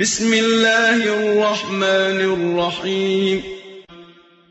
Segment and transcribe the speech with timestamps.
[0.00, 3.42] بسم الله الرحمن الرحيم.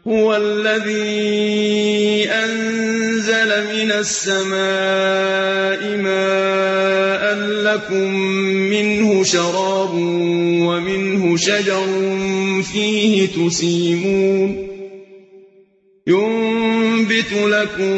[0.08, 7.36] هو الذي أنزل من السماء ماء
[7.66, 8.14] لكم
[8.70, 9.94] منه شراب
[10.70, 11.88] ومنه شجر
[12.74, 14.70] فيه تسيمون.
[16.08, 17.96] ينبت لكم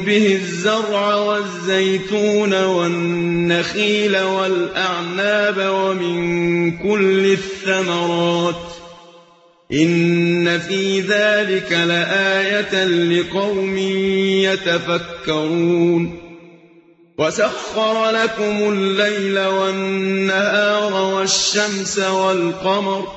[0.00, 3.19] به الزرع والزيتون والنخيل
[4.14, 8.72] والأعناب ومن كل الثمرات.
[9.72, 13.78] إن في ذلك لآية لقوم
[14.46, 16.30] يتفكرون.
[17.20, 23.08] وسخر لكم الليل والنهار والشمس والقمر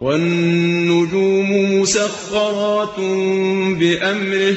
[0.00, 3.00] والنجوم مسخرات
[3.78, 4.56] بأمره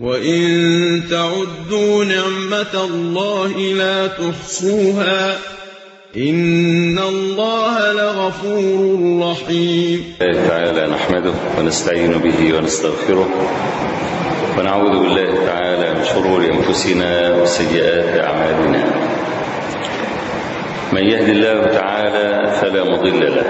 [0.00, 5.38] وإن تعدوا نعمة الله لا تحصوها
[6.16, 10.04] إن الله لغفور رحيم.
[10.20, 13.28] تعالى نحمده ونستعين به ونستغفره
[14.58, 18.84] ونعوذ بالله تعالى من شرور أنفسنا وسيئات أعمالنا.
[20.92, 23.48] من يهد الله تعالى فلا مضل له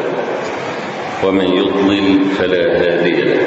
[1.25, 3.47] ومن يضلل فلا هادي له.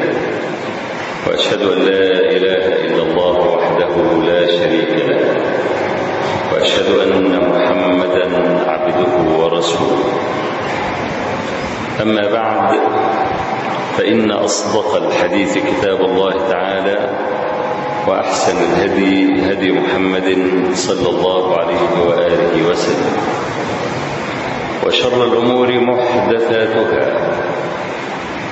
[1.27, 5.21] وأشهد أن لا إله إلا الله وحده لا شريك له.
[6.53, 8.25] وأشهد أن محمدا
[8.69, 10.03] عبده ورسوله.
[12.01, 12.79] أما بعد
[13.97, 17.09] فإن أصدق الحديث كتاب الله تعالى
[18.07, 20.37] وأحسن الهدي هدي محمد
[20.73, 23.17] صلى الله عليه وآله وسلم.
[24.85, 27.05] وشر الأمور محدثاتها.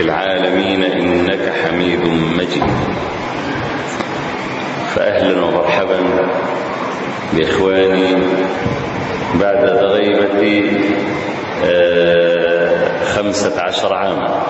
[0.00, 2.00] العالمين إنك حميد
[2.38, 2.70] مجيد.
[4.94, 5.98] فأهلا ومرحبا
[7.32, 8.16] بإخواني
[9.34, 10.70] بعد غيبة
[13.14, 14.42] خمسة عشر عاما.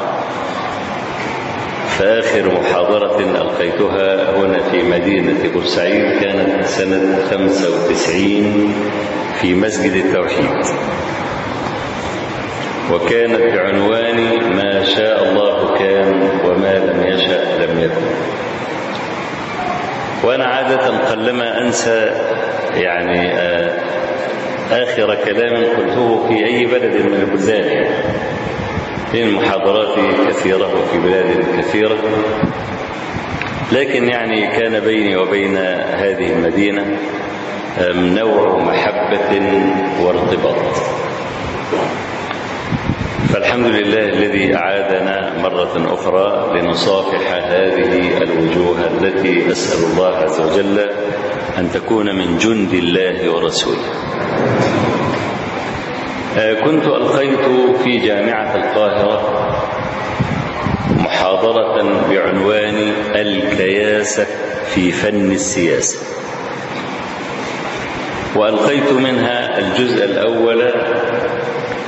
[1.99, 8.75] فآخر محاضرة ألقيتها هنا في مدينة بورسعيد كانت سنة 95
[9.41, 10.65] في مسجد التوحيد.
[12.93, 14.17] وكانت بعنوان
[14.57, 18.07] ما شاء الله كان وما لم يشاء لم يكن.
[20.25, 22.11] وأنا عادة قلما أنسى
[22.75, 23.33] يعني
[24.71, 27.87] آخر كلام قلته في أي بلد من البلدان.
[29.15, 31.99] لأن محاضراتي كثيرة وفي بلاد كثيرة.
[33.73, 35.57] لكن يعني كان بيني وبين
[35.93, 36.99] هذه المدينة
[37.95, 39.43] نوع محبة
[40.01, 40.57] وارتباط.
[43.33, 50.79] فالحمد لله الذي أعادنا مرة أخرى لنصافح هذه الوجوه التي أسأل الله عز وجل
[51.59, 53.87] أن تكون من جند الله ورسوله.
[56.65, 57.39] كنت ألقيت
[57.85, 59.21] في جامعة القاهرة
[60.97, 64.27] محاضرة بعنوان الكياسة
[64.75, 65.99] في فن السياسة.
[68.37, 70.73] وألقيت منها الجزء الأول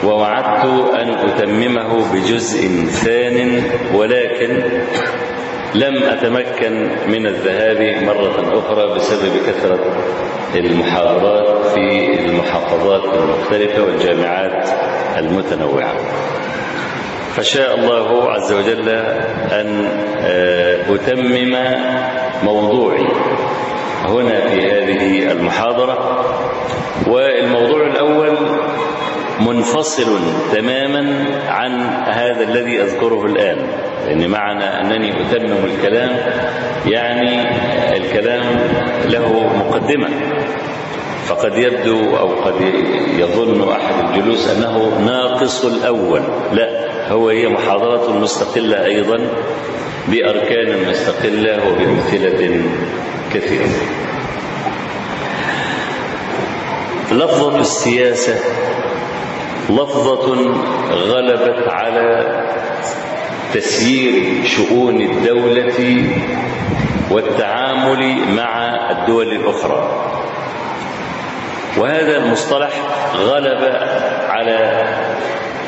[0.05, 0.65] ووعدت
[0.95, 3.63] أن أتممه بجزء ثان
[3.95, 4.63] ولكن
[5.75, 9.81] لم أتمكن من الذهاب مرة أخرى بسبب كثرة
[10.55, 14.69] المحاضرات في المحافظات المختلفة والجامعات
[15.19, 15.95] المتنوعة.
[17.37, 18.89] فشاء الله عز وجل
[19.53, 19.89] أن
[20.91, 21.57] أتمم
[22.45, 23.07] موضوعي
[24.05, 26.25] هنا في هذه المحاضرة.
[27.07, 28.37] والموضوع الأول
[29.47, 30.21] منفصل
[30.53, 33.59] تماما عن هذا الذي أذكره الآن.
[34.07, 36.11] لأن معنى أنني أتمم الكلام
[36.87, 37.43] يعني
[37.97, 38.43] الكلام
[39.05, 40.09] له مقدمة.
[41.27, 42.55] فقد يبدو أو قد
[43.19, 46.23] يظن أحد الجلوس أنه ناقص الأول.
[46.53, 46.69] لا
[47.13, 49.19] هو هي محاضرة مستقلة أيضا
[50.09, 52.63] بأركان مستقلة وبأمثلة
[53.35, 53.69] كثيرة.
[57.13, 58.35] لفظة السياسة
[59.71, 60.37] لفظة
[60.91, 62.43] غلبت على
[63.55, 66.05] تسيير شؤون الدولة
[67.11, 70.09] والتعامل مع الدول الأخرى.
[71.79, 72.71] وهذا المصطلح
[73.17, 73.65] غلب
[74.29, 74.85] على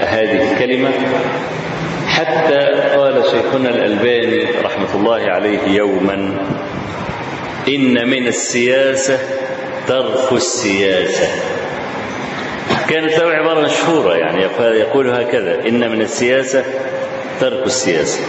[0.01, 0.91] هذه الكلمة.
[2.07, 2.59] حتى
[2.97, 6.15] قال شيخنا الألباني رحمة الله عليه يوما
[7.69, 9.19] إن من السياسة
[9.89, 11.29] ترك السياسة.
[12.89, 16.65] كانت له عبارة مشهورة يعني يقول هكذا إن من السياسة
[17.41, 18.21] ترك السياسة.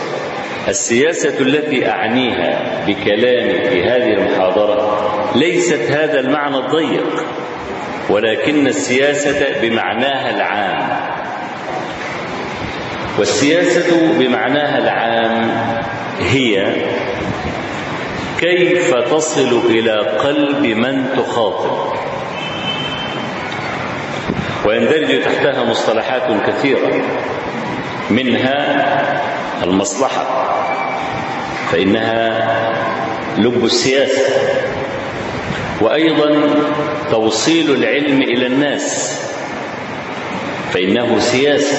[0.68, 5.06] السياسة التي أعنيها بكلامي في هذه المحاضرة
[5.36, 7.24] ليست هذا المعنى الضيق
[8.10, 11.00] ولكن السياسة بمعناها العام.
[13.20, 15.52] والسياسة بمعناها العام
[16.20, 16.76] هي
[18.40, 21.96] كيف تصل إلى قلب من تخاطب.
[24.66, 27.02] ويندرج تحتها مصطلحات كثيرة
[28.10, 28.84] منها
[29.64, 30.46] المصلحة
[31.72, 32.46] فإنها
[33.38, 34.22] لب السياسة
[35.82, 36.42] وأيضا
[37.12, 39.20] توصيل العلم إلى الناس
[40.74, 41.78] فإنه سياسة.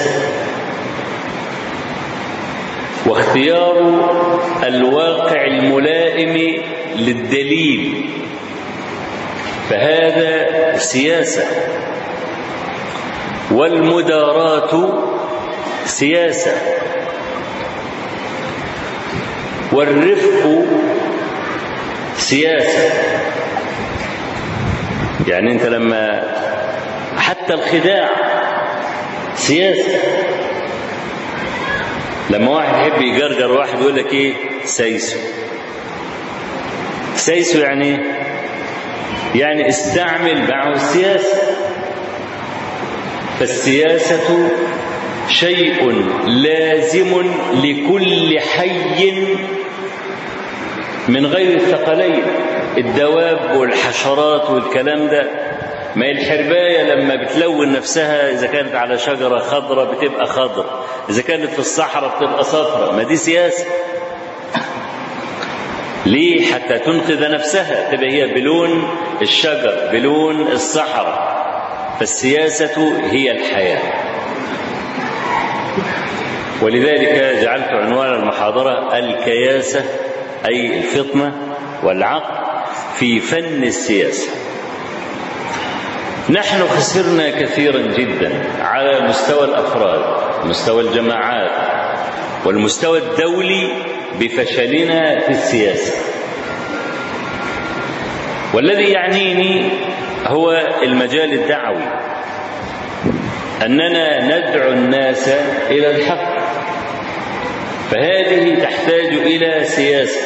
[3.05, 3.77] واختيار
[4.63, 6.61] الواقع الملائم
[6.95, 8.05] للدليل
[9.69, 11.43] فهذا سياسة.
[13.51, 14.93] والمداراة
[15.85, 16.51] سياسة.
[19.71, 20.65] والرفق
[22.17, 22.89] سياسة.
[25.27, 26.23] يعني انت لما
[27.17, 28.09] حتى الخداع
[29.35, 29.99] سياسة.
[32.29, 34.33] لما واحد يحب يجرجر واحد يقول لك إيه؟
[34.65, 35.17] سيسو.
[37.15, 37.99] سيسو يعني
[39.35, 41.56] يعني استعمل معه السياسة
[43.39, 44.49] فالسياسة
[45.29, 45.91] شيء
[46.27, 49.11] لازم لكل حي
[51.07, 52.23] من غير الثقلين.
[52.77, 55.27] الدواب والحشرات والكلام ده
[55.95, 61.49] ما هي الحرباية لما بتلون نفسها إذا كانت على شجرة خضرة بتبقى خضر إذا كانت
[61.51, 62.91] في الصحراء بتبقى صفرة.
[62.91, 63.65] ما دي سياسة.
[66.05, 67.91] ليه؟ حتى تنقذ نفسها.
[67.95, 68.87] تبقى هي بلون
[69.21, 71.37] الشجر بلون الصحراء.
[71.99, 73.81] فالسياسة هي الحياة.
[76.61, 79.83] ولذلك جعلت عنوان المحاضرة الكياسة
[80.45, 81.33] أي الفطنة
[81.83, 82.63] والعقل
[82.95, 84.31] في فن السياسة.
[86.29, 90.01] نحن خسرنا كثيرا جدا على مستوى الأفراد
[90.45, 91.51] مستوى الجماعات
[92.45, 93.69] والمستوى الدولي
[94.19, 95.93] بفشلنا في السياسة.
[98.53, 99.69] والذي يعنيني
[100.27, 100.51] هو
[100.83, 101.83] المجال الدعوي.
[103.65, 105.27] أننا ندعو الناس
[105.69, 106.37] إلى الحق.
[107.91, 110.21] فهذه تحتاج إلى سياسة.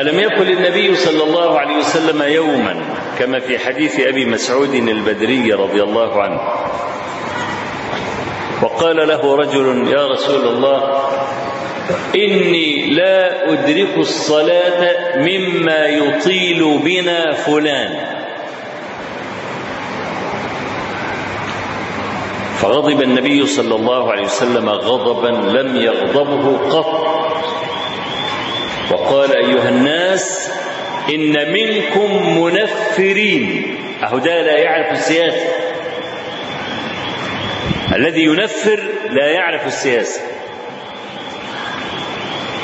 [0.00, 2.76] ألم يقل النبي صلى الله عليه وسلم يوما
[3.18, 6.40] كما في حديث أبي مسعود البدري رضي الله عنه.
[8.62, 11.02] وقال له رجل يا رسول الله
[12.14, 17.94] إني لا أدرك الصلاة مما يطيل بنا فلان.
[22.58, 27.08] فغضب النبي صلى الله عليه وسلم غضبا لم يغضبه قط.
[28.90, 30.52] وقال أيها الناس
[31.14, 33.74] إن منكم منفرين.
[34.02, 35.48] أهو لا يعرف السياسة.
[37.96, 38.80] الذي ينفر
[39.10, 40.20] لا يعرف السياسة.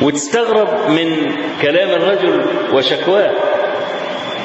[0.03, 1.33] وتستغرب من
[1.63, 3.31] كلام الرجل وشكواه.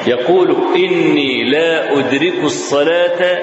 [0.06, 3.38] يقول إني لا أدرك الصلاة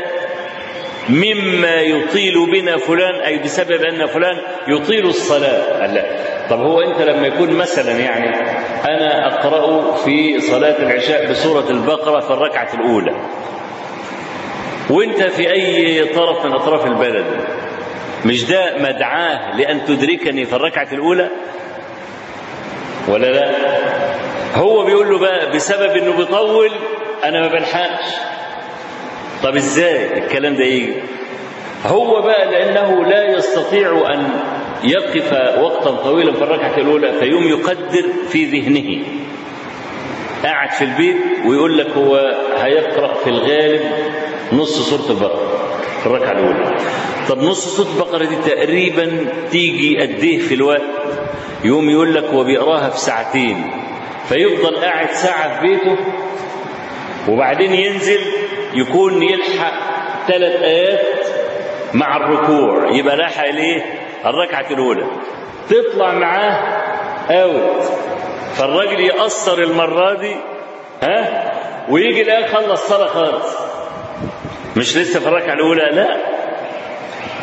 [1.09, 3.15] مما يطيل بنا فلان.
[3.15, 4.37] أي بسبب أن فلان
[4.67, 5.85] يطيل الصلاة.
[5.93, 6.05] لا.
[6.49, 8.29] طب هو أنت لما يكون مثلا يعني
[8.85, 13.15] أنا أقرأ في صلاة العشاء بسورة البقرة في الركعة الأولى.
[14.89, 17.25] وأنت في أي طرف من أطراف البلد
[18.25, 21.29] مش ده مدعاه لأن تدركني في الركعة الأولى؟
[23.07, 23.51] ولا لا؟
[24.55, 26.71] هو بيقول له بقى بسبب إنه بيطول
[27.23, 28.13] أنا ما بلحقش.
[29.43, 30.93] طب إزاي الكلام ده يجي؟
[31.85, 34.29] هو بقى لأنه لا يستطيع أن
[34.83, 39.03] يقف وقتا طويلا في الركعة الأولى فيوم يقدر في ذهنه.
[40.43, 42.15] قاعد في البيت ويقول لك هو
[42.57, 43.81] هيقرأ في الغالب
[44.53, 45.69] نص سورة البقرة
[46.01, 46.77] في الركعة الأولى.
[47.29, 50.81] طب نص سورة البقرة دي تقريبا تيجي قد إيه في الوقت؟
[51.63, 53.71] يوم يقول لك هو بيقراها في ساعتين
[54.29, 55.97] فيفضل قاعد ساعة في بيته
[57.29, 58.19] وبعدين ينزل
[58.73, 59.73] يكون يلحق
[60.27, 61.01] ثلاث آيات
[61.93, 63.83] مع الركوع يبقى لحق الايه؟
[64.25, 65.07] الركعة الأولى.
[65.69, 66.77] تطلع معاه
[67.29, 67.83] أوت
[68.55, 70.35] فالراجل يقصر المرة دي
[71.03, 71.51] ها؟
[71.89, 73.55] ويجي الآن خلص صلاة خالص.
[74.77, 76.36] مش لسه في الركعة الأولى؟ لا.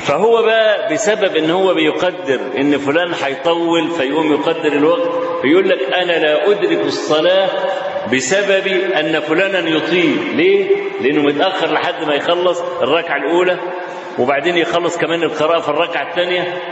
[0.04, 5.08] فهو بقى بسبب إن هو بيقدر إن فلان هيطول فيقوم يقدر الوقت
[5.42, 7.48] فيقول لك أنا لا أدرك الصلاة
[8.12, 10.36] بسبب أن فلانا يطيل.
[10.36, 10.70] ليه؟
[11.00, 13.58] لأنه متأخر لحد ما يخلص الركعة الأولى
[14.18, 16.62] وبعدين يخلص كمان القراءة في الركعة الثانية.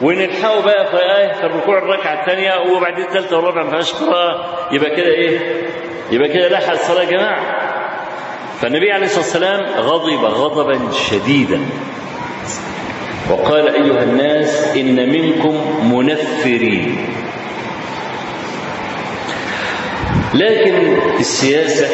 [0.00, 4.68] ونلحقه بقى في آية في الركوع الركعة الثانية وبعدين الثالثة والرابعة ما فيهاش قراءة.
[4.72, 5.38] يبقى كده إيه؟
[6.10, 7.58] يبقى كده لحق الصلاة يا جماعة.
[8.60, 11.60] فالنبي عليه الصلاة والسلام غضب غضبا شديدا.
[13.30, 15.56] وقال أيها الناس إن منكم
[15.94, 17.08] منفرين.
[20.34, 21.88] لكن السياسة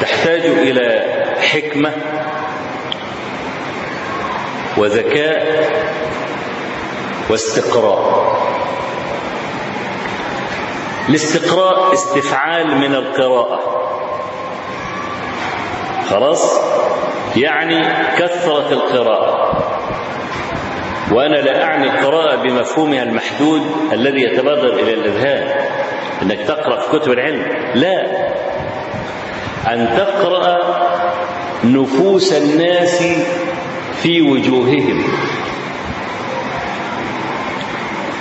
[0.00, 1.14] تحتاج إلى
[1.52, 1.92] حكمة
[4.76, 5.70] وذكاء
[7.30, 8.30] واستقراء.
[11.08, 13.60] الاستقراء استفعال من القراءة.
[16.10, 16.60] خلاص؟
[17.36, 17.82] يعني
[18.18, 19.50] كثرة القراءة.
[21.12, 25.70] وأنا لا أعني القراءة بمفهومها المحدود الذي يتبادر إلى الأذهان
[26.22, 27.46] أنك تقرأ في كتب العلم.
[27.74, 28.06] لا.
[29.72, 30.58] أن تقرأ
[31.64, 33.02] نفوس الناس
[34.02, 35.04] في وجوههم.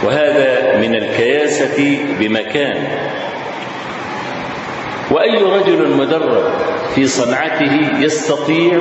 [0.03, 2.87] وهذا من الكياسة بمكان.
[5.11, 6.43] وأي رجل مدرب
[6.95, 8.79] في صنعته يستطيع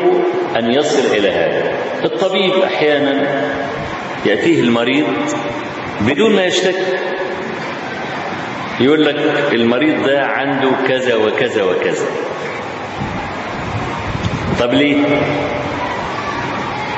[0.59, 1.73] أن يصل إلى هذا؟
[2.05, 3.43] الطبيب أحيانا
[4.27, 5.07] يأتيه المريض
[6.01, 6.99] بدون ما يشتكي.
[8.81, 9.17] يقول لك
[9.53, 12.07] المريض ده عنده كذا وكذا وكذا.
[14.61, 14.97] طب ليه؟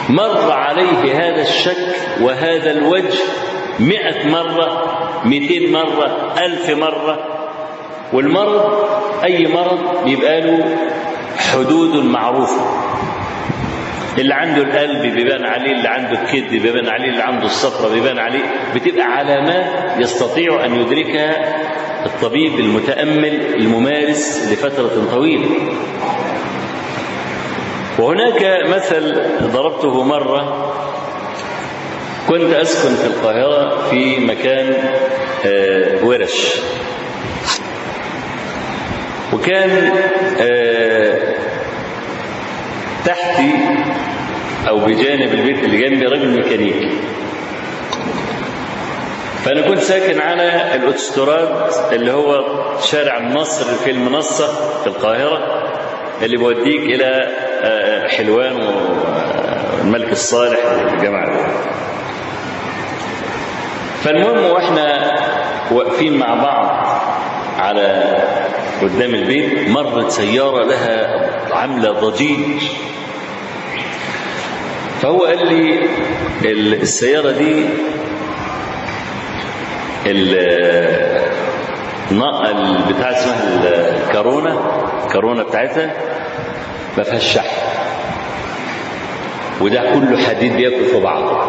[0.08, 3.18] مر عليه هذا الشك وهذا الوجه
[3.80, 4.84] مئة مرة
[5.24, 7.39] مئتين مرة ألف مرة
[8.12, 8.88] والمرض
[9.24, 10.76] أي مرض بيبقى له
[11.36, 12.64] حدود معروفة.
[14.18, 18.40] اللي عنده القلب بيبان عليه اللي عنده الكد بيبان عليه اللي عنده الصفرة بيبان عليه.
[18.74, 21.56] بتبقى علامات يستطيع أن يدركها
[22.06, 25.48] الطبيب المتأمل الممارس لفترة طويلة.
[27.98, 30.72] وهناك مثل ضربته مرة.
[32.28, 34.74] كنت أسكن في القاهرة في مكان
[36.04, 36.56] ورش.
[39.32, 39.92] وكان
[43.04, 43.50] تحتي
[44.68, 46.90] أو بجانب البيت اللي جنبي راجل ميكانيكي.
[49.44, 51.48] فأنا كنت ساكن على الاوتوستراد
[51.92, 52.44] اللي هو
[52.80, 54.46] شارع النصر في المنصة
[54.80, 55.62] في القاهرة
[56.22, 57.28] اللي بيوديك إلى
[58.16, 61.50] حلوان والملك الصالح والجماعة
[64.04, 65.16] فالمهم وإحنا
[65.70, 66.86] واقفين مع بعض
[67.58, 68.14] على
[68.82, 72.62] قدام البيت مرت سيارة لها عاملة ضجيج.
[75.02, 75.86] فهو قال لي
[76.82, 77.66] السيارة دي
[82.10, 83.44] البتاع اسمها
[84.08, 84.58] الكارونا
[85.04, 85.94] الكارونا بتاعتها
[86.98, 87.56] ما فيهاش شحن.
[89.60, 91.40] وده كله حديد بياكل في بعضه.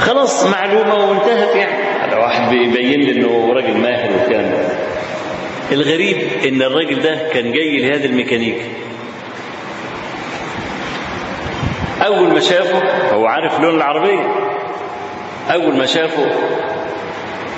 [0.00, 1.87] خلاص معلومة وانتهت يعني.
[2.14, 4.50] واحد بيبين لي إنه راجل ماهر ده
[5.72, 6.16] الغريب
[6.48, 8.62] إن الراجل ده كان جاي لهذا الميكانيكي
[12.06, 14.34] أول ما شافه هو عارف لون العربية.
[15.54, 16.26] أول ما شافه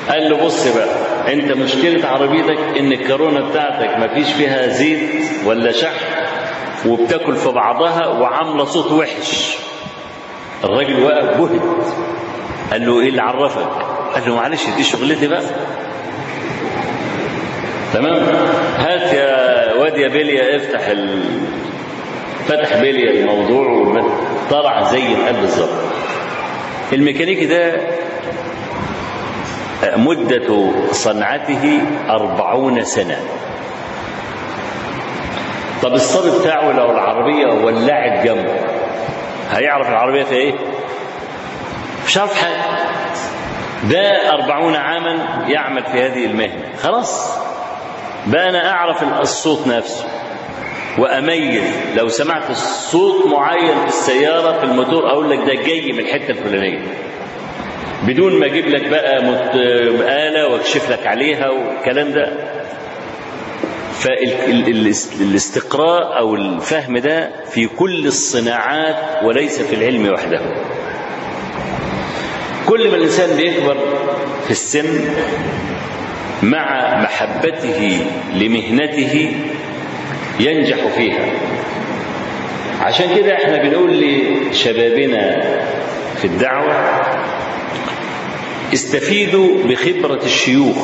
[0.09, 5.01] قال له بص بقى أنت مشكلة عربيتك إن الكورونا بتاعتك ما فيش فيها زيت
[5.47, 6.07] ولا شحم
[6.87, 9.57] وبتاكل في بعضها وعاملة صوت وحش.
[10.65, 11.63] الراجل واقف بهت.
[12.73, 15.43] قال له إيه اللي عرفك؟ قال له معلش دي شغلتي بقى.
[17.93, 18.23] تمام؟
[18.79, 21.25] هات يا واد يا بليا افتح ال...
[22.49, 23.95] فتح بليا الموضوع
[24.51, 25.71] طلع زي القلب بالظبط.
[26.93, 27.81] الميكانيكي ده
[29.97, 33.17] مدة صنعته أربعون سنة.
[35.83, 38.55] طب الصبي بتاعه لو العربية ولعت جنبه
[39.53, 40.55] هيعرف العربية في إيه؟
[42.07, 42.63] مش عارف حاجة.
[43.85, 46.65] ده أربعون عاما يعمل في هذه المهنة.
[46.83, 47.39] خلاص.
[48.27, 50.05] بقى أنا أعرف الصوت نفسه
[50.99, 51.63] وأميز.
[51.97, 52.53] لو سمعت
[52.91, 56.79] صوت معين في السيارة في الموتور أقول لك ده جاي من الحتة الفلانية.
[58.03, 59.51] بدون ما أجيب لك بقى مت...
[60.09, 62.33] آلة وأكشف لك عليها والكلام ده.
[64.01, 70.41] فالاستقراء أو الفهم ده في كل الصناعات وليس في العلم وحده.
[72.67, 73.77] كل ما الإنسان بيكبر
[74.45, 75.15] في السن
[76.43, 79.33] مع محبته لمهنته
[80.41, 81.25] ينجح فيها.
[82.81, 85.41] عشان كده إحنا بنقول لشبابنا
[86.17, 87.01] في الدعوة
[88.75, 90.77] استفيدوا بخبرة الشيوخ.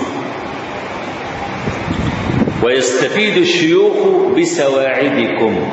[2.62, 3.96] ويستفيد الشيوخ
[4.38, 5.72] بسواعدكم.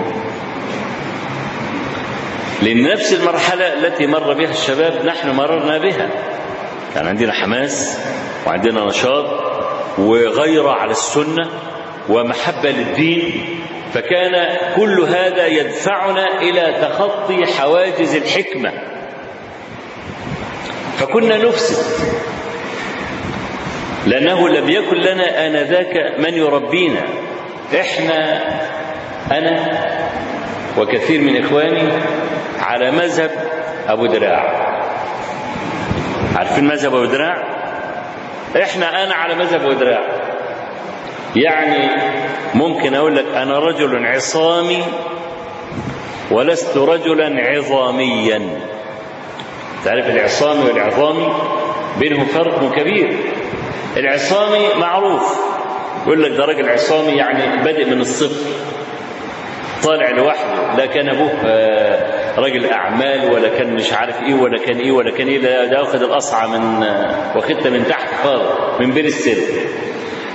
[2.63, 6.09] لأن نفس المرحلة التي مر بها الشباب نحن مررنا بها.
[6.95, 7.99] كان عندنا حماس
[8.47, 9.25] وعندنا نشاط
[9.97, 11.49] وغيرة على السنة
[12.09, 13.45] ومحبة للدين
[13.93, 18.71] فكان كل هذا يدفعنا إلى تخطي حواجز الحكمة.
[20.97, 21.85] فكنا نفسد.
[24.07, 27.01] لأنه لم يكن لنا آنذاك من يربينا.
[27.79, 28.41] إحنا
[29.31, 29.83] أنا
[30.77, 31.89] وكثير من إخواني
[32.59, 33.31] على مذهب
[33.87, 34.73] أبو دراع.
[36.35, 37.43] عارفين مذهب أبو دراع؟
[38.63, 40.01] إحنا أنا على مذهب أبو دراع.
[41.35, 41.89] يعني
[42.53, 44.83] ممكن أقول لك أنا رجل عصامي
[46.31, 48.59] ولست رجلا عظاميا.
[49.85, 51.33] تعرف العصامي والعظامي
[51.99, 53.17] بينهم فرق كبير.
[53.97, 55.39] العصامي معروف.
[56.05, 58.51] يقول لك ده راجل عصامي يعني بادئ من الصفر.
[59.83, 61.31] طالع لوحده لا كان أبوه
[62.37, 66.03] راجل أعمال ولا كان مش عارف إيه ولا كان إيه ولا كان إيه ده واخد
[66.03, 66.83] الاصعى من
[67.35, 69.37] واخدها من تحت خالص من بين السن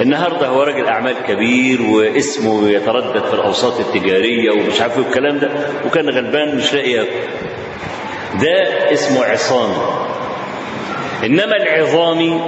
[0.00, 5.50] النهارده هو راجل أعمال كبير واسمه يتردد في الأوساط التجارية ومش عارف الكلام ده
[5.86, 7.10] وكان غلبان مش لاقي ياكل.
[8.40, 9.74] ده اسمه عصامي
[11.24, 12.40] إنما العظامي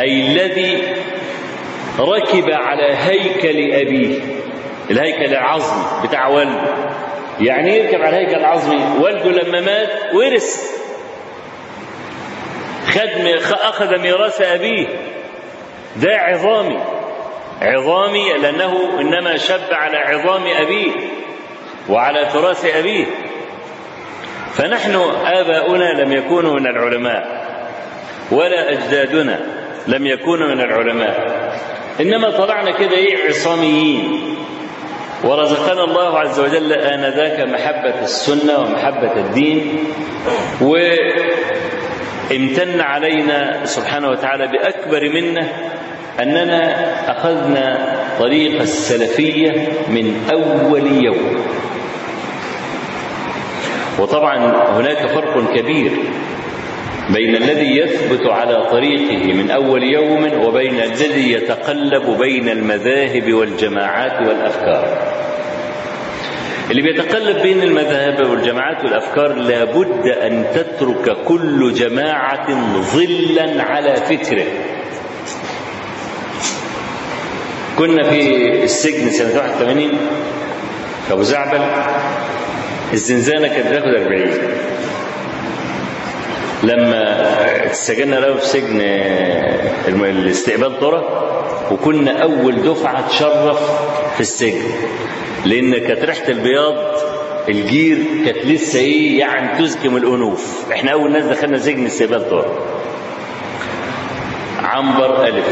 [0.00, 0.82] أي الذي
[1.98, 4.18] ركب على هيكل أبيه.
[4.90, 6.74] الهيكل العظمي بتاع والده.
[7.40, 10.72] يعني يركب على الهيكل العظمي؟ والده لما مات ورث.
[12.88, 13.08] خد
[13.52, 14.86] أخذ ميراث أبيه.
[15.96, 16.78] ده عظامي.
[17.62, 20.90] عظامي لأنه إنما شب على عظام أبيه
[21.88, 23.06] وعلى تراث أبيه.
[24.52, 27.42] فنحن آباؤنا لم يكونوا من العلماء
[28.30, 29.40] ولا أجدادنا
[29.86, 31.42] لم يكونوا من العلماء.
[32.00, 34.31] إنما طلعنا كده إيه؟ عصاميين.
[35.24, 39.78] ورزقنا الله عز وجل آنذاك محبة السنة ومحبة الدين
[42.30, 45.48] وامتن علينا سبحانه وتعالى بأكبر منة
[46.20, 46.74] أننا
[47.10, 49.50] أخذنا طريق السلفية
[49.88, 51.36] من أول يوم.
[53.98, 54.36] وطبعا
[54.78, 55.92] هناك فرق كبير
[57.10, 65.12] بين الذي يثبت على طريقه من أول يوم وبين الذي يتقلب بين المذاهب والجماعات والأفكار.
[66.70, 72.46] اللي بيتقلب بين المذاهب والجماعات والأفكار لابد أن تترك كل جماعة
[72.80, 74.44] ظلا على فكره.
[77.78, 79.88] كنا في السجن سنة 81
[81.06, 81.60] في أبو زعبل
[82.92, 84.30] الزنزانة كانت بتاخد 40
[86.62, 88.80] لما اتسجلنا له في سجن
[90.04, 91.04] الاستقبال طرة
[91.72, 93.58] وكنا أول دفعة تشرف
[94.14, 94.62] في السجن.
[95.44, 96.74] لأن كانت ريحة البياض
[97.48, 100.72] الجير كانت لسه إيه يعني تزكم الأنوف.
[100.72, 102.58] إحنا أول ناس دخلنا سجن استقبال طرة.
[104.62, 105.46] عنبر ألف.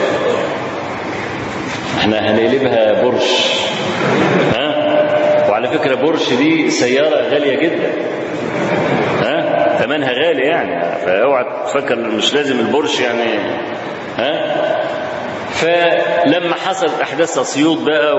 [1.98, 3.54] إحنا هنقلبها برش.
[4.56, 7.92] ها؟ وعلى فكرة برش دي سيارة غالية جدا.
[9.84, 10.98] ثمنها غالي يعني.
[11.06, 13.22] فاوعى تفكر مش لازم البورش يعني.
[14.16, 14.60] ها؟
[15.50, 18.16] فلما حصلت أحداث اسيوط بقى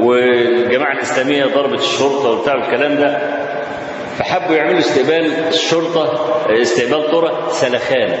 [0.00, 3.18] والجماعة الإسلامية ضربت الشرطة وبتاع الكلام ده
[4.18, 8.18] فحبوا يعملوا استقبال الشرطة استقبال طرق سلخانه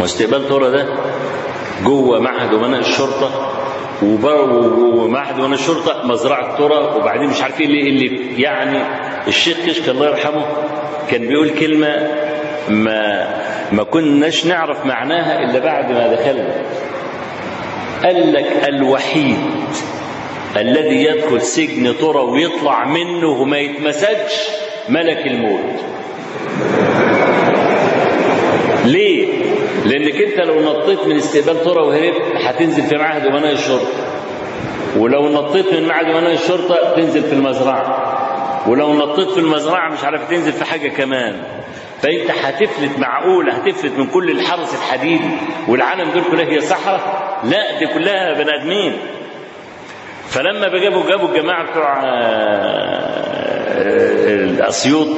[0.00, 0.86] واستقبال طرق ده
[1.84, 3.52] جوه معهد أمناء الشرطة.
[4.02, 8.78] ومعهد الشرطة مزرعة طرق وبعدين مش عارف إيه اللي, يعني
[9.28, 10.46] الشيخ كشك الله يرحمه
[11.10, 12.08] كان بيقول كلمة
[12.68, 13.28] ما
[13.72, 16.54] ما كناش نعرف معناها إلا بعد ما دخلنا.
[18.04, 19.38] قال لك الوحيد
[20.56, 24.34] الذي يدخل سجن طرى ويطلع منه وما يتمسكش
[24.88, 25.80] ملك الموت.
[28.84, 29.19] ليه؟
[30.12, 33.88] لانك أنت لو نطيت من استقبال طرى وهربت هتنزل في معهد امناء الشرطة.
[34.96, 38.10] ولو نطيت من معهد امناء الشرطة تنزل في المزرعة.
[38.68, 41.42] ولو نطيت في المزرعة مش عارف تنزل في حاجة كمان.
[42.02, 45.20] فأنت هتفلت معقولة هتفلت من كل الحرس الحديد
[45.68, 47.00] والعالم دول كلها هي صحراء؟
[47.44, 48.96] لا دي كلها بني آدمين.
[50.28, 52.02] فلما جابوا جابوا الجماعة بتوع
[54.30, 55.08] الأسيوط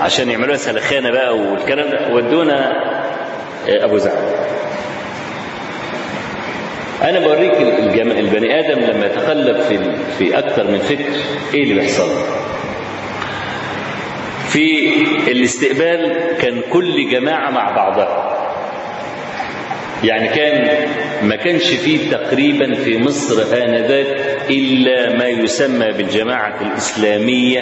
[0.00, 2.72] عشان يعملوها سلخانة بقى والكلام ده ودونا
[3.68, 4.18] أبو زعل
[7.02, 7.52] أنا بوريك
[8.18, 9.78] البني آدم لما يتقلب في
[10.18, 11.04] في أكثر من فكر
[11.54, 12.08] إيه اللي بيحصل؟
[14.48, 14.88] في
[15.28, 18.34] الاستقبال كان كل جماعة مع بعضها.
[20.04, 20.88] يعني كان
[21.22, 24.16] ما كانش فيه تقريبا في مصر آنذاك
[24.50, 27.60] إلا ما يسمى بالجماعة الإسلامية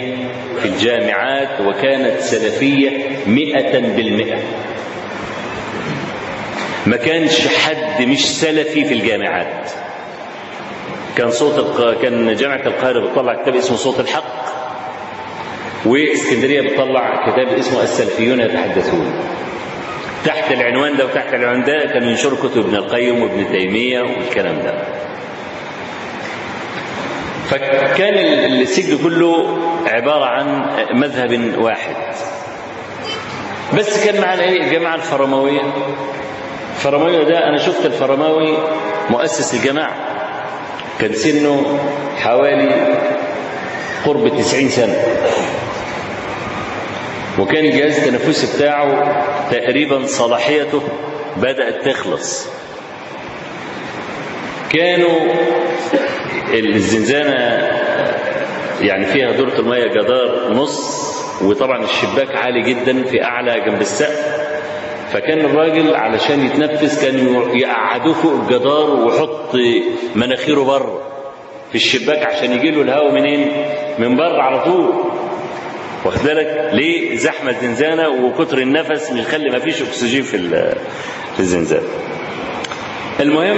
[0.61, 2.91] في الجامعات وكانت سلفية
[3.27, 4.37] مئة بالمئة.
[6.87, 9.71] ما كانش حد مش سلفي في الجامعات.
[11.17, 12.01] كان صوت الق...
[12.01, 14.45] كان جامعة القاهرة بتطلع كتاب اسمه صوت الحق
[15.85, 19.21] واسكندرية بتطلع كتاب اسمه السلفيون يتحدثون.
[20.25, 24.83] تحت العنوان ده وتحت العنوان ده كانوا ينشروا كتب ابن القيم وابن تيمية والكلام ده.
[27.49, 28.13] فكان
[28.61, 31.95] السجن كله عبارة عن مذهب واحد.
[33.77, 35.61] بس كان معنا إيه؟ الجماعه الفرماويه
[36.77, 38.57] الفرماويه ده أنا شفت الفرماوي
[39.09, 39.95] مؤسس الجماعة
[40.99, 41.79] كان سنه
[42.17, 42.95] حوالي
[44.05, 44.95] قرب 90 سنة.
[47.39, 49.15] وكان الجهاز التنفسي بتاعه
[49.51, 50.81] تقريبا صلاحيته
[51.37, 52.47] بدأت تخلص.
[54.73, 55.19] كانوا
[56.53, 57.67] الزنزانة
[58.81, 61.07] يعني فيها دورة المية جدار نص
[61.41, 64.47] وطبعا الشباك عالي جدا في أعلى جنب السقف.
[65.11, 69.55] فكان الراجل علشان يتنفس كان يقعدوه فوق الجدار ويحط
[70.15, 71.01] مناخيره بره
[71.69, 73.51] في الشباك عشان يجي له الهواء منين؟
[73.99, 74.93] من بره على طول.
[76.05, 80.37] واخد بالك؟ ليه؟ زحمة الزنزانة وكتر النفس مش يخلي ما فيش أكسجين في
[81.33, 81.87] في الزنزانة.
[83.19, 83.57] المهم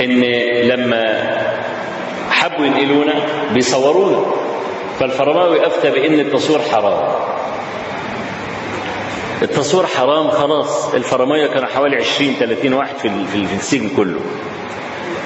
[0.00, 0.20] إن
[0.68, 1.04] لما
[2.30, 3.14] حبوا ينقلونا
[3.54, 4.22] بيصورونا.
[5.00, 7.14] فالفرماوي أفتى بإن التصوير حرام.
[9.42, 10.94] التصوير حرام خلاص.
[10.94, 14.20] الفرماية كانوا حوالي 20 30 واحد في السجن كله.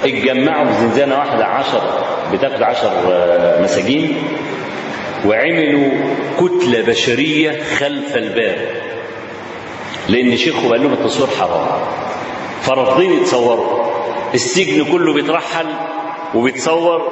[0.05, 2.91] اتجمعوا في زنزانة واحدة 10 بتاخد 10
[3.63, 4.17] مساجين
[5.27, 5.91] وعملوا
[6.41, 8.69] كتلة بشرية خلف الباب.
[10.09, 11.67] لأن شيخه قال لهم التصوير حرام.
[12.63, 13.87] فرافضين يتصوروا.
[14.35, 15.67] السجن كله بيترحل
[16.35, 17.03] وبيتصور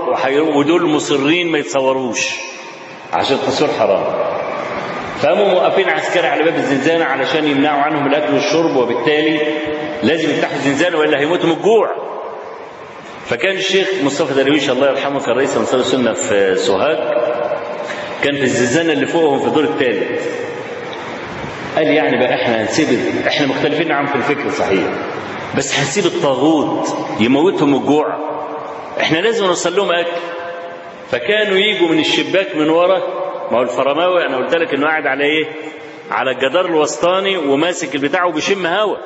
[0.57, 2.29] ودول مصرين ما يتصوروش.
[3.13, 4.05] عشان التصوير حرام.
[5.25, 9.41] فقاموا موقفين عسكري على باب الزنزانة علشان يمنعوا عنهم الأكل والشرب وبالتالي
[10.03, 11.91] لازم يفتحوا الزنزانة وإلا هيموتوا من الجوع.
[13.27, 16.99] فكان الشيخ مصطفى درويش الله يرحمه كان رئيس أنصار السنة في سوهاج
[18.23, 20.27] كان في الزنزانة اللي فوقهم في الدور الثالث
[21.77, 22.89] قال يعني بقى إحنا هنسيب
[23.27, 24.85] إحنا مختلفين عنهم في الفكر صحيح.
[25.57, 26.89] بس هنسيب الطاغوت
[27.21, 28.07] يموتهم الجوع.
[29.01, 30.11] إحنا لازم نوصل لهم أكل.
[31.11, 33.03] فكانوا يجوا من الشباك من ورا
[33.53, 35.45] ما هو الفرماوي أنا قلت لك إنه قاعد على إيه؟
[36.11, 38.97] على الجدار الوسطاني وماسك البتاع وبيشم هوا.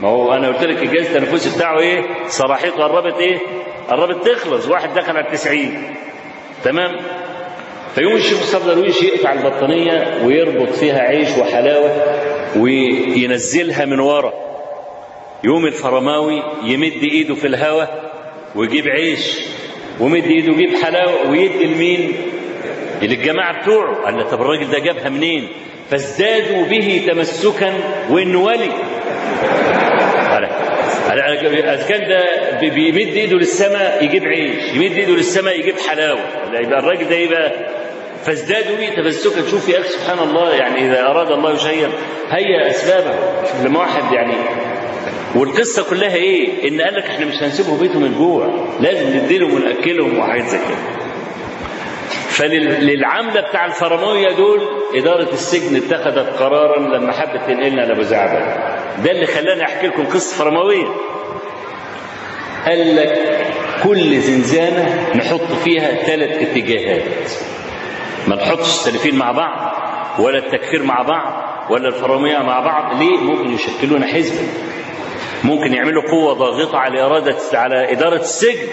[0.00, 3.38] ما هو أنا قلت لك الجهاز التنفسي بتاعه إيه؟ صلاحيته قربت إيه؟
[3.90, 5.94] قربت تخلص واحد دخل على التسعين.
[6.64, 6.96] تمام؟
[7.94, 11.90] فيقوم الشيخ مصطفى درويش يقطع البطانية ويربط فيها عيش وحلاوة
[12.56, 14.32] وينزلها من ورا.
[15.44, 18.12] يقوم الفرماوي يمد إيده في الهواء
[18.54, 19.40] ويجيب عيش
[20.00, 22.12] ومد إيده ويجيب حلاوة ويدي لمين؟
[23.02, 25.48] للجماعة بتوعه قال طب الراجل ده جابها منين؟
[25.90, 27.72] فازدادوا به تمسكا
[28.10, 28.70] وانه ولي
[31.46, 32.24] إذا كان ده
[32.68, 36.20] بيمد إيده للسماء يجيب عيش يمد إيده للسماء يجيب حلاوة
[36.52, 37.52] يبقى الراجل ده يبقى
[38.24, 41.88] فازدادوا به تمسكا شوف يا أخي سبحان الله يعني إذا أراد الله شيئا
[42.30, 44.34] هيا أسبابه شوف لما واحد يعني
[45.34, 50.44] والقصة كلها إيه؟ إن قال لك إحنا مش هنسيبهم بيتهم الجوع، لازم نديلهم وناكلهم وحاجات
[50.44, 50.93] زي كده.
[52.34, 54.60] فللعمله بتاع الفرمويه دول
[54.94, 58.46] إدارة السجن اتخذت قرارا لما حبت تنقلنا لابو زعبل.
[59.04, 60.86] ده اللي خلاني أحكي لكم قصة فرمويه.
[62.66, 63.46] قال لك
[63.84, 67.02] كل زنزانة نحط فيها ثلاث اتجاهات.
[68.28, 69.74] ما نحطش السلفيين مع بعض
[70.20, 74.46] ولا التكفير مع بعض ولا الفرامية مع بعض ليه؟ ممكن يشكلون حزبا
[75.44, 78.68] ممكن يعملوا قوة ضاغطة على إرادة على إدارة السجن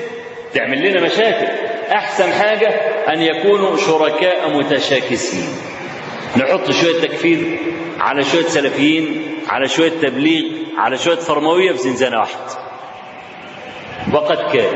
[0.53, 1.47] تعمل لنا مشاكل
[1.91, 2.67] أحسن حاجة
[3.13, 5.45] أن يكونوا شركاء متشاكسين.
[6.37, 7.59] نحط شوية تكفير
[7.99, 10.43] على شوية سلفيين على شوية تبليغ
[10.77, 12.39] على شوية فرموية في زنزانة واحدة
[14.13, 14.73] وقد كان.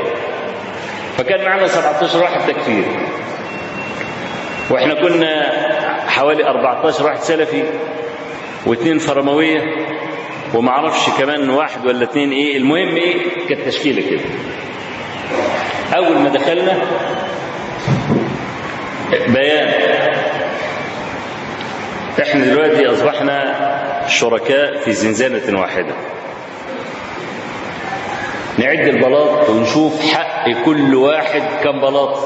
[1.18, 2.84] فكان معنا 17 واحد تكفير.
[4.70, 5.52] وإحنا كنا
[6.08, 7.64] حوالي 14 واحد سلفي
[8.66, 9.60] واثنين فرموية
[10.54, 12.56] وما أعرفش كمان واحد ولا اثنين إيه.
[12.56, 14.24] المهم إيه؟ كانت تشكيلة كده.
[15.94, 16.82] أول ما دخلنا
[19.28, 19.68] بيان.
[22.22, 23.56] إحنا دلوقتي أصبحنا
[24.08, 25.94] شركاء في زنزانة واحدة.
[28.58, 32.18] نعد البلاط ونشوف حق كل واحد كم بلاط.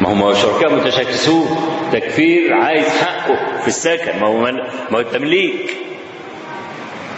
[0.00, 1.46] ما هم شركاء متشاكسون.
[1.92, 4.20] تكفير عايز حقه في السكن.
[4.20, 4.40] ما هو.
[4.90, 5.76] ما هو تمليك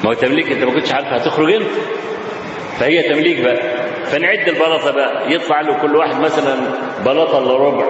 [0.05, 1.67] ما هو تمليك انت ما كنتش عارف هتخرج انت
[2.83, 3.57] فهي تمليك بقى.
[4.07, 5.33] فنعد البلاطة بقى.
[5.33, 6.57] يطلع له كل واحد مثلا
[7.05, 7.85] بلاطة إلا ربع.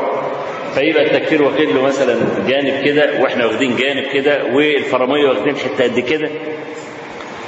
[0.75, 2.17] فيبقى التكفير واخد له مثلا
[2.49, 6.29] جانب كده وإحنا واخدين جانب كده والفراميه واخدين حتة قد كده.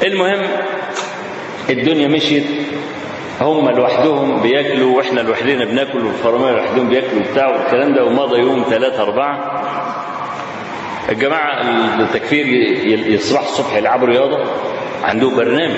[0.02, 0.42] المهم
[1.70, 2.44] الدنيا مشيت.
[3.40, 9.02] هم لوحدهم بياكلوا وإحنا لوحدنا بناكل والفراميه لوحدهم بياكلوا وبتاع والكلام ده ومضى يوم ثلاثة
[9.02, 9.62] أربعة.
[11.08, 11.60] الجماعة
[12.00, 12.46] التكفير
[12.86, 14.44] يصبحوا الصبح يلعبوا رياضة.
[15.02, 15.76] عندهم برنامج.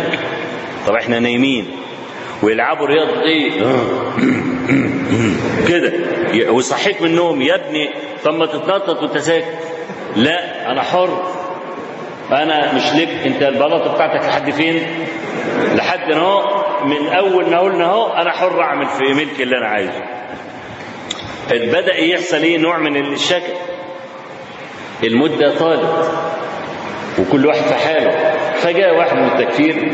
[0.87, 1.66] طب إحنا نايمين.
[2.42, 3.51] ويلعبوا رياضة إيه؟
[5.68, 5.92] كده.
[6.53, 7.90] ويصحيك من النوم يا ابني
[8.25, 9.59] طب ما تتنطط وانت ساكت.
[10.16, 11.22] لا أنا حر.
[12.33, 14.83] أنا مش لك انت البلاطة بتاعتك لحد فين؟
[15.75, 16.64] لحد اهو.
[16.87, 20.03] من اول ما قلنا اهو أنا حر اعمل في ملكي اللي أنا عايزه.
[21.51, 23.53] بدأ يحصل إيه؟ نوع من الشكل.
[25.05, 26.11] المدة طالت
[27.18, 28.11] وكل واحد في حاله.
[28.55, 29.92] فجاء واحد من التكفير.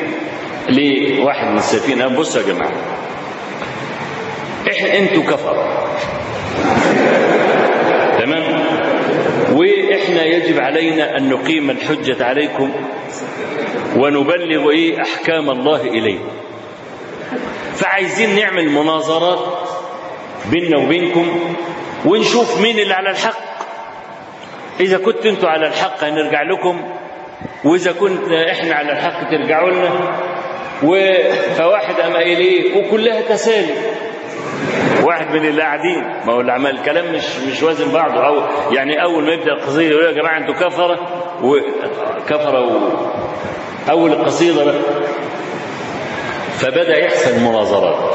[0.68, 2.72] لواحد من السفينه بصوا يا جماعة.
[4.70, 5.82] إحنا أنتوا كفر
[8.18, 8.62] تمام؟
[9.52, 12.72] وإحنا يجب علينا أن نقيم الحجة عليكم
[13.96, 16.28] ونبلغ إيه أحكام الله إليكم.
[17.74, 19.68] فعايزين نعمل مناظرات
[20.50, 21.54] بيننا وبينكم
[22.04, 23.52] ونشوف مين اللي على الحق.
[24.80, 26.82] إذا كنت أنتوا على الحق هنرجع لكم
[27.64, 29.90] وإذا كنت إحنا على الحق ترجعوا لنا.
[31.56, 33.74] فواحد قام قايل إيه وكلها تسالي.
[35.02, 36.04] واحد من اللي قاعدين.
[36.26, 38.26] ما هو اللي عمل الكلام مش مش وازن بعضه.
[38.26, 38.42] أو
[38.72, 40.98] يعني أول ما يبدأ القصيدة يقول يا جماعة أنتوا كفره
[41.42, 42.90] وكفره و...
[43.90, 44.74] أول القصيده بقى.
[46.58, 48.14] فبدأ يحصل مناظرات.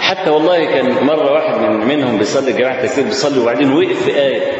[0.00, 4.52] حتى والله كان مرة واحد من منهم بيصلي جماعة التكبير بيصلي وبعدين وقف آية.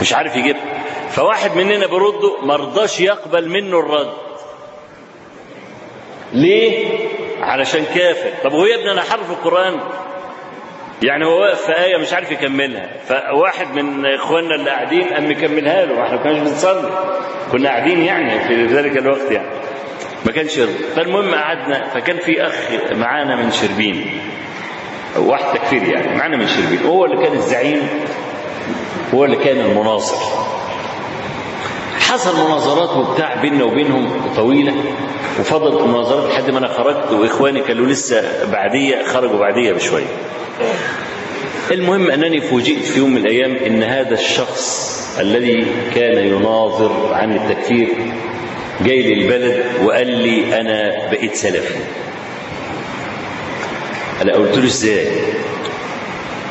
[0.00, 0.62] مش عارف يجيبها
[1.10, 4.25] فواحد مننا برده ما رضاش يقبل منه الرد.
[6.32, 6.88] ليه؟
[7.40, 8.30] علشان كافر.
[8.44, 9.80] طب هو يا ابني أنا حرف القرآن.
[11.02, 12.90] يعني هو واقف في آية مش عارف يكملها.
[13.08, 16.02] فواحد من إخواننا اللي قاعدين قام مكملها له.
[16.02, 16.90] إحنا ما كناش بنصلي.
[17.52, 19.48] كنا قاعدين يعني في ذلك الوقت يعني.
[20.26, 20.72] ما كانش يرضى.
[20.96, 21.84] فالمهم قعدنا.
[21.84, 22.54] فكان في أخ
[22.92, 24.20] معانا من شربين.
[25.16, 26.16] واحد تكفير يعني.
[26.16, 26.86] معانا من شربين.
[26.86, 27.88] هو اللي كان الزعيم.
[29.14, 30.55] هو اللي كان المناصر.
[32.08, 34.74] حصل مناظرات وبتاع بيننا وبينهم طويله
[35.40, 40.04] وفضلت المناظرات لحد ما أنا خرجت وإخواني كانوا لسه بعدية خرجوا بعدية بشوية.
[41.70, 47.88] المهم أنني فوجئت في يوم من الأيام إن هذا الشخص الذي كان يناظر عن التكفير
[48.80, 51.74] جاي لي البلد وقال لي أنا بقيت سلفي.
[54.22, 55.06] أنا قلت له إزاي؟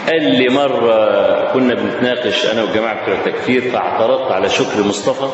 [0.08, 5.30] قال لي مرة كنا بنتناقش أنا والجماعة بتوع التكفير فاعترضت على شكر مصطفى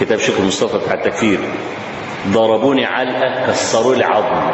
[0.00, 1.38] كتاب شكر مصطفى بتاع التكفير.
[2.28, 4.50] ضربوني علقة كسروا لي عظم.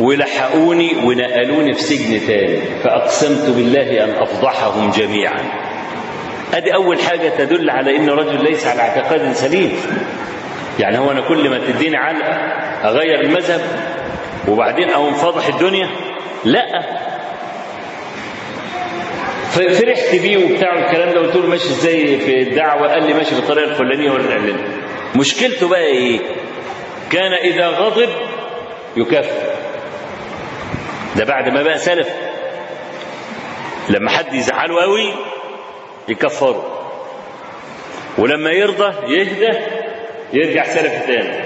[0.00, 2.60] ولحقوني ونقلوني في سجن تاني.
[2.84, 5.42] فأقسمت بالله أن أفضحهم جميعا.
[6.54, 9.72] أدي أول حاجة تدل على أن الرجل ليس على اعتقاد سليم.
[10.78, 12.32] يعني هو أنا كل ما تديني علقة
[12.88, 13.60] أغير المذهب
[14.48, 16.11] وبعدين أقوم فاضح الدنيا.
[16.44, 16.82] لا.
[19.50, 23.70] ففرحت بيه وبتاع الكلام ده قلت له ماشي إزاي في الدعوة؟ قال لي ماشي بالطريقة
[23.70, 24.54] الفلانية والعلانيه
[25.16, 26.20] مشكلته بقى إيه؟
[27.10, 28.08] كان إذا غضب
[28.96, 29.42] يكفر
[31.16, 32.08] ده بعد ما بقى سلف.
[33.88, 35.12] لما حد يزعله قوي
[36.08, 36.78] يكفره.
[38.18, 39.58] ولما يرضى يهدى
[40.32, 41.44] يرجع سلف تاني.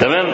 [0.00, 0.32] تمام؟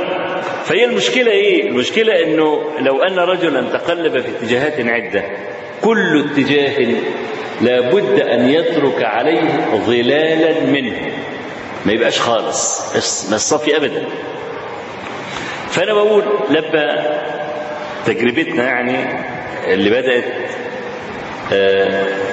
[0.68, 5.24] فهي المشكلة إيه؟ المشكلة إنه لو أن رجلا تقلب في اتجاهات عدة
[5.82, 6.86] كل اتجاه
[7.60, 9.40] لابد أن يترك عليه
[9.86, 11.10] ظلالا منه.
[11.86, 12.80] ما يبقاش خالص
[13.30, 14.04] ما الصافي ابدا.
[15.70, 17.06] فأنا بقول لما
[18.06, 18.96] تجربتنا يعني
[19.74, 20.24] اللي بدأت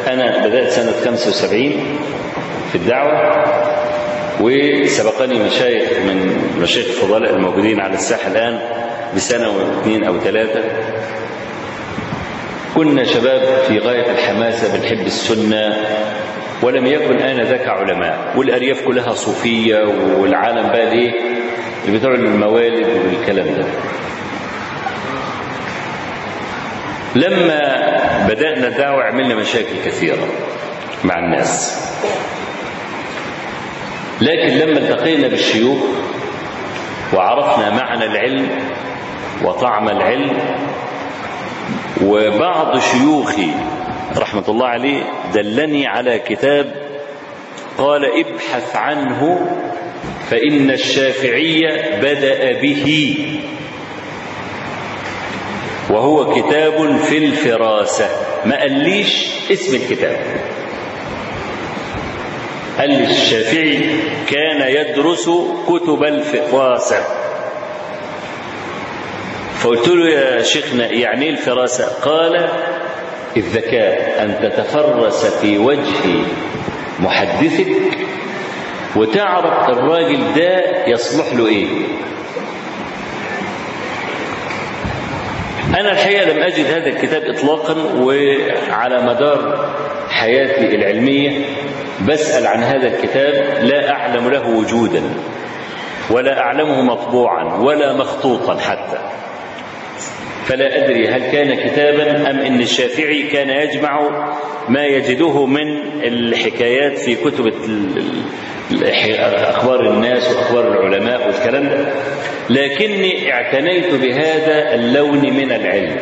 [0.08, 1.98] أنا بدأت سنة 75
[2.71, 3.45] في الدعوة.
[4.41, 8.60] وسبقني مشايخ من مشايخ الفضلاء الموجودين على الساحة الآن
[9.15, 10.63] بسنة واثنين أو ثلاثة.
[12.76, 15.74] كنا شباب في غاية الحماسة بنحب السنة
[16.62, 19.78] ولم يكن آنذاك علماء والأرياف كلها صوفية
[20.19, 21.12] والعالم بقى إيه
[21.88, 23.65] اللي بتوع الموالد والكلام ده.
[27.15, 27.60] لما
[28.30, 30.28] بدأنا الدعوة عملنا مشاكل كثيرة
[31.04, 31.82] مع الناس.
[34.21, 35.78] لكن لما التقينا بالشيوخ
[37.13, 38.47] وعرفنا معنى العلم
[39.43, 40.38] وطعم العلم
[42.04, 43.47] وبعض شيوخي
[44.17, 46.73] رحمة الله عليه دلني على كتاب
[47.78, 49.47] قال ابحث عنه
[50.30, 53.15] فإن الشافعية بدأ به.
[55.89, 58.10] وهو كتاب في الفراسة
[58.45, 60.19] ما قاليش اسم الكتاب.
[62.79, 63.79] قال لي الشافعي
[64.29, 65.29] كان يدرس
[65.67, 66.97] كتب الفراسة
[69.59, 72.49] فقلت له يا شيخنا يعني إيه الفراسة قال
[73.38, 76.23] الذكاء أن تتفرس في وجه
[76.99, 77.67] محدثك
[78.95, 81.67] وتعرف الراجل ده يصلح له إيه.
[85.79, 89.69] أنا الحقيقة لم أجد هذا الكتاب إطلاقا وعلى مدار
[90.09, 91.45] حياتي العلمية
[92.01, 95.01] بسأل عن هذا الكتاب لا أعلم له وجودا
[96.12, 98.99] ولا أعلمه مطبوعا ولا مخطوطا حتى.
[100.45, 104.10] فلا أدري هل كان كتابا أم إن الشافعي كان يجمع
[104.69, 105.67] ما يجده من
[106.03, 107.53] الحكايات في كتب
[109.23, 111.93] أخبار الناس وأخبار العلماء والكلام ده.
[112.49, 115.97] لكني اعتنيت بهذا اللون من العلم.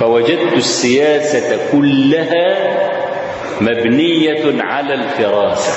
[0.00, 2.56] فوجدت السياسة كلها
[3.60, 5.72] مبنية على الفراسة.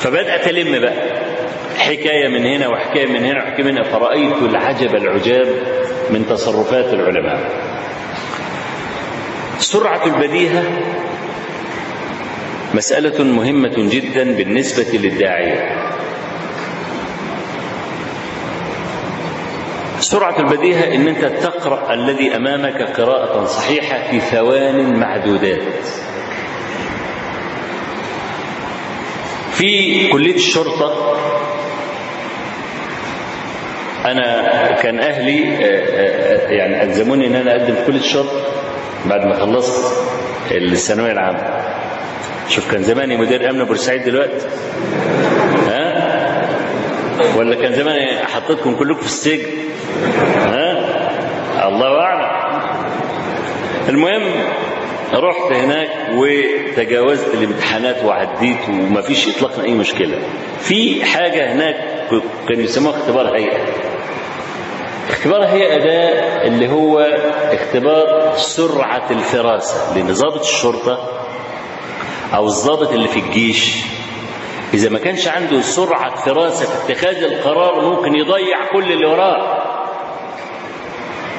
[0.00, 1.22] فبدأت ألم بقى.
[1.78, 3.82] حكاية من هنا وحكاية من هنا وحكاية من هنا.
[3.82, 5.46] فرأيت العجب العجاب
[6.10, 7.50] من تصرفات العلماء.
[9.58, 10.62] سرعة البديهة
[12.74, 15.92] مسألة مهمة جدا بالنسبة للداعية.
[20.02, 25.62] سرعة البديهة إن أنت تقرأ الذي أمامك قراءة صحيحة في ثوان معدودات.
[29.52, 31.16] في كلية الشرطة
[34.04, 35.40] أنا كان أهلي
[36.56, 38.40] يعني ألزموني إن أنا أقدم في كلية الشرطة
[39.06, 39.96] بعد ما خلصت
[40.50, 41.62] الثانوية العامة.
[42.48, 44.46] شوف كان زماني مدير أمن بورسعيد دلوقتي.
[45.68, 45.91] ها؟
[47.36, 49.46] ولا كان زماني حطيتكم كلكم في السجن؟
[50.36, 50.72] ها؟
[51.68, 52.62] الله أعلم.
[53.88, 54.22] المهم
[55.14, 60.18] رحت هناك وتجاوزت الامتحانات وعديت وما فيش اطلاقا أي مشكلة.
[60.60, 61.76] في حاجة هناك
[62.48, 63.58] كانوا يسموها اختبار هيئة.
[65.10, 66.08] اختبار هيئة ده
[66.46, 66.98] اللي هو
[67.52, 71.08] اختبار سرعة الفراسة لأن ضابط الشرطة
[72.34, 73.76] أو الضابط اللي في الجيش.
[74.74, 79.62] إذا ما كانش عنده سرعة فراسه في اتخاذ القرار ممكن يضيع كل اللي وراه.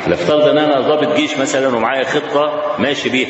[0.08, 3.30] نفترض إن أنا ضابط جيش مثلا ومعايا خطة ماشي بيها.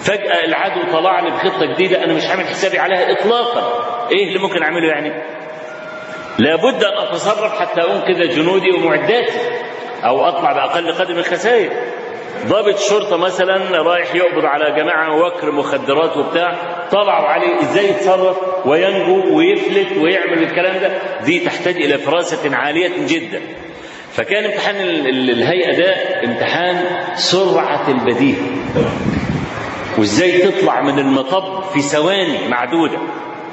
[0.00, 3.86] فجأة العدو طلع لي بخطة جديدة أنا مش عامل حسابي عليها اطلاقا.
[4.12, 5.22] إيه اللي ممكن أعمله يعني؟
[6.38, 9.38] لابد أن أتصرف حتى أنقذ جنودي ومعداتي
[10.04, 11.70] أو أطلع بأقل قدر من الخسائر.
[12.46, 16.56] ضابط شرطة مثلا رايح يقبض على جماعة وكر مخدرات وبتاع
[16.90, 23.40] طلعوا عليه إزاي يتصرف وينجو ويفلت ويعمل الكلام ده؟ دي تحتاج إلى فراسة عالية جدا.
[24.12, 24.76] فكان امتحان
[25.06, 26.84] الهيئة ده امتحان
[27.14, 28.42] سرعة البديهة.
[29.98, 32.98] وإزاي تطلع من المطب في ثواني معدودة؟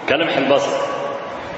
[0.10, 0.78] كلمح البصر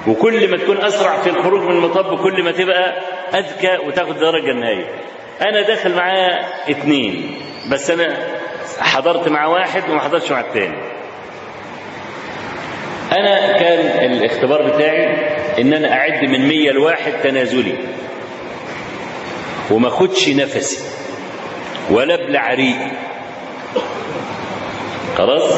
[0.07, 2.93] وكل ما تكون أسرع في الخروج من المطب كل ما تبقى
[3.33, 4.85] أذكى وتاخد درجة النهائية.
[5.41, 7.35] أنا داخل معاه اتنين
[7.71, 8.17] بس أنا
[8.79, 10.77] حضرت مع واحد وما حضرتش مع التاني.
[13.11, 15.05] أنا كان الاختبار بتاعي
[15.61, 17.75] إن أنا أعد من مية لواحد تنازلي
[19.71, 20.83] وما اخدش نفسي
[21.91, 22.91] ولا ابلع ريقي.
[25.17, 25.53] خلاص؟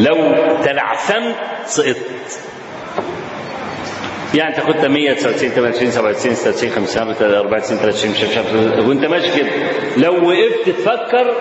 [0.00, 0.16] لو
[0.64, 1.36] تلعثمت
[1.66, 2.40] سقطت.
[4.34, 9.50] يعني أنت كنت 199 28 97 96 95 94 23 مش عارف وأنت ماشي كده.
[9.96, 11.34] لو وقفت تفكر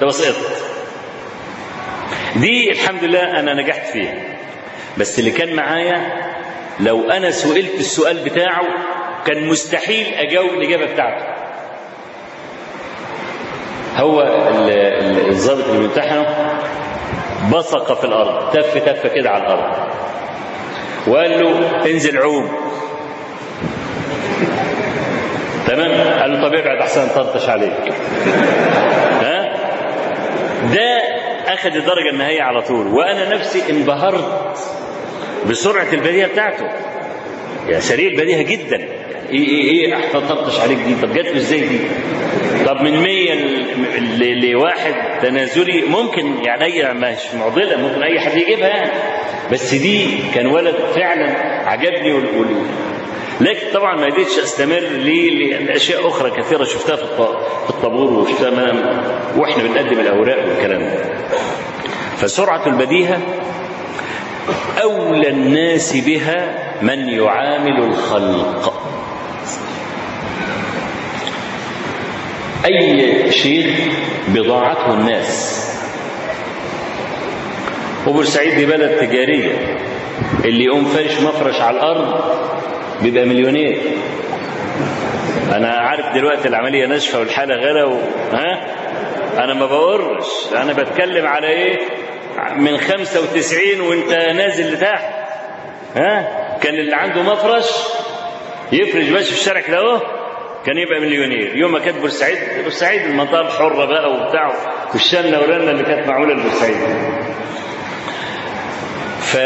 [0.00, 0.62] تبقى سقطت
[2.36, 4.14] دي الحمد لله أنا نجحت فيها.
[4.98, 6.28] بس اللي كان معايا
[6.80, 8.64] لو أنا سئلت السؤال بتاعه
[9.26, 11.24] كان مستحيل أجاوب الإجابة بتاعته.
[13.96, 14.22] هو
[15.28, 16.26] الضابط اللي بيمتحنه
[17.52, 19.97] بصق في الأرض تف تف كده على الأرض.
[21.08, 22.48] وقال له انزل عوم
[25.66, 27.92] تمام؟ قال له طب ابعد احسن طرطش عليك.
[29.22, 29.54] ها؟
[30.74, 31.00] ده
[31.54, 32.86] أخذ الدرجه النهائية على طول.
[32.86, 34.58] وأنا نفسي انبهرت
[35.50, 36.64] بسرعة البديهة بتاعته.
[37.68, 38.88] يا سريع البديهة جدا.
[39.30, 41.78] إيه إيه إيه احسن طرطش عليك دي؟ طب جات له إزاي دي؟
[42.66, 43.34] طب من 100
[44.52, 48.90] لواحد تنازلي ممكن يعني أي مش معضلة ممكن أي حد يجيبها يعني.
[49.52, 51.30] بس دي كان ولد فعلا
[51.68, 52.56] عجبني وال...
[53.40, 57.02] لكن طبعا ما قدرتش أستمر ليه؟ لاشياء أخرى كثيرة شفتها في
[57.70, 58.50] الطابور وشفتها
[59.36, 61.04] وإحنا بنقدم الأوراق والكلام ده.
[62.16, 63.18] فسرعة البديهة
[64.82, 68.87] أولى الناس بها من يعامل الخلق.
[72.64, 73.74] أي شيء
[74.28, 75.58] بضاعته الناس.
[78.06, 79.76] وبورسعيد دي بلد تجارية.
[80.44, 82.20] اللي يقوم فرش مفرش على الأرض
[83.02, 83.80] بيبقى مليونير.
[85.54, 87.98] أنا عارف دلوقتي العملية ناشفة والحالة غلا و...
[88.32, 88.66] ها؟
[89.44, 91.78] أنا ما بقرش أنا بتكلم على إيه؟
[92.56, 95.14] من 95 وأنت نازل لتحت.
[95.96, 96.28] ها؟
[96.62, 97.66] كان اللي عنده مفرش
[98.72, 100.17] يفرش ماشي في الشارع كده أهو.
[100.66, 101.56] كان يبقى مليونير.
[101.56, 104.52] يوم ما كانت بورسعيد بورسعيد المنطقة الحره بقى وبتاع
[104.92, 106.76] والشنه ورنه اللي كانت معمولة لبورسعيد.
[109.20, 109.36] ف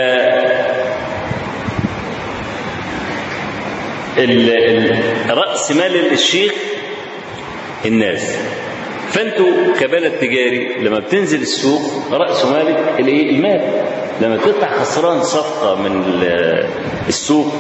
[5.31, 6.53] رأس مال الشيخ
[7.87, 8.39] الناس.
[9.09, 13.85] فانتوا كبلد تجاري لما بتنزل السوق رأس مالك الايه؟ المال.
[14.21, 16.05] لما تطلع خسران صفقة من
[17.09, 17.55] السوق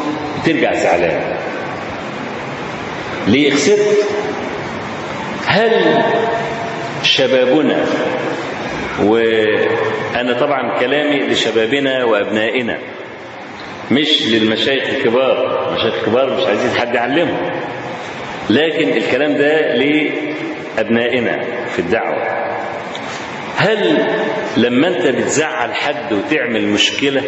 [0.46, 1.38] ترجع زعلان.
[3.26, 3.78] ليه خسرت
[5.46, 6.02] هل
[7.02, 7.86] شبابنا
[9.02, 12.78] وأنا طبعا كلامي لشبابنا وأبنائنا
[13.90, 17.50] مش للمشايخ الكبار المشايخ الكبار مش عايزين حد يعلمهم
[18.50, 22.22] لكن الكلام ده لأبنائنا في الدعوة.
[23.56, 24.06] هل
[24.56, 27.22] لما أنت بتزعل حد وتعمل مشكلة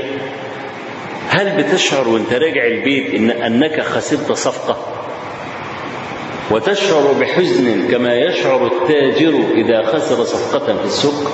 [1.29, 4.87] هل بتشعر وأنت راجع البيت إن أنك خسرت صفقة؟
[6.51, 11.33] وتشعر بحزن كما يشعر التاجر إذا خسر صفقة في السوق.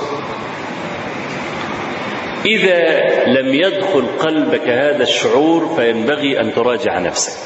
[2.45, 7.37] إذا لم يدخل قلبك هذا الشعور فينبغي أن تراجع نفسك.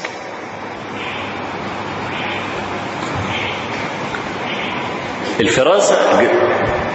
[5.40, 5.96] الفراسة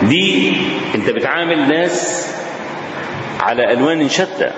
[0.02, 0.54] دي
[0.96, 2.28] أنت بتعامل ناس
[3.40, 4.52] على ألوان شتى.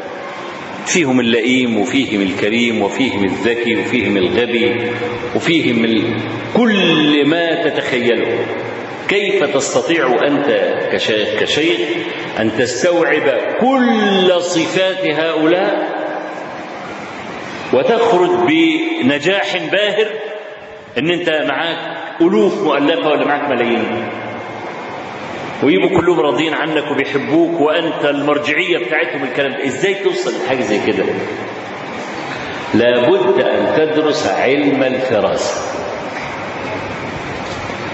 [0.86, 4.92] فيهم اللئيم وفيهم الكريم وفيهم الذكي وفيهم الغبي
[5.36, 6.04] وفيهم ال...
[6.54, 8.46] كل ما تتخيله.
[9.08, 10.80] كيف تستطيع أنت
[11.40, 11.80] كشيخ,
[12.40, 13.30] أن تستوعب
[13.62, 16.04] كل صفات هؤلاء؟
[17.74, 20.08] وتخرج بنجاح باهر
[20.98, 21.78] إن أنت معاك
[22.22, 24.08] ألوف مؤلفة ولا معاك ملايين.
[25.64, 29.66] ويبقوا كلهم راضيين عنك وبيحبوك وأنت المرجعية بتاعتهم الكلام ده.
[29.68, 31.04] إزاي توصل لحاجة زي كده؟
[32.74, 35.62] لابد أن تدرس علم الفراسه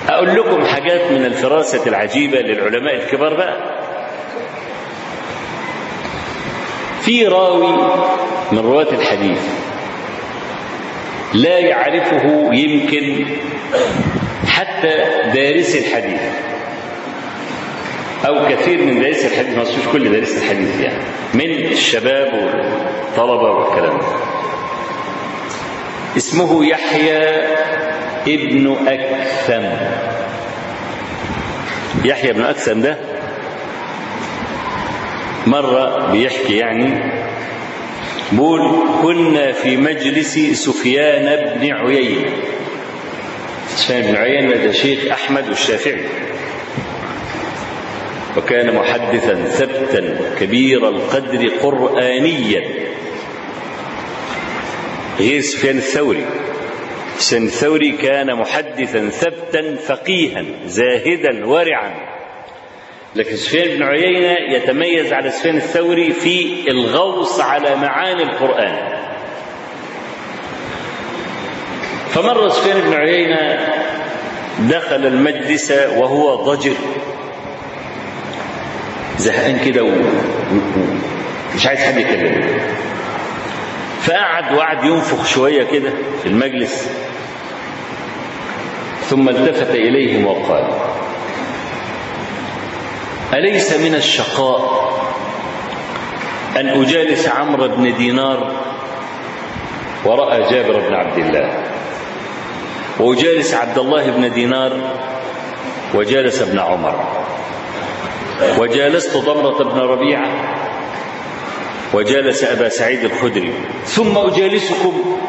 [0.09, 3.80] أقول لكم حاجات من الفراسة العجيبة للعلماء الكبار بقى.
[7.01, 7.78] في راوي
[8.51, 9.41] من رواة الحديث
[11.34, 13.26] لا يعرفه يمكن
[14.47, 14.93] حتى
[15.34, 16.22] دارس الحديث.
[18.28, 21.03] أو كثير من دارس الحديث ما مش كل دارس الحديث يعني
[21.34, 24.05] من الشباب والطلبة والكلام ده.
[26.17, 27.17] اسمه يحيى
[28.28, 29.70] ابن أكثم.
[32.05, 32.97] يحيى ابن أكثم ده
[35.47, 37.11] مرة بيحكي يعني
[38.32, 42.30] بقول كنا في مجلس سفيان بن عيينة.
[43.76, 46.01] سفيان بن عيينة ده شيخ أحمد والشافعي
[48.38, 52.63] وكان محدثا ثبتا كبير القدر قرآنيا.
[55.19, 56.25] غير سفيان الثوري.
[57.17, 62.09] سفيان الثوري كان محدثا ثبتا فقيها زاهدا ورعا.
[63.15, 68.75] لكن سفيان بن عيينة يتميز على سفيان الثوري في الغوص على معاني القرآن.
[72.09, 73.73] فمر سفيان بن عيينة
[74.59, 76.75] دخل المجلس وهو ضجر.
[79.20, 82.59] زهقان كده ومش عايز حد يكلمه.
[84.01, 85.93] فقعد وقعد ينفخ شوية كده
[86.24, 86.89] في المجلس.
[89.09, 90.70] ثم التفت إليهم وقال
[93.34, 94.89] أليس من الشقاء
[96.59, 98.51] أن أجالس عمرو بن دينار
[100.05, 101.63] ورأى جابر بن عبد الله؟
[102.99, 104.72] وأجالس عبد الله بن دينار
[105.95, 107.26] وجالس ابن عمر.
[108.57, 110.29] وجالست ضمرة بن ربيعة
[111.93, 113.53] وجالس أبا سعيد الخدري.
[113.85, 115.19] ثم أجالسكم.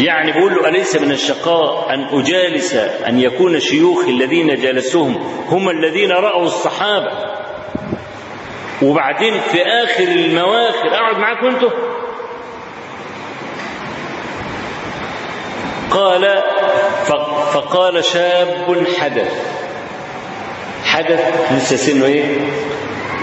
[0.00, 5.16] يعني بقول له أليس من الشقاء أن أجالس أن يكون شيوخ الذين جالسوهم
[5.48, 7.12] هم الذين رأوا الصحابة؟
[8.82, 11.70] وبعدين في آخر المواخر أقعد معاكم أنتم؟
[15.90, 16.42] قال
[17.52, 19.63] فقال شاب حدث.
[20.94, 22.40] حدث لسه سنه إيه؟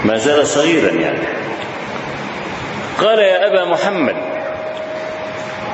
[0.04, 1.26] ما زال صغيرا يعني.
[3.00, 4.16] قال يا أبا محمد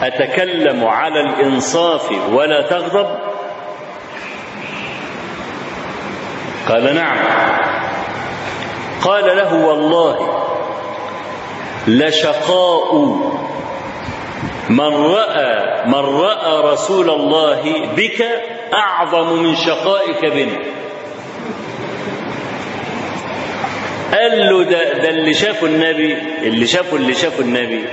[0.02, 3.18] أتكلم على الإنصاف ولا تغضب؟
[6.68, 7.18] قال نعم.
[9.02, 10.44] قال له والله
[11.86, 12.94] لشقاء
[14.70, 18.26] من رأى من رأى رسول الله بك
[18.74, 20.77] أعظم من شقائك بنا.
[24.12, 27.84] قال له ده, ده اللي شافه النبي اللي شافه اللي شافه النبي.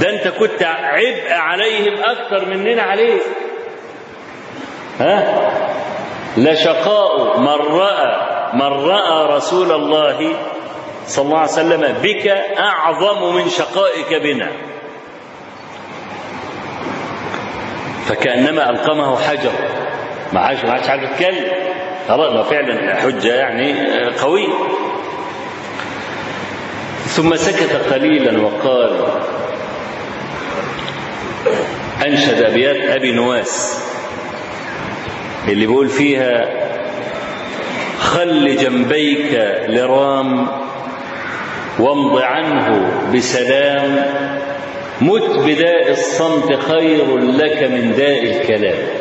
[0.00, 3.22] ده انت كنت عبء عليهم أكثر مننا عليك
[5.00, 5.50] ها؟
[6.36, 10.36] لشقاء من راى من رأى رسول الله
[11.06, 12.26] صلى الله عليه وسلم بك
[12.58, 14.48] أعظم من شقائك بنا.
[18.06, 19.52] فكأنما ألقمه حجر.
[20.32, 21.67] ما عادش ما عادش عارف يتكلم.
[22.16, 23.74] ما فعلا حجة يعني
[24.08, 24.48] قوية.
[27.06, 29.06] ثم سكت قليلا وقال
[32.06, 33.84] أنشد أبيات أبي نواس
[35.48, 36.48] اللي بيقول فيها
[37.98, 40.48] خل جنبيك لرام
[41.78, 44.06] وامض عنه بسلام
[45.00, 48.97] مت بداء الصمت خير لك من داء الكلام.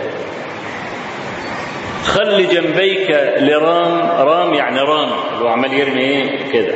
[2.08, 5.10] خل جنبيك لرام رام يعني رام.
[5.34, 6.76] اللي هو عمال يرمي إيه؟ كده.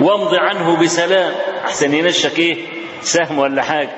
[0.00, 1.32] وامض عنه بسلام.
[1.64, 2.56] أحسن ينشك إيه؟
[3.02, 3.90] سهم ولا حاجة.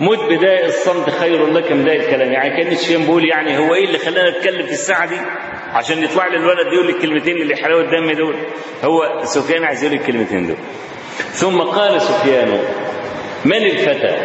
[0.00, 2.32] مت بداء الصمت خير لك من داء الكلام.
[2.32, 5.16] يعني كأن الشيخ بيقول يعني هو إيه اللي خلانا نتكلم في الساعة دي؟
[5.72, 8.34] عشان يطلع لي الولد يقول الكلمتين اللي حلاوة الدم دول.
[8.84, 10.56] هو سفيان عايز يقول الكلمتين دول.
[11.32, 12.58] ثم قال سفيان
[13.44, 14.16] من الفتى؟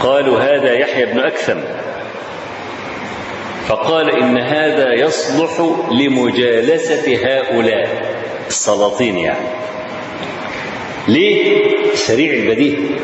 [0.00, 1.60] قالوا هذا يحيى بن أكثم.
[3.68, 8.14] فقال إن هذا يصلح لمجالسة هؤلاء.
[8.48, 9.48] السلاطين يعني.
[11.08, 12.98] ليه؟ سريع البديهه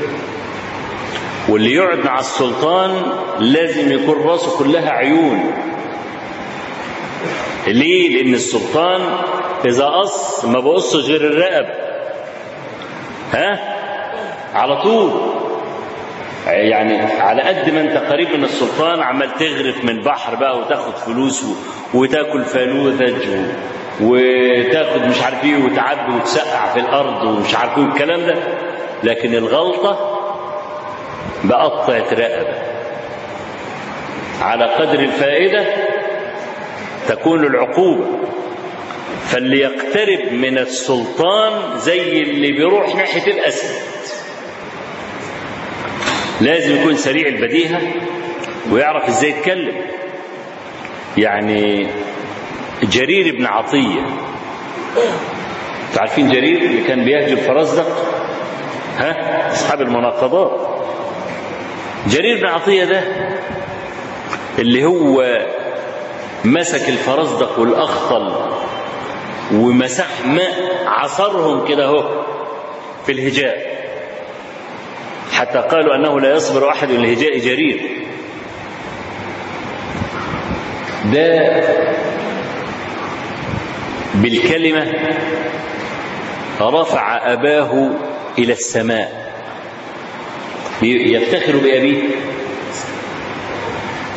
[1.48, 3.02] واللي يقعد مع السلطان
[3.38, 5.52] لازم يكون راسه كلها عيون.
[7.66, 9.00] ليه؟ لأن السلطان
[9.64, 11.66] إذا قص ما بقصش غير الرقب.
[13.32, 13.58] ها؟
[14.54, 15.39] على طول.
[16.47, 21.45] يعني على قد ما انت قريب من السلطان عمال تغرف من البحر بقى وتاخد فلوس
[21.95, 23.26] وتاكل فانوذج
[24.01, 28.34] وتاخد مش عارف إيه وتعبي وتسقع في الأرض ومش عارف إيه الكلام ده.
[29.05, 30.18] لكن الغلطة
[31.45, 32.55] بقطعة رقبة.
[34.43, 35.64] على قدر الفائدة
[37.09, 38.07] تكون العقوبة.
[39.26, 43.74] فاللي يقترب من السلطان زي اللي بيروح ناحية الأسد.
[46.41, 47.80] لازم يكون سريع البديهة
[48.72, 49.74] ويعرف إزاي يتكلم.
[51.18, 51.88] يعني
[52.82, 54.07] جرير بن عطية.
[55.99, 57.88] عارفين جرير اللي كان بيهجر فرزدق
[58.99, 60.80] ها؟ أصحاب المناقضات.
[62.07, 63.03] جرير بن عطية ده
[64.59, 65.38] اللي هو
[66.45, 68.51] مسك الفرزدق والأخطل
[69.55, 72.24] ومسح ماء عصرهم كده اهو
[73.07, 73.69] في الهجاء.
[75.41, 77.80] حتى قالوا أنه لا يصبر أحد لهجاء جرير.
[81.12, 81.61] ده
[84.14, 84.93] بالكلمة
[86.61, 87.91] رفع أباه
[88.38, 89.32] إلى السماء.
[90.82, 92.03] يفتخر بأبيه.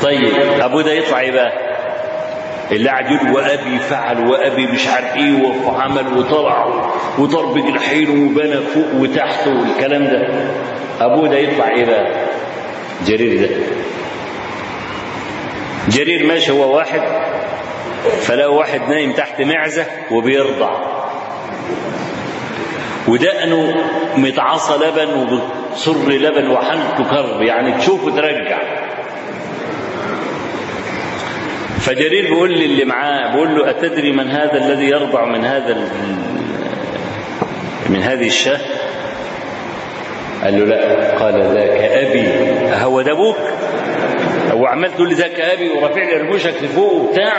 [0.01, 1.72] طيب أبو ده يطلع إيه يبقى
[2.71, 6.65] اللي قاعد يقول وأبي فعل وأبي مش عارف إيه وعمل وطلع
[7.19, 10.27] وضرب جناحين وبنى فوق وتحت والكلام ده.
[11.01, 12.07] أبوه ده يطلع إيه بقى؟
[13.05, 13.55] جرير ده.
[15.89, 17.01] جرير ماشي هو واحد
[18.21, 20.69] فلاقوا واحد نايم تحت معزة وبيرضع.
[23.07, 23.75] ودقنه
[24.17, 28.82] متعصى لبن وبتصر لبن وحنته كرب يعني تشوفه ترجع.
[31.85, 35.89] فجرير بيقول لي اللي معاه بيقول له أتدري من هذا الذي يرضع من هذا
[37.89, 38.59] من هذه الشاة؟
[40.43, 41.17] قال له لا.
[41.19, 42.27] قال ذاك أبي.
[42.83, 43.37] هو ده أبوك؟
[44.51, 47.33] هو عمال تقول لي ذاك أبي ورافع لي رموشك لفوق وبتاع.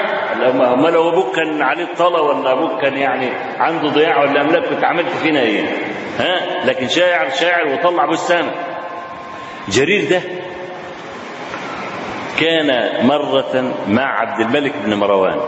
[0.48, 3.28] امال لو أبوك كان عليه الطلا ولا أبوك كان يعني
[3.58, 5.62] عنده ضياع ولا أملاك كنت عملت فينا إيه؟
[6.18, 8.52] ها؟ لكن شاعر شاعر وطلع بستانه.
[9.68, 10.20] جرير ده
[12.40, 15.40] كان مرة مع عبد الملك بن مروان.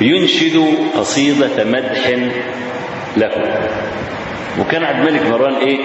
[0.00, 0.64] ينشد
[0.96, 2.08] قصيدة مدح
[3.16, 3.68] له.
[4.60, 5.78] وكان عبد الملك مروان إيه؟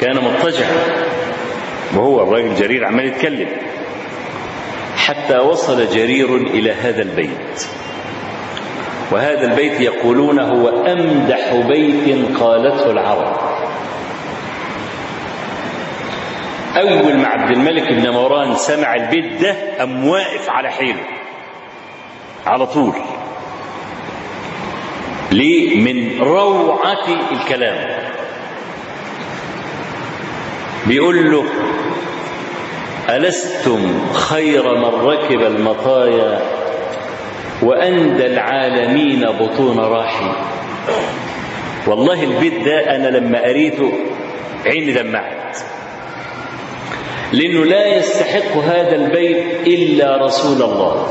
[0.00, 0.66] كان مضطجع.
[1.94, 3.48] وهو الراجل جرير عمال يتكلم.
[4.96, 7.66] حتى وصل جرير إلى هذا البيت.
[9.12, 13.49] وهذا البيت يقولون هو أمدح بيت قالته العرب.
[16.80, 21.00] أول ما عبد الملك بن مروان سمع البيت ده أم واقف على حيله.
[22.46, 22.94] على طول.
[25.32, 28.00] ليه؟ من روعة الكلام.
[30.86, 31.44] بيقول له
[33.08, 36.40] ألستم خير من ركب المطايا
[37.62, 40.32] وأندى العالمين بطون راحي؟
[41.86, 43.92] والله البيت ده أنا لما قريته
[44.66, 45.56] عيني دمعت.
[47.32, 51.06] لأنه لا يستحق هذا البيت إلا رسول الله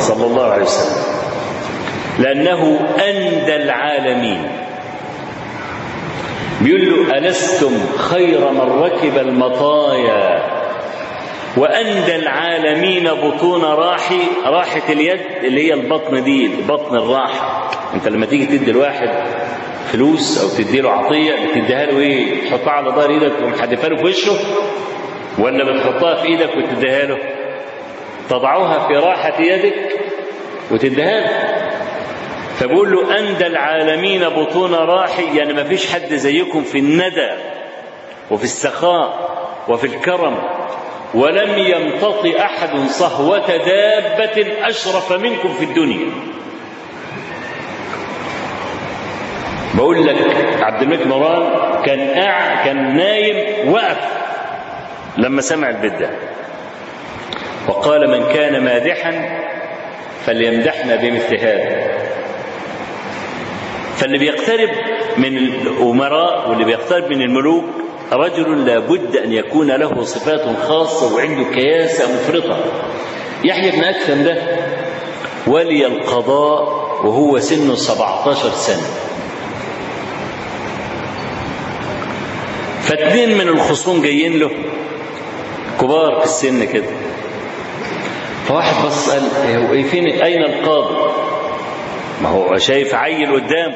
[0.00, 1.02] صلى الله عليه وسلم.
[2.18, 4.48] لأنه أندى العالمين.
[6.60, 10.42] بيقول له ألستم خير من ركب المطايا
[11.56, 17.70] وأندى العالمين بطون راحي راحة اليد اللي هي البطن دي بطن الراحة.
[17.94, 19.08] أنت لما تيجي تدي الواحد
[19.92, 24.04] فلوس أو تدي له عطية بتديها له إيه؟ تحطها على ظهر إيدك ومحدفها له في
[24.04, 24.32] وشه.
[25.38, 27.18] ولا بتحطها في إيدك وتديها له؟
[28.30, 30.00] تضعها في راحة يدك
[30.70, 31.58] وتديها له
[32.58, 37.30] فبقول له أندى العالمين بطون راحي يعني ما فيش حد زيكم في الندى
[38.30, 39.28] وفي السخاء
[39.68, 40.38] وفي الكرم
[41.14, 46.10] ولم يمتط أحد صهوة دابة أشرف منكم في الدنيا.
[49.74, 50.16] بقول لك
[50.60, 54.17] عبد الملك مران كان قاع كان نايم وقف.
[55.18, 56.10] لما سمع البيت ده
[57.68, 59.38] وقال من كان مادحا
[60.26, 61.98] فليمدحنا بمثل هذا.
[63.96, 64.68] فاللي بيقترب
[65.18, 67.64] من الأمراء واللي بيقترب من الملوك
[68.12, 72.58] رجل لابد أن يكون له صفات خاصة وعنده كياسة مفرطة.
[73.44, 74.36] يحيى بن أكثم ده
[75.46, 76.62] ولي القضاء
[77.06, 78.86] وهو سنه 17 سنة.
[82.82, 84.50] فاتنين من الخصوم جايين له.
[85.80, 86.86] كبار في السن كده.
[88.46, 89.22] فواحد بص قال
[89.56, 91.12] هو فين أين القاضي؟
[92.22, 93.74] ما هو شايف عيل قدام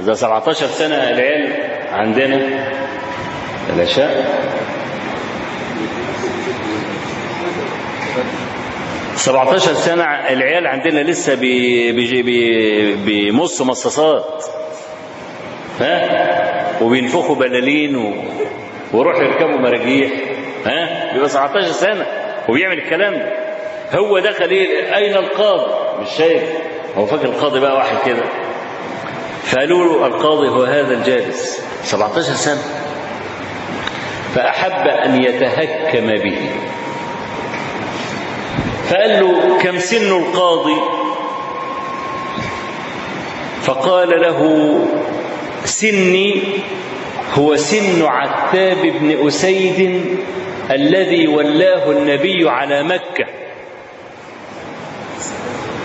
[0.00, 1.52] إذا 17 سنة العيال
[1.92, 2.40] عندنا.
[3.74, 4.46] العشاء
[9.16, 14.44] 17 سنة العيال عندنا لسه بي بي بي بيمص مصاصات.
[15.80, 18.14] ها؟ وبينفخوا بلالين و...
[18.92, 20.10] ويروحوا يركبوا مراجيح.
[20.66, 22.06] ها؟ بيبقى 17 سنة
[22.48, 23.32] وبيعمل الكلام ده.
[23.98, 26.42] هو دخل إيه؟ أين القاضي؟ مش شايف.
[26.96, 28.22] هو فاكر القاضي بقى واحد كده.
[29.44, 31.62] فقالوا له القاضي هو هذا الجالس.
[31.84, 32.62] 17 سنة.
[34.34, 36.50] فأحب أن يتهكم به.
[38.90, 40.76] فقال له كم سن القاضي؟
[43.62, 44.80] فقال له
[45.64, 46.42] سني
[47.34, 50.04] هو سن عتاب بن أسيد
[50.70, 53.26] الذي ولاه النبي على مكة.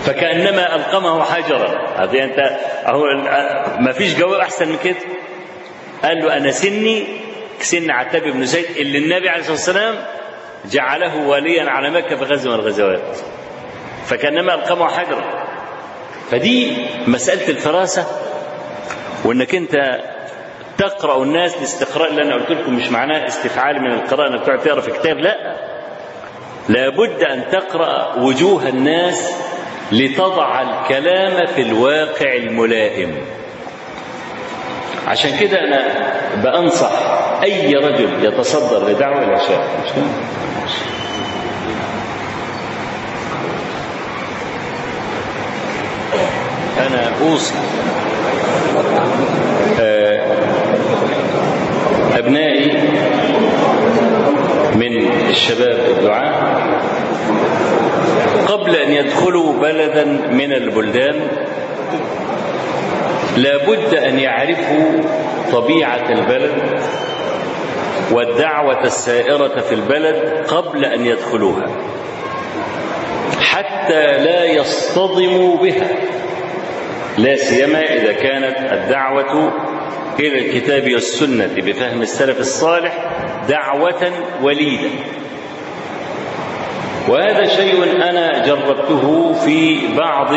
[0.04, 1.86] فكأنما ألقمه حجرا.
[1.96, 2.38] هذه أنت
[2.86, 3.04] أهو
[3.80, 4.96] ما فيش جواب أحسن من كده.
[6.02, 7.04] قال له أنا سني
[7.60, 9.94] سن عتاب بن زيد اللي النبي عليه الصلاة والسلام
[10.70, 13.16] جعله واليا على مكة في غزوة من الغزوات.
[14.06, 15.44] فكأنما ألقمه حجرا.
[16.30, 16.76] فدي
[17.06, 18.06] مسألة الفراسة
[19.24, 20.00] وإنك أنت
[20.88, 24.80] تقرأ الناس الاستقراء اللي أنا قلت لكم مش معناه استفعال من القراءة إنك تقعد تقرأ
[24.80, 25.56] في كتاب لا.
[26.68, 29.32] لابد أن تقرأ وجوه الناس
[29.92, 33.24] لتضع الكلام في الواقع الملائم.
[35.06, 35.80] عشان كده أنا
[36.42, 36.90] بأنصح
[37.42, 39.66] أي رجل يتصدر لدعوة العشاء؟
[46.78, 47.54] أنا أوصي.
[52.26, 52.72] أبنائي
[54.74, 56.80] من الشباب الدعاء
[58.46, 61.20] قبل أن يدخلوا بلدا من البلدان
[63.36, 65.00] لابد أن يعرفوا
[65.52, 66.80] طبيعة البلد
[68.12, 71.66] والدعوة السائرة في البلد قبل أن يدخلوها
[73.40, 75.88] حتى لا يصطدموا بها
[77.18, 79.52] لا سيما إذا كانت الدعوة
[80.20, 83.10] إلى الكتاب والسنة بفهم السلف الصالح
[83.48, 84.90] دعوة وليدة.
[87.08, 90.34] وهذا شيء أنا جربته في بعض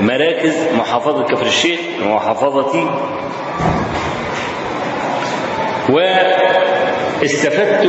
[0.00, 2.90] مراكز محافظة كفر الشيخ محافظتي.
[7.20, 7.86] واستفدت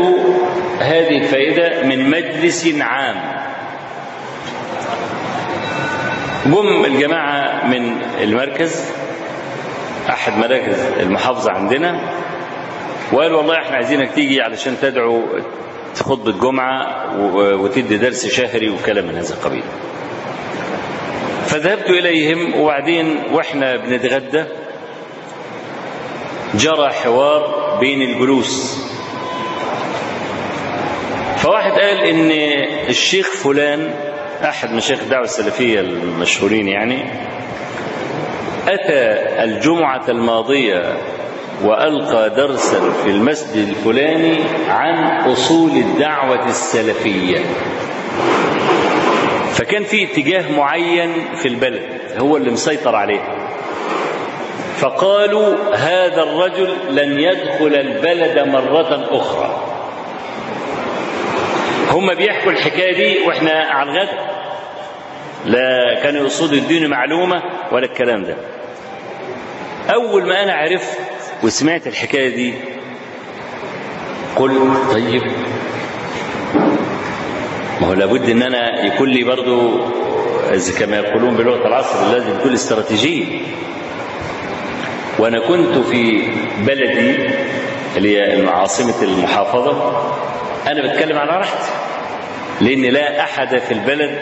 [0.80, 3.44] هذه الفائدة من مجلس عام.
[6.46, 8.86] جم الجماعة من المركز
[10.10, 12.00] أحد مراكز المحافظة عندنا.
[13.14, 15.24] وقال والله إحنا عايزينك تيجي علشان تدعو
[15.96, 19.64] خطبة جمعة وتدي درس شهري وكلام من هذا القبيل.
[21.46, 24.44] فذهبت إليهم وبعدين وإحنا بنتغدى
[26.56, 28.84] جرى حوار بين الجلوس.
[31.38, 32.32] فواحد قال إن
[32.90, 33.94] الشيخ فلان
[34.44, 37.04] أحد مشايخ الدعوة السلفية المشهورين يعني
[38.68, 40.98] أتى الجمعة الماضية
[41.64, 44.40] وألقى درسا في المسجد الفلاني
[44.70, 47.40] عن أصول الدعوة السلفية.
[49.54, 51.82] فكان في اتجاه معين في البلد
[52.18, 53.22] هو اللي مسيطر عليه.
[54.78, 59.64] فقالوا هذا الرجل لن يدخل البلد مرة أخرى.
[61.92, 64.10] هم بيحكوا الحكاية دي وإحنا على الغد
[65.46, 68.36] لا كان يقصد الدين معلومة ولا الكلام ده.
[69.90, 70.98] أول ما أنا عرفت
[71.44, 72.54] وسمعت الحكاية دي
[74.36, 75.24] قلت طيب
[77.82, 79.80] ما هو لابد إن أنا يكون لي برضو
[80.80, 83.26] كما يقولون بلغة العصر لازم يكون استراتيجية.
[85.20, 86.22] وأنا كنت في
[86.60, 87.18] بلدي
[87.98, 90.02] اللي هي عاصمة المحافظة.
[90.68, 91.72] أنا بتكلم على راحتي
[92.62, 94.18] لأن لا أحد في البلد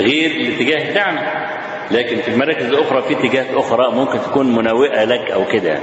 [0.00, 1.43] غير الاتجاه بتاعنا
[1.90, 5.78] لكن في المراكز الأخرى في اتجاهات أخرى ممكن تكون مناوئة لك أو كده.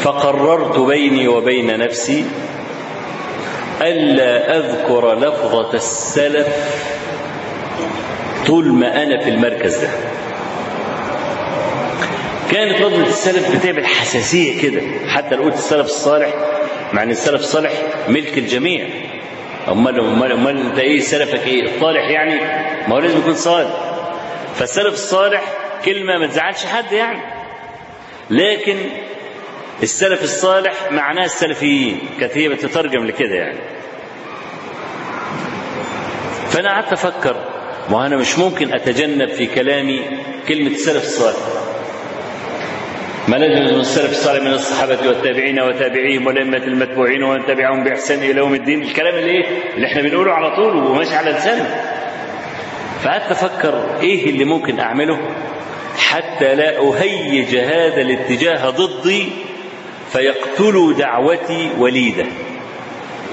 [0.00, 2.24] فقررت بيني وبين نفسي
[3.82, 6.48] ألا أذكر لفظة السلف
[8.46, 9.88] طول ما أنا في المركز ده.
[12.50, 16.34] كانت لفظة السلف بتعمل حساسية كده حتى لو قلت السلف الصالح
[16.92, 17.72] مع أن السلف الصالح
[18.08, 18.86] ملك الجميع.
[19.68, 22.34] أمال أمال أمال أنت إيه سلفك إيه الصالح يعني
[22.88, 23.70] ما هو لازم يكون صالح.
[24.54, 25.42] فالسلف الصالح
[25.84, 27.20] كلمة ما تزعلش حد يعني.
[28.30, 28.76] لكن
[29.82, 31.98] السلف الصالح معناه السلفيين.
[32.20, 33.58] كانت هي بتترجم لكده يعني.
[36.50, 37.36] فأنا قعدت أفكر
[37.90, 40.00] ما أنا مش ممكن أتجنب في كلامي
[40.48, 41.65] كلمة السلف الصالح.
[43.28, 48.38] ما لازم من السلف الصالح من الصحابة والتابعين وتابعيهم والأئمة المتبوعين ومن تبعهم بإحسان إلى
[48.38, 48.82] يوم الدين.
[48.82, 51.84] الكلام اللي إيه؟ اللي إحنا بنقوله على طول وماشي على لسانه.
[53.02, 55.18] فقعدت أفكر إيه اللي ممكن أعمله
[55.98, 59.28] حتى لا أهيج هذا الاتجاه ضدي
[60.12, 62.24] فيقتلوا دعوتي وليدة.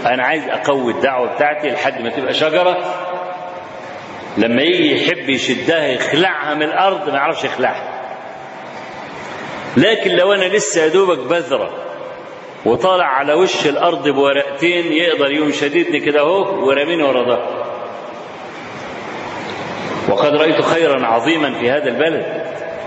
[0.06, 2.96] أنا عايز أقوي الدعوة بتاعتي لحد ما تبقى شجرة.
[4.38, 7.93] لما يجي يحب يشدها يخلعها من الأرض ما يعرفش يخلعها.
[9.78, 11.70] لكن لو أنا لسه يا دوبك بذرة
[12.66, 17.64] وطالع على وش الأرض بورقتين يقدر يوم شديدني كده أهو ورميني ورا ظهري
[20.10, 22.44] وقد رأيت خيرا عظيما في هذا البلد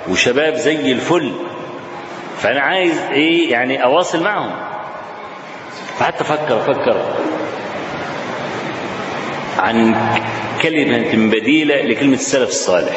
[0.08, 1.32] وشباب زي الفل.
[2.38, 4.50] فأنا عايز إيه؟ يعني أواصل معهم.
[5.98, 6.96] فقعدت أفكر أفكر
[9.58, 9.94] عن
[10.62, 12.96] كلمة بديلة لكلمة السلف الصالح.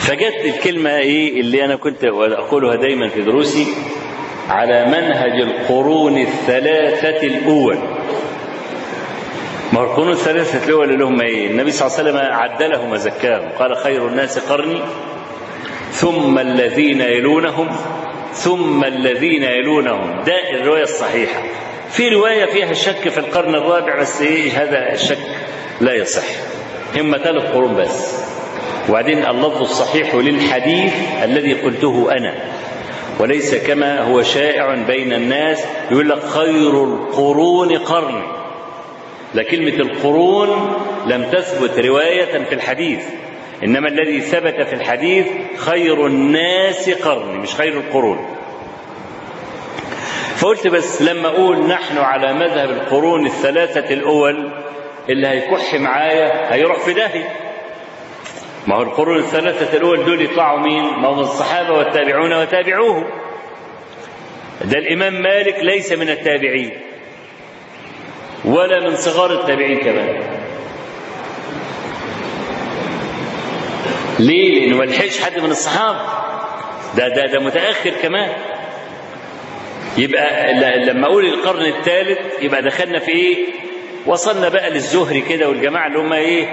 [0.00, 3.66] فجت الكلمة إيه اللي أنا كنت أقولها دايما في دروسي
[4.48, 7.78] على منهج القرون الثلاثة الأول.
[9.72, 13.48] ما القرون الثلاثة الأول اللي هم إيه؟ النبي صلى الله عليه وسلم عدلهم وزكاهم.
[13.58, 14.80] قال خير الناس قرني
[15.92, 17.68] ثم الذين يلونهم
[18.32, 20.22] ثم الذين يلونهم.
[20.24, 21.42] ده الرواية الصحيحة.
[21.90, 25.18] في رواية فيها الشك في القرن الرابع بس إيه؟ هذا الشك
[25.80, 26.26] لا يصح.
[26.96, 28.20] هم ثلاث قرون بس.
[28.90, 32.34] وبعدين اللفظ الصحيح للحديث الذي قلته أنا.
[33.18, 38.22] وليس كما هو شائع بين الناس يقول لك خير القرون قرني
[39.34, 40.76] لا كلمة القرون
[41.06, 43.04] لم تثبت رواية في الحديث.
[43.64, 45.26] إنما الذي ثبت في الحديث
[45.56, 48.18] خير الناس قرني مش خير القرون.
[50.36, 54.50] فقلت بس لما أقول نحن على مذهب القرون الثلاثة الأول
[55.08, 57.49] اللي هيكح معايا هيروح في داهية.
[58.66, 63.04] ما هو القرون الثلاثة الأول دول يطلعوا مين؟ ما هم الصحابة والتابعون وتابعوهم
[64.64, 66.70] ده الإمام مالك ليس من التابعين
[68.44, 70.22] ولا من صغار التابعين كمان
[74.18, 75.98] ليه؟ لأنه ما لحقش حد من الصحابة
[76.96, 78.32] ده ده ده متأخر كمان
[79.98, 80.54] يبقى
[80.84, 83.36] لما أقول القرن الثالث يبقى دخلنا في إيه؟
[84.06, 86.48] وصلنا بقى للزهري كده والجماعة اللي هم إيه؟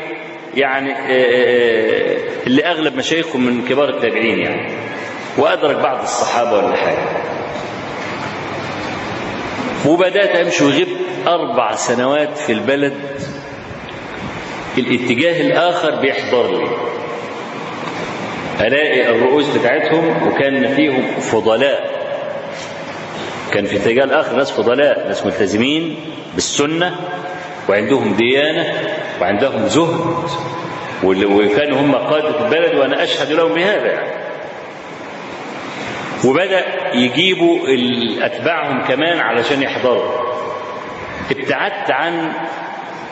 [0.58, 0.95] يعني
[2.47, 4.72] اللي أغلب مشايخهم من كبار التابعين يعني.
[5.38, 7.08] وأدرك بعض الصحابة ولا حاجة.
[9.86, 10.88] وبدأت أمشي وغبت
[11.28, 12.93] أربع سنوات في البلد.
[14.78, 16.68] الاتجاه الآخر بيحضر لي.
[18.68, 21.97] ألاقي الرؤوس بتاعتهم وكان فيهم فضلاء.
[23.53, 25.95] كان في اتجاه الآخر ناس فضلاء ناس ملتزمين
[26.36, 26.95] بالسنة
[27.70, 28.74] وعندهم ديانة.
[29.22, 30.28] وعندهم زهد
[31.03, 33.86] وكانوا هم قادة البلد وأنا أشهد لهم بهذا.
[33.86, 34.28] يعني.
[36.26, 36.63] وبدأ
[36.93, 37.59] يجيبوا
[38.22, 40.11] أتباعهم كمان علشان يحضروا.
[41.32, 42.32] ابتعدت عن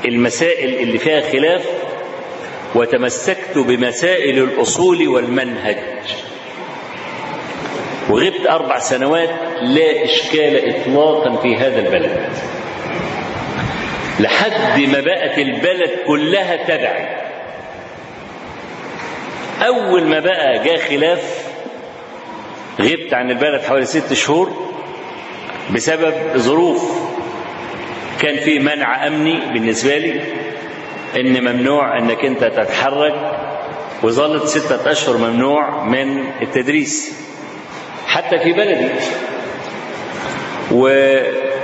[0.06, 1.66] المسائل اللي فيها خلاف
[2.76, 5.78] وتمسكت بمسائل الأصول والمنهج.
[8.10, 9.30] وغبت أربع سنوات
[9.62, 12.30] لا إشكال إطلاقا في هذا البلد.
[14.20, 17.26] لحد ما بقت البلد كلها تبعي
[19.68, 21.46] أول ما بقى جاء خلاف
[22.82, 24.52] غبت عن البلد حوالي ست شهور
[25.74, 27.00] بسبب ظروف
[28.22, 30.22] كان في منع أمني بالنسبة لي
[31.20, 33.40] إن ممنوع إنك أنت تتحرك
[34.04, 37.20] وظلت ستة أشهر ممنوع من التدريس
[38.08, 38.90] حتى في بلدي.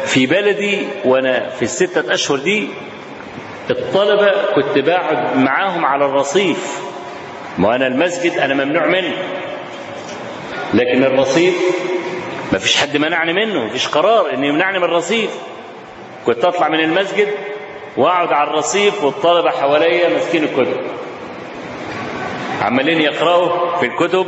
[0.04, 2.68] وفي بلدي وأنا في الستة أشهر دي
[3.70, 6.82] الطلبة كنت بقعد معاهم على الرصيف.
[7.58, 9.14] ما أنا المسجد أنا ممنوع منه.
[10.74, 11.56] لكن الرصيف
[12.54, 15.30] ما فيش حد منعني منه فيش قرار إن يمنعني من الرصيف.
[16.26, 17.28] كنت أطلع من المسجد
[17.98, 20.78] وأقعد على الرصيف والطلبة حواليا ماسكين الكتب.
[22.62, 24.28] عمالين يقرأوا في الكتب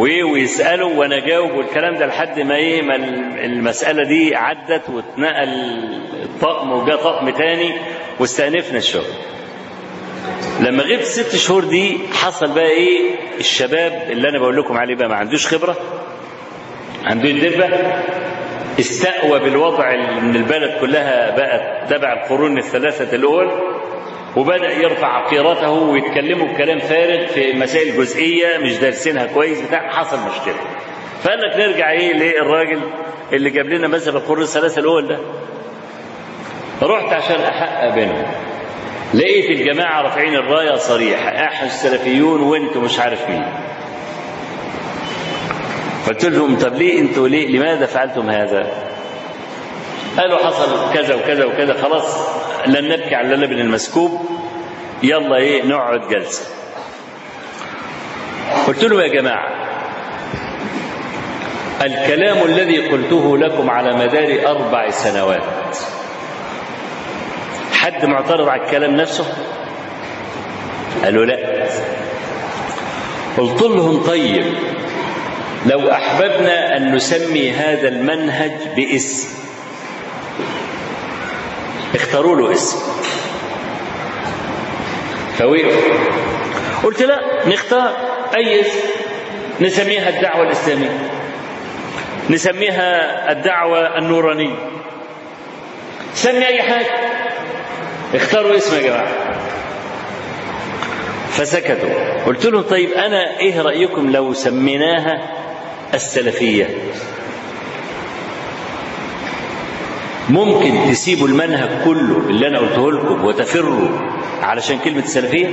[0.00, 2.94] وايه ويسألوا وأنا أجاوب والكلام ده لحد ما إيه ما
[3.44, 5.48] المسألة دي عدت واتنقل
[6.22, 7.72] الطقم وجاء طقم تاني
[8.20, 9.04] واستأنفنا الشغل.
[10.60, 13.00] لما غبت ست شهور دي حصل بقى إيه
[13.38, 15.76] الشباب اللي أنا بقول لكم عليه بقى ما عندوش خبرة
[17.04, 17.68] عنده الدبه
[18.80, 23.50] استقوى بالوضع ان البلد كلها بقت تبع القرون الثلاثة الأول
[24.36, 30.54] وبدأ يرفع عقيرته ويتكلموا بكلام فارغ في مسائل جزئية مش دارسينها كويس بتاع حصل مشكلة.
[31.22, 32.80] فقال لك نرجع إيه للراجل
[33.32, 35.18] اللي جاب لنا مذهب القرون الثلاثة الأول ده.
[36.82, 38.26] رحت عشان أحقق بينهم.
[39.14, 41.28] لقيت الجماعة رافعين الراية صريحة.
[41.28, 43.44] إحنا السلفيون وانتوا مش عارف مين
[46.08, 48.66] قلت لهم طب ليه أنتوا ليه لماذا فعلتم هذا؟
[50.18, 52.28] قالوا حصل كذا وكذا وكذا خلاص
[52.66, 54.20] لن نبكي على اللبن المسكوب
[55.02, 56.44] يلا إيه نقعد جلسة.
[58.66, 59.48] قلت له يا جماعة
[61.82, 65.76] الكلام الذي قلته لكم على مدار أربع سنوات
[67.72, 69.24] حد معترض على الكلام نفسه؟
[71.04, 71.66] قالوا لا.
[73.38, 74.44] قلت لهم طيب
[75.66, 79.39] لو أحببنا أن نسمي هذا المنهج باسم.
[81.94, 82.78] اختاروا له اسم.
[85.38, 85.84] فوقف
[86.84, 87.96] قلت لا نختار
[88.36, 88.78] أي اسم.
[89.60, 91.10] نسميها الدعوة الإسلامية.
[92.30, 94.56] نسميها الدعوة النورانية.
[96.14, 96.94] سمي أي حاجة.
[98.14, 99.08] اختاروا اسم يا جماعة.
[101.30, 102.24] فسكتوا.
[102.26, 105.30] قلت لهم طيب أنا إيه رأيكم لو سميناها
[105.94, 106.68] السلفية؟
[110.30, 113.88] ممكن تسيبوا المنهج كله اللي أنا قلته لكم وتفروا
[114.42, 115.48] علشان كلمة السلفية؟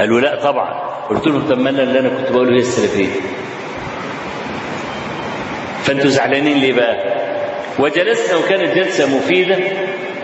[0.00, 0.90] قالوا لا طبعا.
[1.08, 3.20] قلت لهم طب اللي أنا كنت بقوله هي السلفية.
[5.82, 7.20] فأنتوا زعلانين ليه بقى؟
[7.78, 9.58] وجلسنا وكانت جلسة مفيدة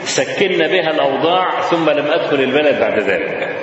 [0.05, 3.57] سكنا بها الأوضاع ثم لم أدخل البلد بعد ذلك.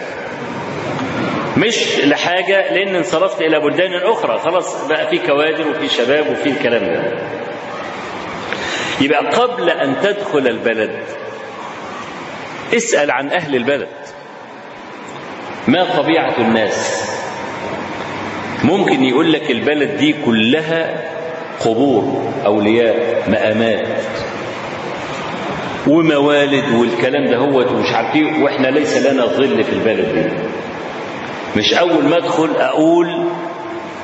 [1.58, 4.40] مش لحاجة لأن انصرفت إلى بلدان أخرى.
[4.40, 7.04] خلاص بقى في كوادر وفي شباب وفي الكلام ده.
[9.02, 11.04] يبقى قبل أن تدخل البلد
[12.76, 13.88] اسأل عن أهل البلد.
[15.68, 17.04] ما طبيعة الناس؟
[18.64, 21.04] ممكن يقول لك البلد دي كلها
[21.66, 23.88] قبور أولياء مآمات
[25.88, 30.44] وموالد والكلام ده هو ومش عارفين وإحنا ليس لنا ظل في البلد دي.
[31.60, 33.26] مش أول ما أدخل أقول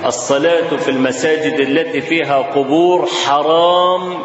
[0.06, 4.18] الصلاة في المساجد التي فيها قبور حرام.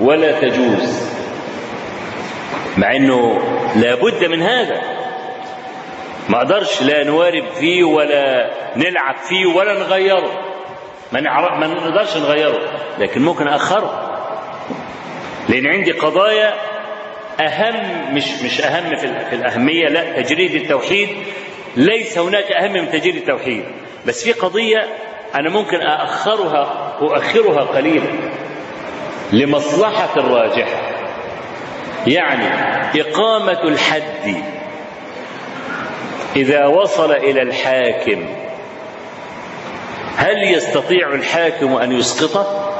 [0.00, 1.08] ولا تجوز.
[2.76, 3.38] مع أنه
[3.76, 4.80] لابد من هذا.
[6.28, 10.48] ما أقدرش لا نوارب فيه ولا نلعب فيه ولا نغيره.
[11.12, 11.20] ما,
[11.58, 12.58] ما نقدرش نغيره
[12.98, 14.04] لكن ممكن أخره
[15.48, 16.54] لأن عندي قضايا
[17.40, 21.08] أهم مش مش أهم في, الأهمية لا تجريد التوحيد.
[21.76, 23.64] ليس هناك أهم من تجريد التوحيد.
[24.06, 24.88] بس في قضية
[25.34, 28.10] أنا ممكن أأخرها أؤخرها قليلا.
[29.32, 30.80] لمصلحة الراجحة
[32.06, 32.44] يعني
[33.00, 34.42] إقامة الحد
[36.36, 38.28] إذا وصل إلى الحاكم.
[40.16, 42.74] هل يستطيع الحاكم أن يسقطه؟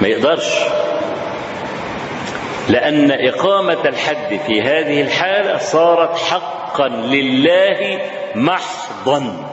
[0.00, 0.54] ما يقدرش.
[2.68, 8.00] لأن إقامة الحد في هذه الحالة صارت حقا لله
[8.34, 9.50] محضا.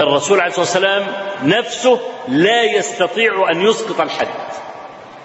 [0.00, 4.26] الرسول عليه الصلاة والسلام نفسه لا يستطيع أن يسقط الحد.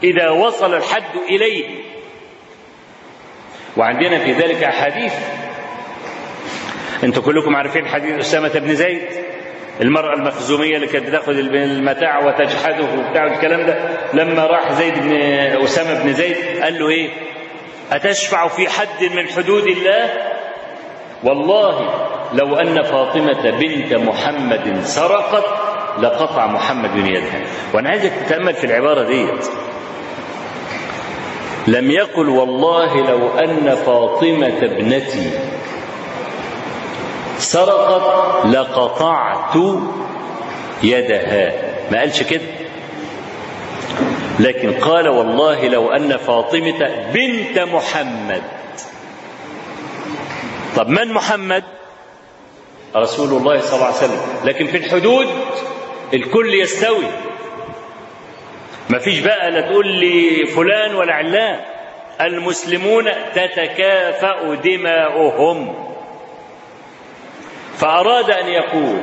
[0.03, 1.66] إذا وصل الحد إليه.
[3.78, 5.14] وعندنا في ذلك أحاديث.
[7.03, 9.01] أنتم كلكم عارفين حديث أسامة بن زيد
[9.82, 15.14] المرأة المخزومية اللي كانت بتأخذ المتاع وتجحده وبتاع الكلام ده لما راح زيد بن
[15.64, 17.09] أسامة بن زيد قال له إيه؟
[17.91, 20.09] أتشفع في حد من حدود الله؟
[21.24, 21.93] والله
[22.34, 25.45] لو أن فاطمة بنت محمد سرقت
[25.99, 27.41] لقطع محمد يدها
[27.73, 29.45] وأنا عايزك تتأمل في العبارة ديت.
[31.67, 35.31] لم يقل والله لو أن فاطمة ابنتي
[37.37, 39.55] سرقت لقطعت
[40.83, 41.51] يدها.
[41.91, 42.41] ما قالش كده؟
[44.39, 48.41] لكن قال والله لو أن فاطمة بنت محمد.
[50.75, 51.63] طب من محمد؟
[52.95, 54.21] رسول الله صلى الله عليه وسلم.
[54.45, 55.27] لكن في الحدود
[56.14, 57.05] الكل يستوي.
[58.89, 61.59] ما فيش بقى لا تقول لي فلان ولا علان.
[62.22, 63.05] المسلمون
[63.36, 65.88] تتكافأ دماؤهم.
[67.78, 69.01] فأراد أن يقول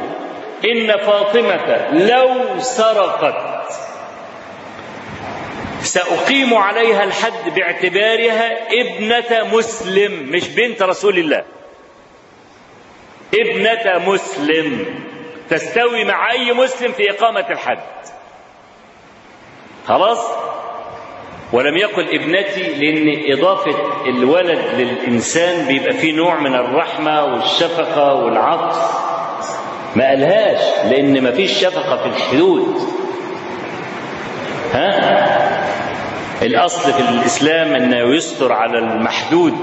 [0.65, 3.59] إن فاطمة لو سرقت
[5.83, 11.45] سأقيم عليها الحد باعتبارها ابنة مسلم مش بنت رسول الله.
[13.35, 14.87] ابنة مسلم.
[15.51, 17.79] تستوي مع أي مسلم في إقامة الحد.
[19.89, 20.19] خلاص؟
[21.53, 23.77] ولم يقل ابنتي لأن إضافة
[24.07, 29.09] الولد للإنسان بيبقى فيه نوع من الرحمة والشفقة والعطف.
[29.97, 32.77] ما قالهاش لأن ما فيش شفقة في الحدود.
[34.73, 35.49] ها؟
[36.43, 39.55] الأصل في الإسلام أنه يستر على المحدود.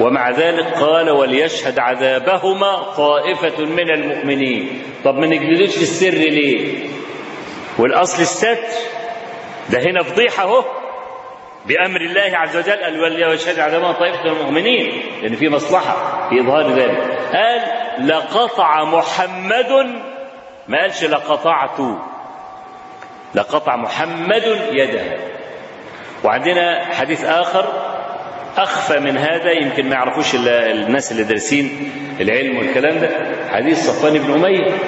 [0.00, 4.82] ومع ذلك قال وليشهد عذابهما طائفة من المؤمنين.
[5.04, 6.88] طب ما نجلدوش في السر ليه؟
[7.78, 8.56] والأصل الستر
[9.70, 10.64] ده هنا فضيحة أهو.
[11.66, 15.02] بأمر الله عز وجل قال وليشهد عذابهما طائفة من المؤمنين.
[15.22, 17.18] لأن في مصلحة في إظهار ذلك.
[17.32, 17.60] قال
[18.08, 19.72] لقطع محمد
[20.68, 21.80] ما قالش لقطعت.
[23.34, 25.02] لقطع محمد يده.
[26.24, 27.64] وعندنا حديث آخر
[28.58, 33.10] أخفى من هذا يمكن ما يعرفوش الناس اللي دارسين العلم والكلام ده.
[33.52, 34.78] حديث صفوان بن أمية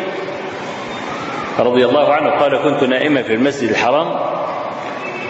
[1.58, 4.20] رضي الله عنه قال كنت نائما في المسجد الحرام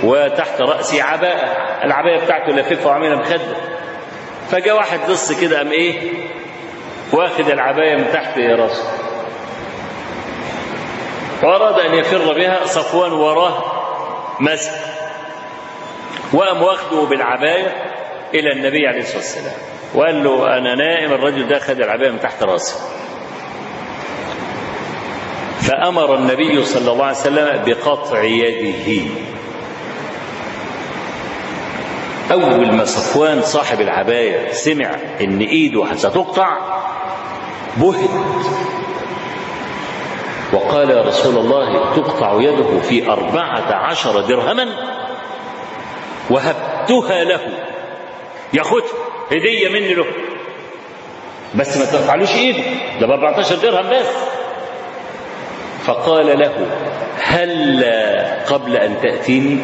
[0.04, 1.46] وتحت رأسي عباءة.
[1.84, 3.56] العباية بتاعته لففها وعاملها مخدة
[4.50, 6.12] فجاء واحد لص كده قام إيه؟
[7.12, 8.84] واخد العباية من تحت راسه.
[11.42, 13.64] وأراد أن يفر بها صفوان وراه
[14.40, 14.72] مسك
[16.32, 17.99] وقام واخده بالعباية.
[18.34, 19.54] إلى النبي عليه الصلاة والسلام.
[19.94, 22.74] وقال له أنا نائم الرجل ده خد العباية من تحت راسي.
[25.60, 29.10] فأمر النبي صلى الله عليه وسلم بقطع يده.
[32.32, 36.58] أول ما صفوان صاحب العباية سمع إن إيده ستقطع
[37.76, 38.10] بهت.
[40.52, 44.66] وقال يا رسول الله تقطع يده في أربعة عشر درهما
[46.30, 47.69] وهبتها له.
[48.52, 48.88] ياخدها
[49.32, 50.04] هدية مني له.
[51.54, 52.62] بس ما تقطعلوش إيده.
[53.00, 54.06] ده ب 14 درهم بس.
[55.84, 56.66] فقال له
[57.22, 57.84] هل
[58.48, 59.58] قبل أن تأتيني؟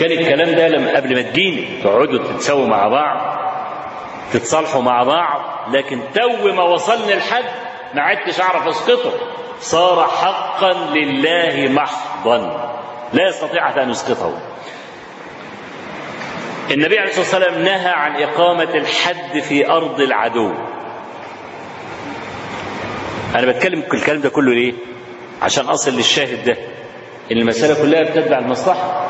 [0.00, 1.82] كان الكلام ده لما قبل ما تجيني.
[1.82, 3.36] تقعدوا تتساووا مع بعض
[4.32, 5.40] تتصالحوا مع بعض
[5.74, 7.44] لكن تو ما وصلني الحد
[7.94, 9.12] ما عدتش أعرف أسقطه.
[9.60, 12.38] صار حقا لله محضا.
[13.12, 14.38] لا يستطيع أن يسقطه.
[16.70, 20.52] النبي عليه الصلاة والسلام نهى عن إقامة الحد في أرض العدو.
[23.34, 24.72] أنا بتكلم الكلام ده كله ليه؟
[25.42, 26.56] عشان أصل للشاهد ده
[27.32, 29.06] إن المسألة كلها بتتبع المصلحة.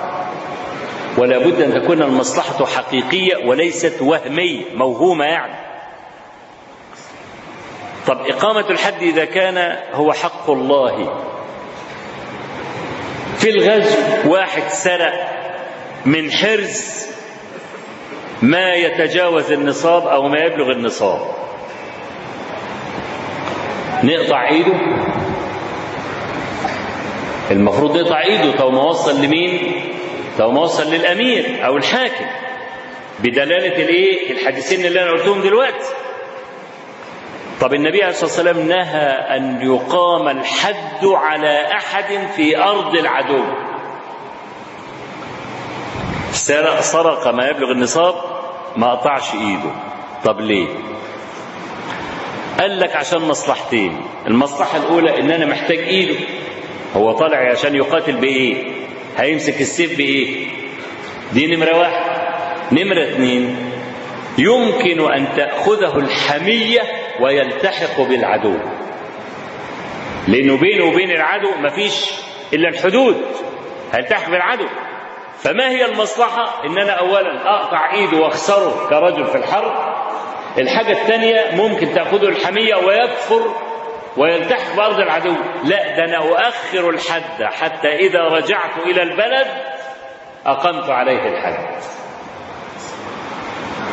[1.19, 5.55] ولا بد أن تكون المصلحة حقيقية وليست وهمية موهومة يعني.
[8.07, 11.23] طب إقامة الحد إذا كان هو حق الله.
[13.39, 13.97] في الغزو
[14.33, 15.31] واحد سرق
[16.07, 17.07] من حرز
[18.43, 21.21] ما يتجاوز النصاب أو ما يبلغ النصاب.
[24.05, 24.73] نقطع إيده.
[27.51, 28.53] المفروض نقطع إيده.
[28.53, 29.83] تو ما وصل لمين؟
[30.39, 32.27] تو ما وصل للأمير أو الحاكم.
[33.19, 35.95] بدلالة الإيه؟ الحديثين اللي أنا قلتهم دلوقتي.
[37.61, 43.45] طب النبي عليه الصلاة والسلام نهى أن يقام الحد على أحد في أرض العدو.
[46.33, 48.15] سرق سرق ما يبلغ النصاب
[48.77, 49.71] ما قطعش إيده.
[50.25, 50.67] طب ليه؟
[52.61, 54.01] قال لك عشان مصلحتين.
[54.27, 56.17] المصلحة الأولى إن أنا محتاج إيده.
[56.97, 58.65] هو طالع عشان يقاتل بإيه؟
[59.17, 60.47] هيمسك السيف بإيه؟
[61.33, 62.17] دي نمرة واحد.
[62.73, 63.57] نمرة اتنين
[64.39, 66.81] يمكن أن تأخذه الحمية
[67.21, 68.55] ويلتحق بالعدو.
[70.29, 72.11] لأنه بينه وبين العدو مفيش
[72.53, 73.17] إلا الحدود.
[73.93, 74.67] هيلتحق بالعدو.
[75.39, 79.73] فما هي المصلحة؟ إن أنا أولا أقطع إيده وأخسره كرجل في الحرب.
[80.59, 83.55] الحاجة الثانية ممكن تأخذه الحمية ويكفر
[84.17, 85.35] ويلتحق بأرض العدو.
[85.65, 89.47] لا ده أنا أؤخر الحد حتى إذا رجعت إلى البلد
[90.47, 91.77] أقمت عليه الحد.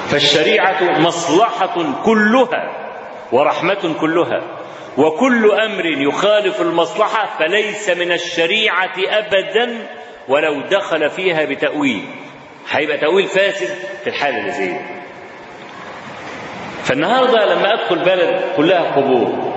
[0.09, 1.75] فالشريعة مصلحة
[2.05, 2.89] كلها
[3.31, 4.41] ورحمة كلها
[4.97, 9.87] وكل أمر يخالف المصلحة فليس من الشريعة أبدا
[10.27, 12.05] ولو دخل فيها بتأويل.
[12.69, 13.67] هيبقى تأويل فاسد
[14.03, 14.73] في الحالة اللي زي
[16.83, 19.53] فالنهاردة لما أدخل بلد كلها قبور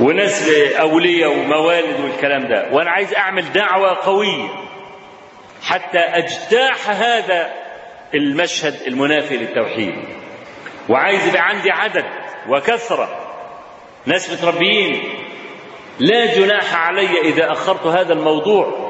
[0.00, 0.48] وناس
[0.80, 4.48] اولياء وموالد والكلام ده وأنا عايز أعمل دعوة قوية
[5.62, 7.52] حتى اجتاح هذا
[8.14, 9.94] المشهد المنافي للتوحيد.
[10.88, 12.04] وعايز يبقى عندي عدد
[12.48, 13.08] وكثرة.
[14.06, 15.02] ناس متربيين
[15.98, 18.88] لا جناح علي إذا أخرت هذا الموضوع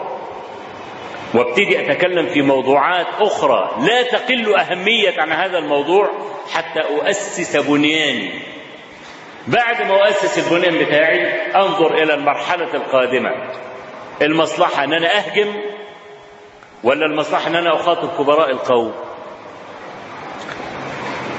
[1.35, 6.09] وابتدي أتكلم في موضوعات أخرى لا تقل أهمية عن هذا الموضوع
[6.53, 8.31] حتى أؤسس بنياني.
[9.47, 11.23] بعد ما أؤسس البنيان بتاعي
[11.57, 13.31] أنظر إلى المرحلة القادمة.
[14.23, 15.55] المصلحة أن أنا أهجم
[16.85, 18.93] ولا المصلحة أن أنا أخاطب كبراء القوم؟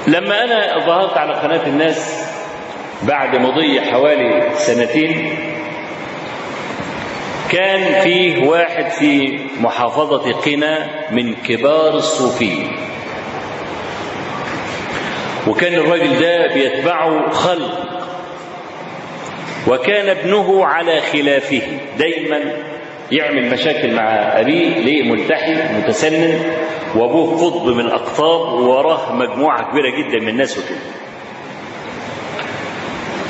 [0.06, 2.30] لما أنا ظهرت على قناة الناس
[3.02, 5.36] بعد مضي حوالي سنتين
[7.50, 12.72] كان فيه واحد في محافظة قنا من كبار الصوفيين
[15.48, 17.86] وكان الراجل ده بيتبعه خلق.
[19.68, 21.62] وكان ابنه على خلافه.
[21.98, 22.38] دايما
[23.12, 24.02] يعمل مشاكل مع
[24.40, 26.40] أبيه ليه ملتحي متسنن.
[26.96, 30.78] وأبوه قطب من الأقطاب ووراه مجموعة كبيرة جدا من الناس وكده.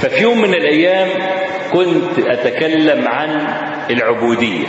[0.03, 1.09] ففي يوم من الأيام
[1.73, 3.47] كنت أتكلم عن
[3.91, 4.67] العبودية.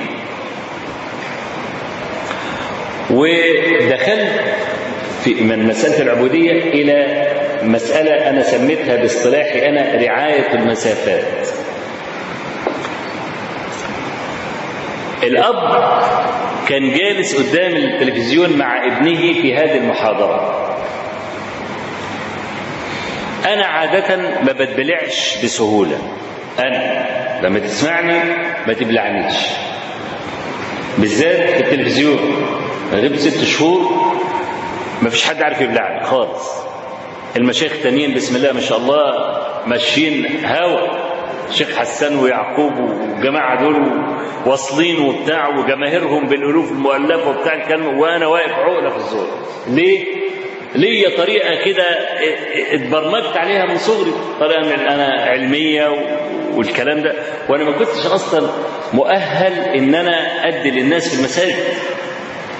[3.12, 4.42] ودخلت
[5.24, 7.28] في من مسألة العبودية إلى
[7.64, 11.48] مسألة أنا سميتها باصطلاحي أنا رعاية المسافات.
[15.24, 15.92] الأب
[16.70, 20.61] كان جالس قدام التلفزيون مع ابنه في هذه المحاضرة.
[23.46, 25.98] أنا عادة ما بتبلعش بسهولة.
[26.60, 27.06] أنا
[27.44, 28.20] لما تسمعني
[28.68, 29.36] ما تبلعنيش.
[30.98, 32.20] بالذات في التلفزيون.
[32.94, 34.12] غبت ست شهور
[35.02, 36.52] ما فيش حد عارف يبلعني خالص.
[37.38, 39.14] المشايخ التانيين بسم الله ما شاء الله
[39.66, 41.12] ماشيين هوا.
[41.50, 43.92] الشيخ حسان ويعقوب والجماعه دول
[44.46, 49.28] واصلين وبتاع وجماهيرهم بالألوف المؤلفة وبتاع الكلام وأنا واقف عقلة في الزور
[49.68, 50.06] ليه؟
[50.76, 51.84] ليا طريقة كده
[52.72, 55.88] اتبرمجت عليها من صغري طريقة من أنا علمية
[56.54, 57.14] والكلام ده.
[57.50, 58.50] وأنا ما كنتش أصلا
[58.94, 61.56] مؤهل إن أنا أدي للناس في المساجد.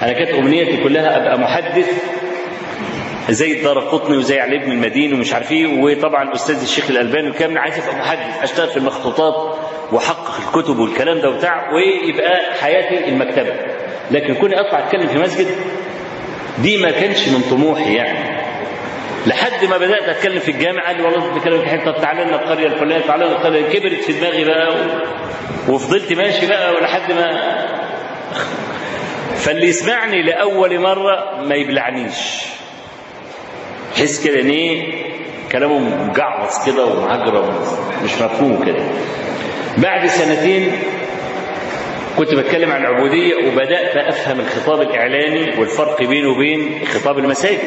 [0.02, 1.90] أنا كانت أمنيتي كلها أبقى محدث
[3.30, 7.58] زي الدار قطني وزي علي بن المديني ومش عارف إيه وطبعا الأستاذ الشيخ الألباني وكامل
[7.58, 9.58] عايز أبقى محدث أشتغل في المخطوطات
[9.92, 13.54] وأحقق الكتب والكلام ده وبتاع ويبقى حياتي المكتبة.
[14.10, 15.46] لكن كوني أطلع أتكلم في مسجد
[16.58, 18.42] دي ما كانش من طموحي يعني
[19.26, 22.66] لحد ما بدأت أتكلم في الجامعة قال لي والله بتتكلم في حتة تعالى لنا القرية
[22.66, 24.74] الفلانية تعالى لنا القرية كبرت في دماغي بقى.
[25.68, 27.30] وفضلت ماشي بقى ولحد ما
[29.42, 32.42] فاللي يسمعني لأول مرة ما يبلعنيش
[33.94, 35.02] تحس كده إن إيه
[35.52, 37.54] كلامه مجعوص كده ومعجرب
[38.04, 38.84] مش مفهوم كده
[39.78, 40.72] بعد سنتين
[42.18, 47.58] كنت بتكلم عن العبودية وبدأت أفهم الخطاب الإعلامي والفرق بينه وبين خطاب المساجد.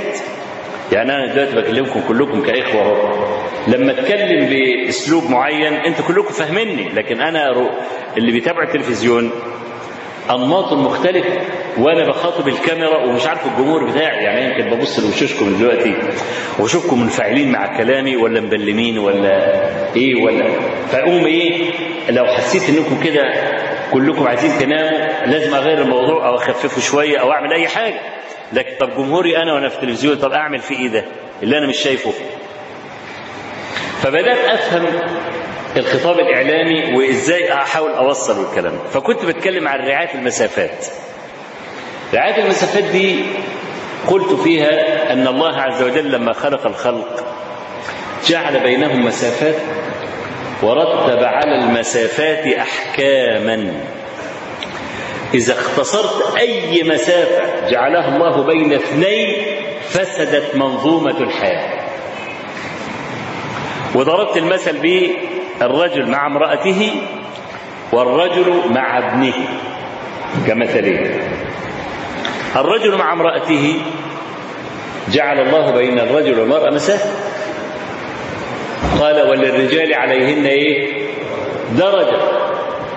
[0.92, 3.26] يعني أنا دلوقتي بكلمكم كلكم كإخوة أهو.
[3.68, 7.52] لما أتكلم بأسلوب معين أنتوا كلكم فاهميني لكن أنا
[8.18, 9.32] اللي بيتابع التلفزيون
[10.32, 11.30] أنماط مختلفة
[11.78, 14.24] وأنا بخاطب الكاميرا ومش عارف الجمهور بتاعي.
[14.24, 15.94] يعني يمكن ببص لوشوشكم دلوقتي
[16.60, 19.62] وأشوفكم منفعلين مع كلامي ولا مبلمين ولا
[19.96, 20.46] إيه ولا.
[20.92, 21.72] فأقوم إيه
[22.10, 23.24] لو حسيت إنكم كده
[23.96, 28.00] كلكم عايزين تناموا لازم أغير الموضوع أو أخففه شوية أو أعمل أي حاجة.
[28.54, 31.06] لكن طب جمهوري أنا وأنا في التلفزيون طب أعمل فيه إيه ده؟
[31.44, 32.12] اللي أنا مش شايفه.
[34.02, 34.86] فبدأت أفهم
[35.78, 38.74] الخطاب الإعلامي وإزاي أحاول أوصل الكلام.
[38.94, 40.86] فكنت بتكلم عن رعاية المسافات.
[42.14, 43.20] رعاية المسافات دي
[44.08, 47.24] قلت فيها أن الله عز وجل لما خلق الخلق
[48.28, 49.56] جعل بينهم مسافات
[50.62, 53.74] ورتب على المسافات أحكاما.
[55.34, 59.36] إذا اختصرت أي مسافة جعلها الله بين اثنين
[59.90, 61.86] فسدت منظومة الحياة.
[63.96, 64.78] وضربت المثل
[65.60, 66.92] بالرجل مع امرأته
[67.92, 69.34] والرجل مع ابنه
[70.48, 71.20] كمثلين.
[72.56, 73.82] الرجل مع امرأته
[75.12, 77.10] جعل الله بين الرجل والمرأة مسافة.
[79.02, 80.94] قال وللرجال عليهن إيه؟
[81.78, 82.18] درجة.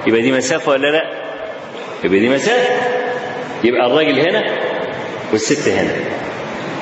[0.06, 1.02] يبقى دي مسافة ولا لا؟
[2.04, 2.74] يبقى دي مسافة.
[3.64, 4.44] يبقى الراجل هنا
[5.32, 5.90] والست هنا.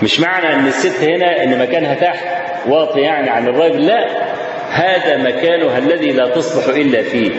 [0.03, 2.25] مش معنى إن الست هنا إن مكانها تحت
[2.69, 4.27] واطي يعني عن الراجل لا.
[4.71, 7.31] هذا مكانها الذي لا تصلح إلا فيه.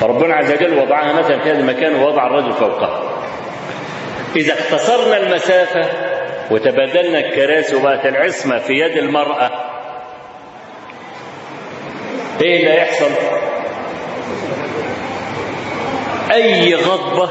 [0.00, 3.02] فربنا عز وجل وضعها مثلا في هذا المكان ووضع الرجل فوقها.
[4.36, 5.84] إذا اختصرنا المسافة
[6.50, 9.50] وتبادلنا الكراسي وبقت العصمة في يد المرأة
[12.42, 13.10] إيه اللي هيحصل؟
[16.32, 17.30] أي غضبة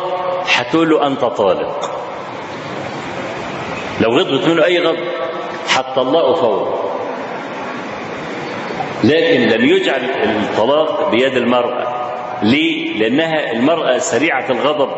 [0.55, 1.91] هتقول له أنت طالق.
[4.01, 4.99] لو غضبت منه أي غضب؟
[5.69, 6.81] هتطلقه فورا
[9.03, 11.87] لكن لم يجعل الطلاق بيد المرأة.
[12.43, 14.89] ليه؟ لأنها المرأة سريعة الغضب.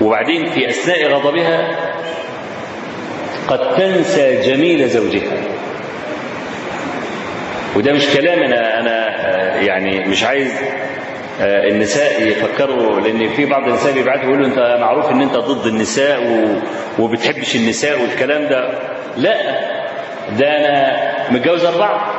[0.00, 1.76] وبعدين في أثناء غضبها
[3.48, 5.57] قد تنسى جميل زوجها.
[7.76, 9.16] وده مش كلام أنا أنا
[9.60, 10.52] يعني مش عايز
[11.40, 16.20] النساء يفكروا لأن في بعض النساء بيبعتوا يقولوا أنت معروف إن أنت ضد النساء
[16.98, 18.78] وبتحبش النساء والكلام ده.
[19.16, 19.36] لا
[20.38, 20.96] ده أنا
[21.30, 22.14] متجوز أربعة.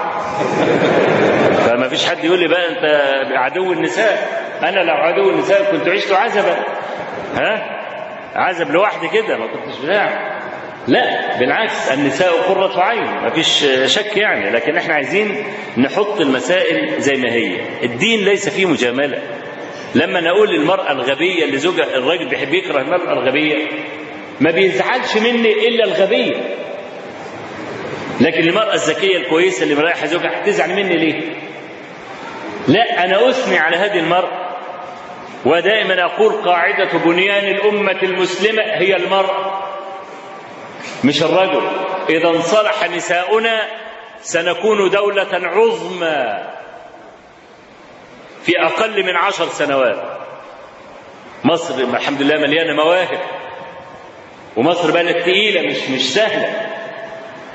[1.67, 2.85] فما فيش حد يقول لي بقى أنت
[3.31, 4.27] عدو النساء.
[4.63, 6.55] أنا لو عدو النساء كنت عشت عزبا.
[7.35, 7.79] ها؟
[8.35, 10.38] عزب لوحدي كده ما كنتش بتاع.
[10.87, 13.65] لا بالعكس النساء قرة عين ما فيش
[13.95, 15.43] شك يعني لكن إحنا عايزين
[15.77, 17.57] نحط المسائل زي ما هي.
[17.83, 19.21] الدين ليس فيه مجاملة.
[19.95, 23.67] لما نقول للمرأة الغبية اللي زوجها الراجل بيحب يكره المرأة الغبية
[24.41, 26.35] ما بيزعلش مني إلا الغبية.
[28.21, 31.21] لكن المرأة الذكية الكويسة اللي مريحة زوجها هتزعل مني ليه؟
[32.67, 34.49] لا أنا أثني على هذه المرأة.
[35.45, 39.68] ودائما أقول قاعدة بنيان الأمة المسلمة هي المرأة.
[41.03, 41.61] مش الرجل.
[42.09, 43.61] إذا انصلح نساؤنا
[44.21, 46.43] سنكون دولة عظمى
[48.43, 50.03] في أقل من عشر سنوات.
[51.43, 53.19] مصر الحمد لله مليانة مواهب
[54.57, 56.69] ومصر بلد تقيلة مش مش سهلة.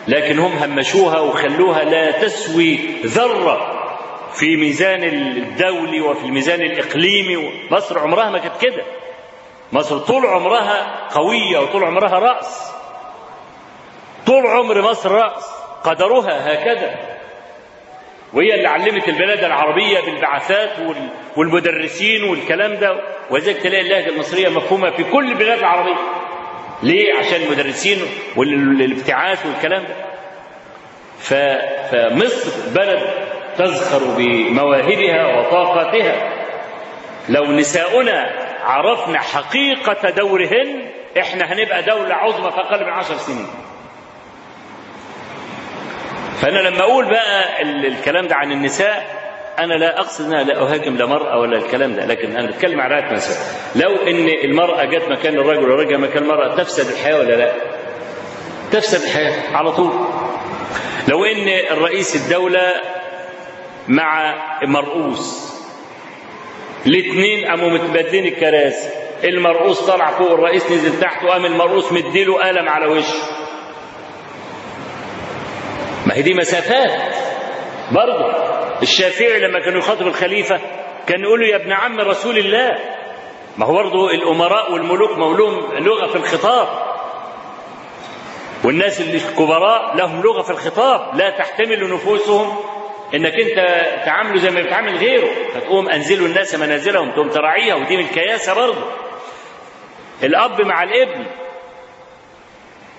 [0.08, 3.70] لكن هم همشوها وخلوها لا تسوي ذرة
[4.32, 7.52] في ميزان الدولي وفي الميزان الإقليمي.
[7.70, 8.82] مصر عمرها ما كانت كده.
[9.72, 12.73] مصر طول عمرها قوية وطول عمرها رأس.
[14.26, 15.50] طول عمر مصر رأس
[15.84, 16.94] قدرها هكذا.
[18.32, 23.00] وهي اللي علمت البلاد العربية بالبعثات وال- والمدرسين والكلام ده.
[23.30, 25.96] ولذلك تلاقي اللهجة المصرية مفهومة في كل البلاد العربية.
[26.82, 27.98] ليه؟ عشان المدرسين
[28.36, 29.94] والابتعاث والكلام ده.
[31.18, 33.00] فمصر بلد
[33.58, 36.32] تزخر بمواهبها وطاقتها.
[37.28, 38.30] لو نساؤنا
[38.64, 43.46] عرفنا حقيقة دورهن إحنا هنبقى دولة عظمى في أقل من عشر سنين.
[46.40, 49.24] فأنا لما أقول بقى ال- الكلام ده عن النساء
[49.58, 52.90] أنا لا أقصد أنها لا أهاجم لا مرأة ولا الكلام ده لكن أنا بتكلم عن
[52.90, 53.36] رعاية نساء
[53.76, 57.52] لو إن المرأة جت مكان الرجل والرجل مكان المرأة تفسد الحياة ولا لا؟
[58.72, 59.92] تفسد الحياة على طول.
[61.08, 62.72] لو إن الرئيس الدولة
[63.88, 64.34] مع
[64.66, 65.54] مرؤوس
[66.86, 68.88] الاثنين قاموا متبادلين الكراسي
[69.24, 73.43] المرؤوس طلع فوق الرئيس نزل تحت وقام المرؤوس مديله قلم على وشه.
[76.06, 77.14] ما هي دي مسافات.
[77.92, 78.32] برضه
[78.82, 80.60] الشافعي لما كان يخاطب الخليفة
[81.06, 82.78] كان يقول له يا ابن عم رسول الله.
[83.56, 86.68] ما هو برضه الأمراء والملوك مولوم لغة في الخطاب.
[88.64, 91.16] والناس الكبراء لهم لغة في الخطاب.
[91.16, 92.56] لا تحتمل نفوسهم
[93.14, 93.56] إنك أنت
[94.04, 95.30] تعامله زي ما بتعامل غيره.
[95.54, 98.84] فتقوم انزلوا الناس منازلهم تقوم تراعيها ودي من الكياسه برضه.
[100.22, 101.26] الأب مع الابن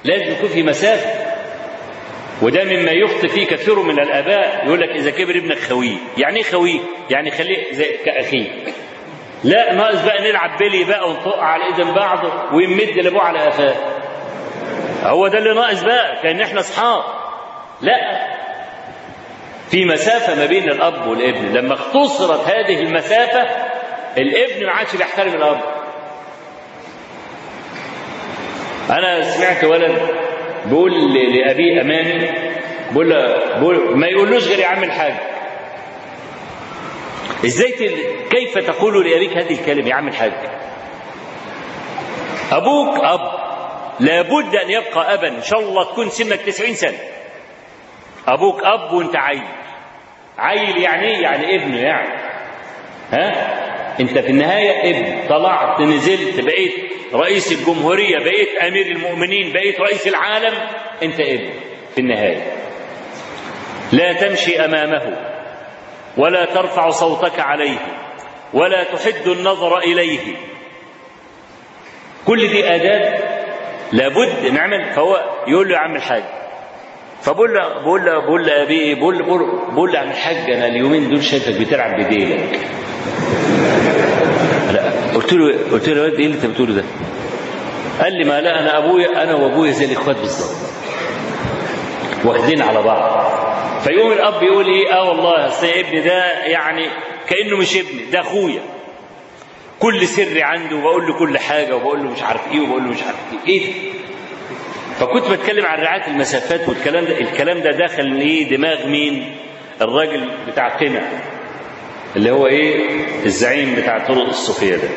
[0.04, 1.36] لازم يكون في مسافة.
[2.42, 4.66] وده مما يخطئ فيه كثير من الآباء.
[4.66, 6.80] يقول لك إذا كبر ابنك خويه يعني إيه خويه
[7.10, 8.50] يعني خليه زي كأخيه.
[9.44, 12.20] لا ناقص بقى نلعب بلي بقى ونطق على إيدين بعض
[12.54, 13.76] ويمد لابوه على قفاه.
[15.04, 17.04] هو ده اللي ناقص بقى كأن إحنا أصحاب.
[17.82, 18.28] لا.
[19.72, 21.54] في مسافة ما بين الأب والابن.
[21.54, 23.42] لما اختصرت هذه المسافة
[24.18, 25.62] الابن ما عادش بيحترم الأب.
[28.90, 30.02] أنا سمعت ولد
[30.66, 32.30] بيقول ل- لابيه امامي
[32.92, 35.14] بقول له بقول ما يقولوش غير يا عم الحاج.
[37.46, 37.72] إزاي.
[38.30, 40.32] كيف تقول لأبيك هذه الكلمة يا عم الحاج؟
[42.52, 43.20] أبوك أب
[44.00, 46.98] لابد أن يبقى أبا إن شاء الله تكون سنك تسعين سنة.
[48.28, 49.44] أبوك أب وأنت عيل.
[50.38, 52.10] عيل يعني إيه؟ يعني ابنه يعني.
[53.12, 53.56] ها؟
[54.00, 55.28] أنت في النهاية ابن.
[55.30, 56.74] طلعت نزلت بقيت
[57.16, 60.54] رئيس الجمهورية بقيت أمير المؤمنين بقيت رئيس العالم
[61.04, 61.50] انت ابن
[61.96, 62.52] في النهاية.
[63.92, 65.18] لا تمشي أمامه
[66.18, 67.78] ولا ترفع صوتك عليه
[68.54, 70.20] ولا تحد النظر إليه.
[72.26, 73.20] كل دي آداب
[73.92, 75.16] لابد نعمل فهو
[75.48, 76.24] يقول له يا عم الحاج
[77.22, 78.66] فبقول له بقول له بقول له
[78.96, 79.26] بقول له
[79.74, 82.60] بقول له- عم الحاج أنا اليومين دول شايفك بتلعب بديلك.
[85.26, 86.84] قلت له قلت له يا إيه اللي أنت بتقوله ده؟
[88.02, 90.56] قال لي ما لا أنا أبويا أنا وأبويا زي الإخوات بالظبط.
[92.26, 93.26] واخدين على بعض.
[93.84, 96.86] فيقوم الأب يقول إيه؟ آه والله اصل ابني ده يعني
[97.28, 98.62] كأنه مش ابني ده أخويا.
[99.80, 103.04] كل سر عنده وبقول له كل حاجة وبقول له مش عارف إيه وبقول له مش
[103.04, 103.54] عارف إيه.
[103.60, 103.74] إيه ده؟
[105.00, 107.20] فكنت بتكلم عن رعاية المسافات والكلام ده.
[107.20, 109.36] الكلام ده دخل إيه؟ دماغ مين؟
[109.82, 111.02] الراجل بتاع قنا
[112.16, 112.80] اللي هو إيه؟
[113.26, 114.90] الزعيم بتاع طرق الصوفية ده.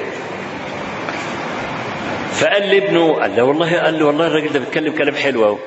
[2.32, 5.58] فقال لابنه قال له والله قال له والله الراجل ده بيتكلم كلام حلو أهو.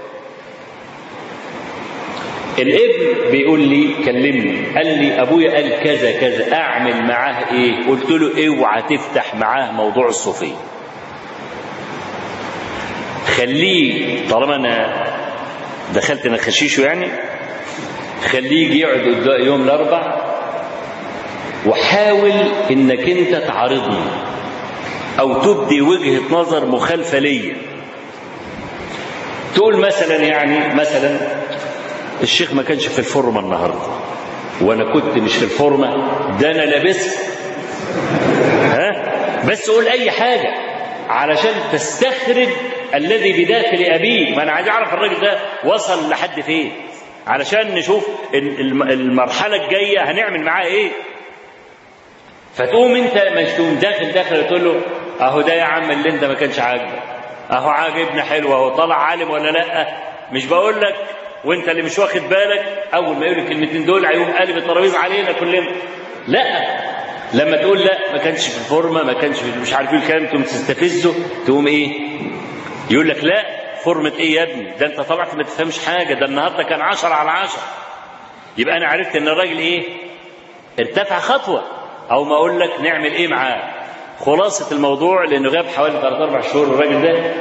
[2.59, 4.65] الابن بيقول لي كلمني.
[4.75, 10.07] قال لي أبويا قال كذا كذا أعمل معاه إيه؟ قلت له أوعى تفتح معاه موضوع
[10.07, 10.55] الصوفية.
[13.37, 15.03] خليه طالما أنا
[15.93, 17.07] دخلت أنا خشيشه يعني
[18.31, 20.30] خليه يجي يقعد يوم الأربع
[21.65, 22.31] وحاول
[22.71, 24.03] إنك أنت تعارضني
[25.19, 27.55] أو تبدي وجهة نظر مخالفة ليا.
[29.55, 31.17] تقول مثلا يعني مثلا
[32.23, 33.79] الشيخ ما كانش في الفورمة النهارده
[34.61, 35.87] وأنا كنت مش في الفورمة
[36.39, 37.15] ده أنا لابس.
[38.63, 39.11] ها؟
[39.49, 40.53] بس قول أي حاجة
[41.09, 42.47] علشان تستخرج
[42.95, 44.35] الذي بداخل أبيه.
[44.35, 46.71] ما أنا عايز أعرف الراجل ده وصل لحد فين.
[47.27, 50.91] علشان نشوف الم- المرحلة الجاية هنعمل معاه إيه.
[52.55, 54.81] فتقوم انت مش تقوم داخل داخل تقول له
[55.21, 57.01] أهو ده يا عم اللي انت ما كانش عاجبك
[57.51, 59.87] أهو عاجبنا حلو أهو طلع عالم ولا لأ؟
[60.31, 60.95] مش بقول لك
[61.45, 65.67] وانت اللي مش واخد بالك أول ما يقول الكلمتين دول هيقوم قالب الترابيزه علينا كلنا.
[66.27, 66.81] لأ
[67.33, 71.13] لما تقول لأ ما كانش في الفورمة ما كانش في مش عارف الكلام تقوم تستفزه
[71.47, 71.89] تقوم إيه؟
[72.89, 73.45] يقول لك لأ
[73.83, 77.29] فورمة إيه يا ابني؟ ده أنت طلعت ما تفهمش حاجة ده النهارده كان عشرة على
[77.31, 77.61] عشرة.
[78.57, 79.83] يبقى أنا عرفت إن الراجل إيه؟
[80.79, 81.63] ارتفع خطوة.
[82.11, 83.61] أو ما أقول لك نعمل إيه معاه.
[84.19, 87.33] خلاصة الموضوع لأنه غاب حوالي ثلاث أربع شهور الراجل ده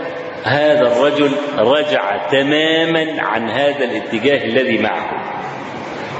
[0.44, 5.10] هذا الرجل رجع تماما عن هذا الاتجاه الذي معه.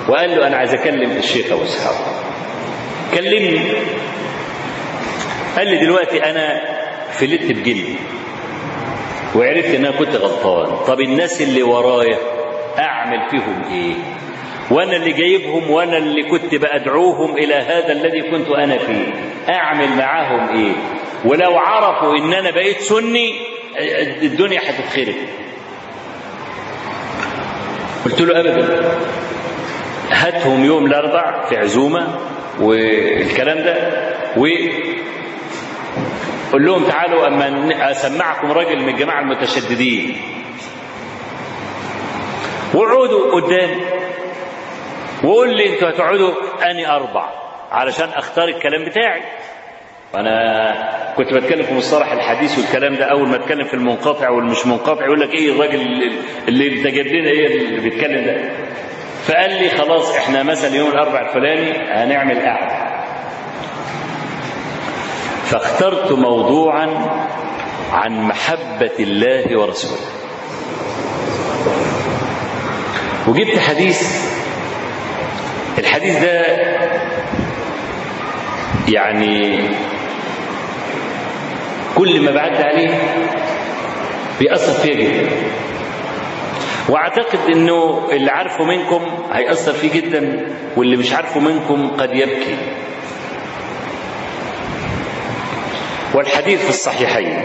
[0.09, 1.95] وقال له أنا عايز أكلم الشيخ أبو إسحاق.
[3.15, 3.61] كلمني.
[5.57, 6.61] قال لي دلوقتي أنا
[7.11, 7.97] فلت بجلدي
[9.37, 10.77] وعرفت إن أنا كنت غلطان.
[10.87, 12.19] طب الناس اللي ورايا
[12.79, 13.95] أعمل فيهم إيه؟
[14.71, 19.07] وأنا اللي جايبهم وأنا اللي كنت بدعوهم إلى هذا الذي كنت أنا فيه.
[19.49, 20.73] أعمل معاهم إيه؟
[21.25, 23.35] ولو عرفوا إن أنا بقيت سني
[24.23, 25.15] الدنيا هتتخرب.
[28.05, 28.99] قلت له ابدا.
[30.11, 32.19] هاتهم يوم الأربع في عزومة
[32.61, 33.77] والكلام ده
[34.37, 34.47] و
[36.53, 40.17] قول لهم تعالوا أما أسمعكم راجل من الجماعه المتشددين.
[42.75, 44.00] وقعدوا قدامي
[45.25, 46.35] وقول لي أنتوا هتقعدوا
[46.71, 47.25] اني أربع
[47.71, 49.23] علشان اختار الكلام بتاعي.
[50.15, 55.05] أنا كنت بتكلم في مصطلح الحديث والكلام ده اول ما اتكلم في المنقطع والمش منقطع
[55.05, 55.81] يقول لك إيه الراجل
[56.49, 58.51] اللي انت جايب لنا إيه اللي بيتكلم ده؟
[59.25, 62.91] فقال لي خلاص إحنا مثلا يوم الاربع الفلاني هنعمل قعدة.
[65.45, 66.87] فاخترت موضوعا
[67.93, 70.01] عن محبة الله ورسوله.
[73.29, 74.31] وجبت حديث
[76.01, 76.47] الحديث ده
[78.89, 79.61] يعني
[81.97, 82.91] كل ما بعد عليه
[84.39, 85.31] بيأثر فيا جدا.
[86.89, 89.01] وأعتقد إنه اللي عارفه منكم
[89.33, 90.47] هيأثر فيه جدا
[90.77, 92.57] واللي مش عارفه منكم قد يبكي.
[96.15, 97.39] والحديث في الصحيحين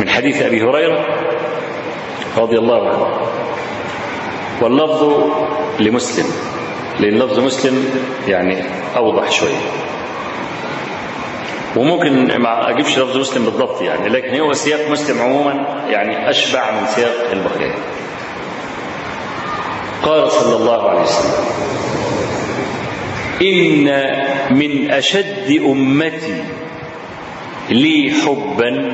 [0.00, 1.04] من حديث أبي هريرة
[2.36, 3.20] رضي الله عنه.
[4.62, 5.30] واللفظ
[5.80, 6.26] لمسلم.
[7.00, 7.84] لأن لفظ مسلم
[8.28, 8.62] يعني
[8.96, 9.70] أوضح شوية
[11.76, 16.86] وممكن ما أجيبش لفظ مسلم بالضبط يعني لكن هو سياق مسلم عموما يعني أشبع من
[16.86, 17.74] سياق البخاري
[20.02, 21.44] قال صلى الله عليه وسلم
[23.42, 23.84] إن
[24.56, 26.44] من أشد أمتي
[27.70, 28.92] لي حبا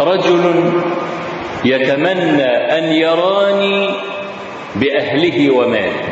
[0.00, 0.72] رجل
[1.64, 3.88] يتمنى أن يراني
[4.80, 6.02] بأهله وماله.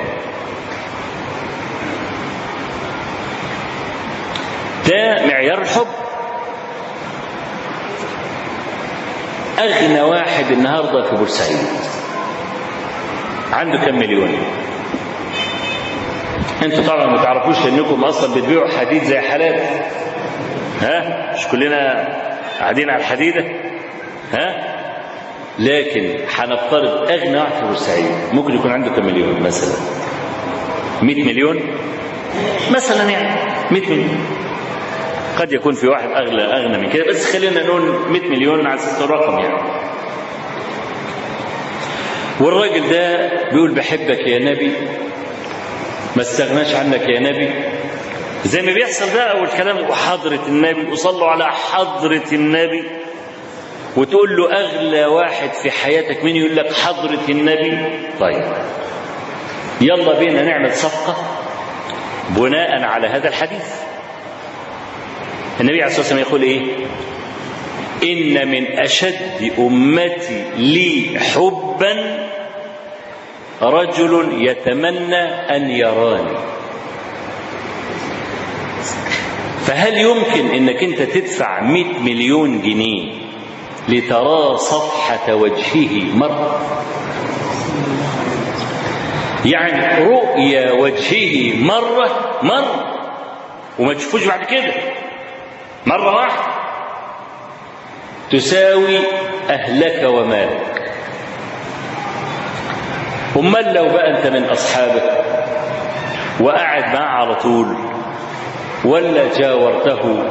[4.88, 5.86] ده معيار الحب.
[9.58, 11.58] أغنى واحد النهارده في بورسعيد.
[13.52, 14.30] عنده كم مليون؟
[16.62, 19.62] أنتوا طبعا ما تعرفوش إنكم أصلا بتبيعوا حديد زي حالات
[20.82, 22.08] ها؟ مش كلنا
[22.60, 23.44] قاعدين على الحديدة.
[24.32, 24.74] ها؟
[25.58, 29.74] لكن هنفترض أغنى واحد في بورسعيد ممكن يكون عنده كم مليون مثلا؟
[31.02, 31.60] 100 مليون؟
[32.70, 33.40] مثلا يعني.
[33.70, 34.18] 100 مليون.
[35.38, 37.04] قد يكون في واحد أغلى أغنى من كده.
[37.04, 39.84] بس خلينا نقول 100 مليون على أساس الرقم يعني.
[42.40, 44.72] والراجل ده بيقول بحبك يا نبي
[46.16, 47.50] ما استغناش عنك يا نبي.
[48.44, 52.84] زي ما بيحصل بقى والكلام وحضرة النبي وصلوا على حضرة النبي.
[53.96, 57.78] وتقول له أغلى واحد في حياتك مين يقول لك حضرة النبي؟
[58.20, 58.44] طيب.
[59.80, 61.16] يلا بينا نعمل صفقة
[62.30, 63.64] بناء على هذا الحديث.
[65.60, 66.62] النبي عليه الصلاة والسلام يقول إيه؟
[68.02, 72.26] إن من أشد أمتي لي حبا
[73.62, 75.22] رجل يتمنى
[75.56, 76.38] أن يراني.
[79.66, 83.23] فهل يمكن إنك أنت تدفع 100 مليون جنيه
[83.88, 86.60] لترى صفحة وجهه مرة
[89.44, 92.08] يعني رؤيا وجهه مرة
[92.42, 92.84] مرة
[93.78, 94.72] وما تشوفوش بعد كده.
[95.86, 96.42] مرة واحدة.
[98.30, 98.98] تساوي
[99.50, 100.92] أهلك ومالك.
[103.36, 105.24] أمال لو بقى أنت من أصحابك
[106.40, 107.76] وقاعد معاه على طول
[108.84, 110.24] ولا جاورته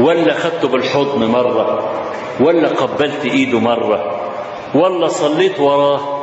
[0.00, 1.92] ولا خدته بالحضن مرة
[2.40, 4.20] ولا قبلت إيده مرة
[4.74, 6.20] ولا صليت وراه.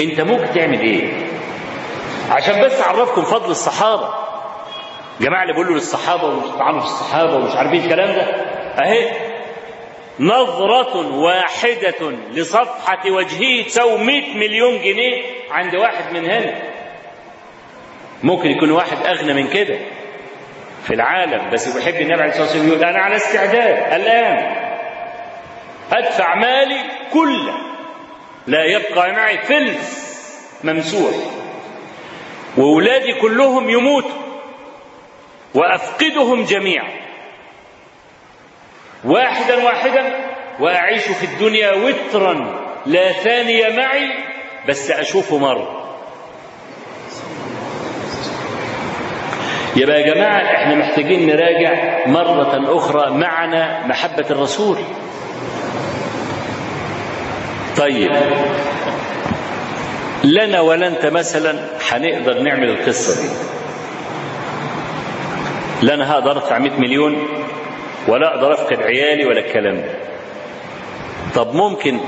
[0.00, 1.12] أنت ممكن تعمل إيه؟
[2.30, 4.14] عشان بس اعرفكم فضل الصحابة.
[5.20, 8.22] جماعة اللي بيقولوا للصحابة ومش تعالوا في الصحابة ومش عارفين الكلام ده
[8.84, 9.10] أهي.
[10.20, 16.54] نظرة واحدة لصفحة وجهه تساوي 100 مليون جنيه عند واحد من هنا.
[18.22, 19.78] ممكن يكون واحد أغنى من كده
[20.84, 24.55] في العالم بس بيحب النبي عليه الصلاة والسلام يقول أنا على استعداد الآن.
[25.92, 26.80] أدفع مالي
[27.12, 27.54] كله.
[28.46, 30.06] لا يبقى معي فلس
[30.64, 31.14] ممسوح
[32.56, 34.26] وأولادي كلهم يموتوا.
[35.54, 36.88] وأفقدهم جميعا.
[39.04, 40.12] واحدا واحدا
[40.60, 44.10] وأعيش في الدنيا وترا لا ثاني معي
[44.68, 45.82] بس اشوفه مره
[49.76, 54.78] يبقى يا جماعة إحنا محتاجين نراجع مرة أخرى معنى محبة الرسول.
[57.76, 58.10] طيب.
[60.24, 61.58] لنا ولا انت مثلا
[61.90, 63.28] هنقدر نعمل القصة دي.
[65.82, 67.28] لا أنا هقدر ادفع 100 مليون
[68.08, 69.94] ولا أقدر أفقد عيالي ولا الكلام ده
[71.34, 72.00] طب ممكن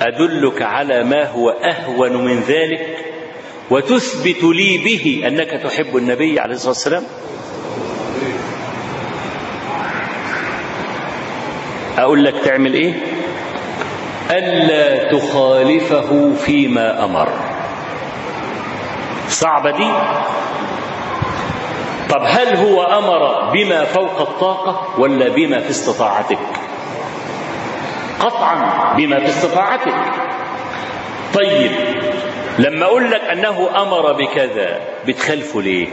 [0.00, 2.86] أدلك على ما هو أهون من ذلك
[3.70, 7.02] وتثبت لي به أنك تحب النبي عليه الصلاة والسلام؟
[11.98, 12.92] أقول لك تعمل إيه؟
[14.30, 17.28] ألا تخالفه فيما أمر.
[19.28, 19.88] صعبة دي؟
[22.10, 26.38] طب هل هو أمر بما فوق الطاقة ولا بما في استطاعتك؟
[28.20, 29.94] قطعا بما في استطاعتك.
[31.34, 31.70] طيب
[32.58, 35.88] لما أقول لك أنه أمر بكذا بتخالفه ليه؟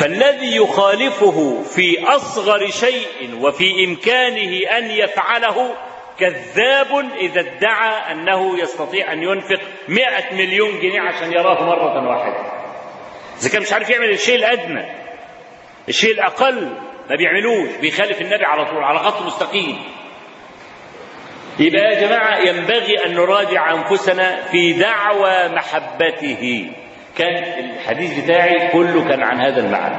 [0.00, 5.74] فالذي يخالفه في أصغر شيء وفي إمكانه أن يفعله
[6.18, 12.52] كذاب إذا ادعى أنه يستطيع أن ينفق مئة مليون جنيه عشان يراه مرة واحدة.
[13.40, 14.84] إذا كان مش عارف يعمل الشيء الأدنى
[15.88, 16.68] الشيء الأقل
[17.10, 19.78] ما بيعملوش بيخالف النبي على طول على خط مستقيم.
[21.58, 26.70] يبقى يا جماعة ينبغي أن نراجع أنفسنا في دعوى محبته.
[27.16, 29.96] كان الحديث بتاعي كله كان عن هذا المعنى.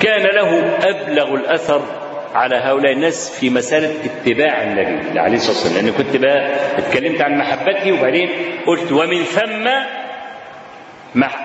[0.00, 1.82] كان له أبلغ الأثر
[2.34, 5.84] على هؤلاء الناس في مسألة اتباع النبي عليه الصلاة والسلام.
[5.84, 8.28] لأن كنت بقى اتكلمت عن محبته وبعدين
[8.66, 9.68] قلت ومن ثم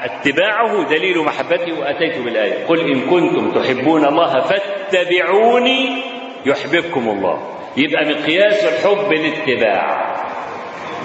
[0.03, 2.65] اتباعه دليل محبته وأتيت بالآية.
[2.65, 6.03] قل إن كنتم تحبون الله فاتبعوني
[6.45, 7.49] يحببكم الله.
[7.77, 10.12] يبقى مقياس الحب الاتباع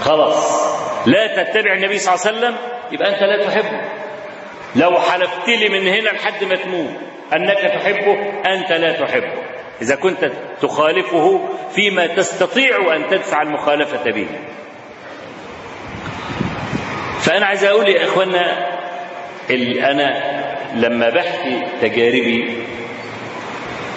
[0.01, 0.69] خلاص.
[1.07, 2.57] لا تتبع النبي صلى الله عليه وسلم
[2.93, 3.81] يبقى أنت لا تحبه.
[4.77, 6.91] لو حلفت لي من هنا لحد ما تموت
[7.33, 9.33] أنك تحبه أنت لا تحبه.
[9.83, 10.31] إذا كنت
[10.63, 14.27] تخالفه فيما تستطيع أن تدفع المخالفة به.
[17.21, 18.67] فأنا عايز أقول يا إخوانا
[19.91, 20.39] أنا
[20.75, 22.67] لما بحكي تجاربي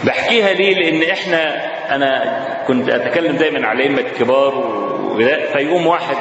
[0.03, 4.53] بحكيها ليه؟ لأن إحنا أنا كنت أتكلم دايما على أئمة كبار
[5.53, 6.15] فيقوم واحد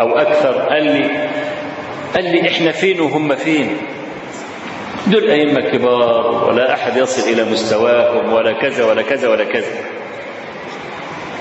[0.00, 1.10] أو أكثر قال لي
[2.14, 3.76] قال لي إحنا فين وهم فين؟
[5.06, 9.72] دول أئمة كبار ولا أحد يصل إلى مستواهم ولا كذا ولا كذا ولا كذا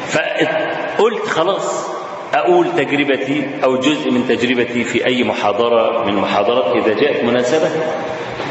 [0.08, 1.90] فقلت خلاص
[2.34, 7.70] أقول تجربتي أو جزء من تجربتي في أي محاضرة من المحاضرات إذا جاءت مناسبة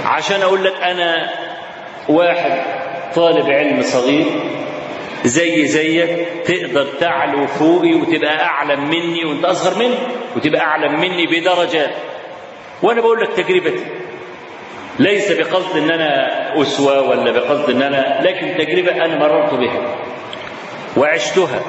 [0.05, 1.31] عشان أقول لك أنا
[2.09, 2.63] واحد
[3.15, 4.27] طالب علم صغير
[5.25, 9.99] زي زيك تقدر تعلو فوقي وتبقى أعلم مني وأنت أصغر مني
[10.37, 11.95] وتبقى أعلم مني بدرجات.
[12.83, 13.85] وأنا بقول لك تجربتي.
[14.99, 19.97] ليس بقصد إن أنا أسوة ولا بقصد إن أنا لكن تجربة أنا مررت بها
[20.97, 21.61] وعشتها.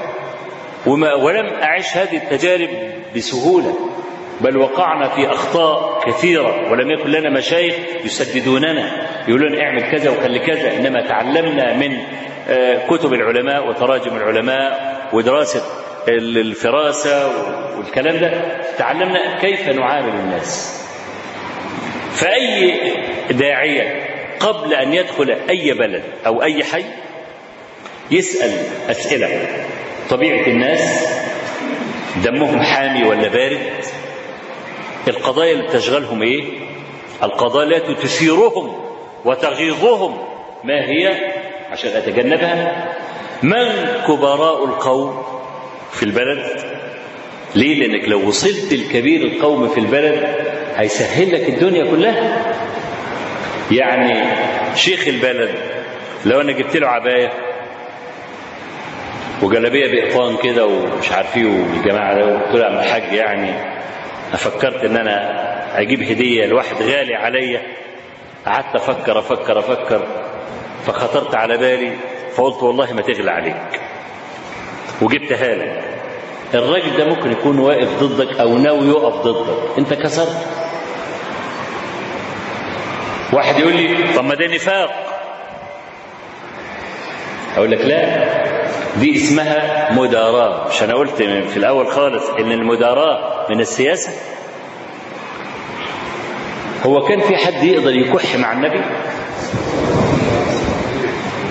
[0.87, 2.69] وما ولم أعش هذه التجارب
[3.15, 3.92] بسهولة.
[4.41, 10.77] بل وقعنا في أخطاء كثيرة ولم يكن لنا مشايخ يسددوننا يقولون اعمل كذا وخلي كذا
[10.77, 11.97] إنما تعلمنا من
[12.89, 15.61] كتب العلماء وتراجم العلماء ودراسة
[16.07, 17.31] الفراسة
[17.77, 18.31] والكلام ده
[18.77, 20.79] تعلمنا كيف نعامل الناس.
[22.15, 22.79] فأي
[23.31, 24.03] داعية
[24.39, 26.83] قبل أن يدخل أي بلد أو أي حي
[28.11, 28.51] يسأل
[28.89, 29.47] أسئلة.
[30.09, 31.07] طبيعة الناس
[32.23, 33.59] دمهم حامي ولا بارد؟
[35.07, 36.43] القضايا اللي تشغلهم إيه؟
[37.23, 38.75] القضايا التي تثيرهم
[39.25, 40.17] وتغيظهم.
[40.63, 41.17] ما هي؟
[41.71, 42.85] عشان أتجنبها.
[43.43, 43.65] من
[44.07, 45.23] كبراء القوم
[45.91, 46.45] في البلد؟
[47.55, 50.27] ليه؟ لأنك لو وصلت لكبير القوم في البلد
[50.75, 52.53] هيسهل لك الدنيا كلها.
[53.71, 54.23] يعني
[54.75, 55.55] شيخ البلد
[56.25, 57.31] لو أنا جبت له عباية
[59.41, 63.72] وجلابية بإقطان كده ومش عارف إيه والجماعة ده قلت له يا عم الحاج يعني
[64.37, 67.61] فكرت إن أنا أجيب هدية لواحد غالي عليا
[68.45, 70.07] قعدت أفكر أفكر أفكر
[70.85, 71.95] فخطرت على بالي
[72.35, 73.81] فقلت والله ما تغلى عليك.
[75.01, 75.83] وجبتها لك
[76.53, 79.77] الراجل ده ممكن يكون واقف ضدك أو ناوي يقف ضدك.
[79.77, 80.47] أنت كسرت.
[83.33, 84.89] واحد يقول لي طب ما ده نفاق.
[87.57, 88.42] أقول لك لا.
[88.99, 90.67] دي اسمها مداراة.
[90.67, 94.11] مش أنا قلت في الأول خالص إن المداراة من السياسة.
[96.85, 98.81] هو كان في حد يقدر يكح مع النبي؟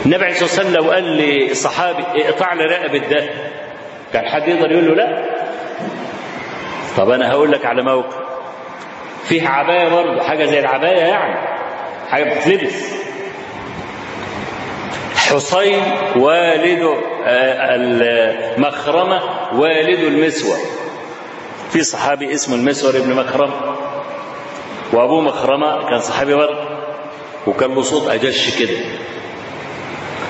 [0.06, 3.30] النبي عليه الصلاة والسلام لو قال لصحابي اقطع لي رقبة ده
[4.12, 5.24] كان حد يقدر يقول له لا؟
[6.96, 8.14] طب أنا هقول لك على موقف.
[9.24, 11.48] فيه عباية برضه حاجة زي العباية يعني
[12.10, 13.01] حاجة بتتلبس.
[15.34, 15.82] حسين
[16.16, 16.88] والد
[18.56, 19.20] المخرمة
[19.54, 20.56] والد المسور.
[21.70, 23.76] في صحابي اسمه المسور ابن مخرمه
[24.92, 26.68] وابوه مخرمة كان صحابي برضه.
[27.46, 28.76] وكان له صوت أجش كده.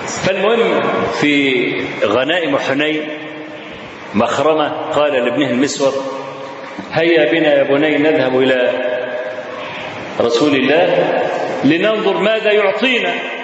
[0.06, 0.80] فالمهم
[1.20, 1.64] في
[2.04, 3.08] غنائم حنين
[4.14, 5.92] مخرمة قال لابنه المسور
[6.92, 8.72] هيا بنا يا بني نذهب إلى
[10.20, 11.20] رسول الله
[11.64, 13.08] لننظر ماذا يعطينا.
[13.08, 13.41] آه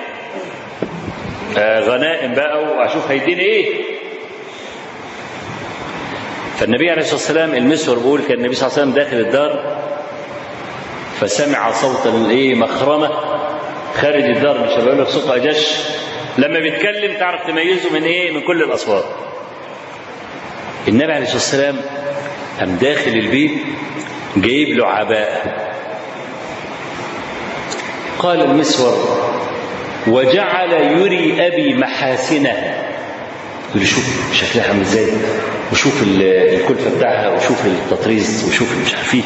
[1.56, 3.74] غنائم بقى وأشوف هيديني إيه.
[6.58, 9.78] فالنبي عليه الصلاة والسلام المسور بيقول كان النبي صلى الله عليه وسلم داخل الدار
[11.20, 13.10] فسمع صوت الإيه مخرمة
[14.00, 15.72] خارج الدار مش بقول لك صوت اجش
[16.38, 19.04] لما بيتكلم تعرف تميزه من إيه من كل الأصوات.
[20.88, 21.76] النبي عليه الصلاة والسلام
[22.60, 23.52] قام داخل البيت
[24.36, 25.42] جايب له عباءه
[28.18, 29.18] قال المسور
[30.06, 32.74] وجعل يري أبي محاسنه.
[33.74, 35.06] يقول شوف شكلها عامل إزاي
[35.72, 39.22] وشوف الكلفة بتاعها وشوف التطريز وشوف مش عارف إيه.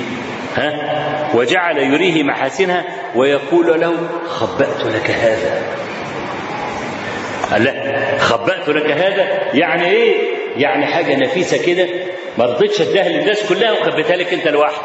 [0.56, 2.84] ها؟ وجعل يريه محاسنها
[3.14, 3.96] ويقول له
[4.28, 5.62] خبأت لك هذا.
[7.50, 10.16] قال لا خبأت لك هذا؟ يعني إيه؟
[10.56, 11.88] يعني حاجة نفيسة كده؟
[12.38, 14.82] ما رضيتش أديها للناس كلها وخبيتها لك أنت لوحدك.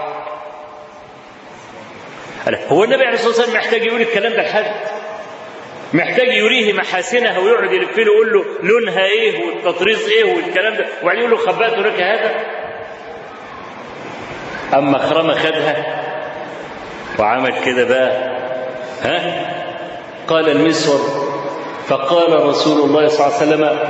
[2.69, 4.65] هو النبي عليه الصلاة والسلام محتاج يقول الكلام ده لحد؟
[5.93, 11.21] محتاج يريه محاسنها ويقعد يلف له يقول له لونها إيه والتطريز إيه والكلام ده وبعدين
[11.23, 12.31] يقول له خبأت لك هذا.
[14.73, 16.03] أما خرمة خدها
[17.19, 18.37] وعمل كده بقى
[19.01, 19.47] ها؟
[20.27, 20.99] قال المسور
[21.87, 23.89] فقال رسول الله صلى الله عليه وسلم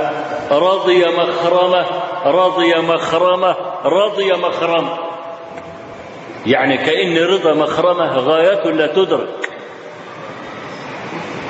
[0.51, 1.85] رضي مخرمة
[2.25, 3.55] رضي مخرمة
[3.85, 4.97] رضي مخرمه
[6.45, 9.46] يعني كأن رضا مخرمة غاية لا تدرك.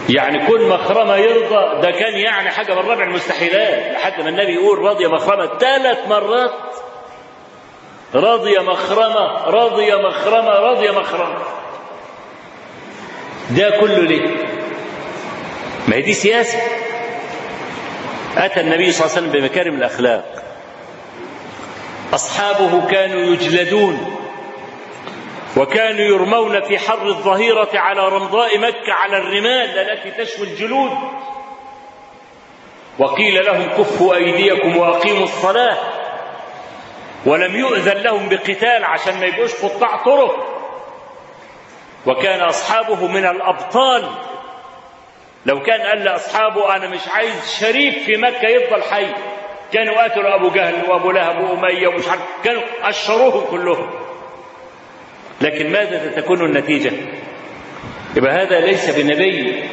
[0.10, 4.78] يعني كل مخرمه يرضى ده كان يعني حاجة من ربع المستحيلات لحد ما النبي يقول
[4.80, 6.54] رضي مخرمة ثلاث مرات.
[8.16, 11.38] رضي مخرمة رضي مخرمة رضي مخرمة.
[13.50, 14.28] ده كله ليه؟
[15.88, 16.60] ما هي دي سياسة.
[18.38, 20.44] أتى النبي صلى الله عليه وسلم بمكارم الأخلاق.
[22.14, 24.16] أصحابه كانوا يجلدون.
[25.58, 30.92] وكانوا يرمون في حر الظهيرة على رمضاء مكة على الرمال التي تشوي الجلود.
[33.00, 35.78] وقيل لهم كفوا أيديكم وأقيموا الصلاة.
[37.26, 40.36] ولم يؤذن لهم بقتال عشان ما يبقوش قطاع طرق.
[42.06, 44.10] وكان أصحابه من الأبطال.
[45.46, 49.08] لو كان قال لأصحابه أنا مش عايز شريف في مكة يفضل حي.
[49.74, 53.90] كانوا قتلوا أبو جهل وأبو لهب وأمية ومش عارف كانوا أشروهم كلهم.
[55.42, 56.92] لكن ماذا تكون النتيجة؟
[58.16, 59.64] يبقى هذا ليس بنبي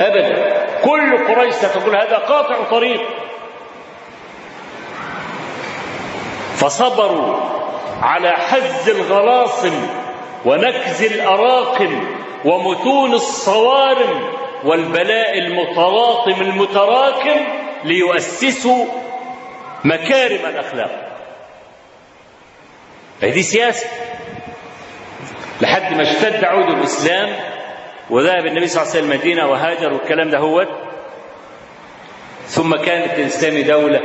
[0.00, 0.66] أبدا.
[0.84, 3.00] كل قريش ستقول هذا قاطع طريق.
[6.56, 7.36] فصبروا
[8.02, 9.88] على حز الغلاصم
[10.44, 12.00] ونكز الأراقم
[12.44, 14.30] ومتون الصوارم
[14.64, 17.40] والبلاء المتراطم المتراكم
[17.84, 18.84] ليؤسسوا
[19.84, 21.18] مكارم الأخلاق.
[23.22, 23.86] هذه سياسة.
[25.60, 27.28] لحد ما اشتد عود الإسلام
[28.10, 30.66] وذهب النبي صلى الله عليه وسلم المدينة وهاجر والكلام ده هو.
[32.46, 34.00] ثم كانت الإسلام دولة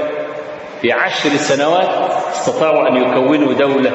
[0.82, 3.92] في عشر سنوات استطاعوا أن يكونوا دولة.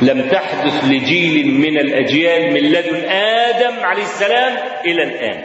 [0.00, 5.44] لم تحدث لجيل من الأجيال من لدن آدم عليه السلام إلى الآن.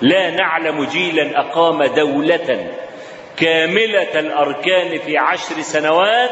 [0.00, 2.66] لا نعلم جيلا أقام دولة
[3.36, 6.30] كاملة الأركان في عشر سنوات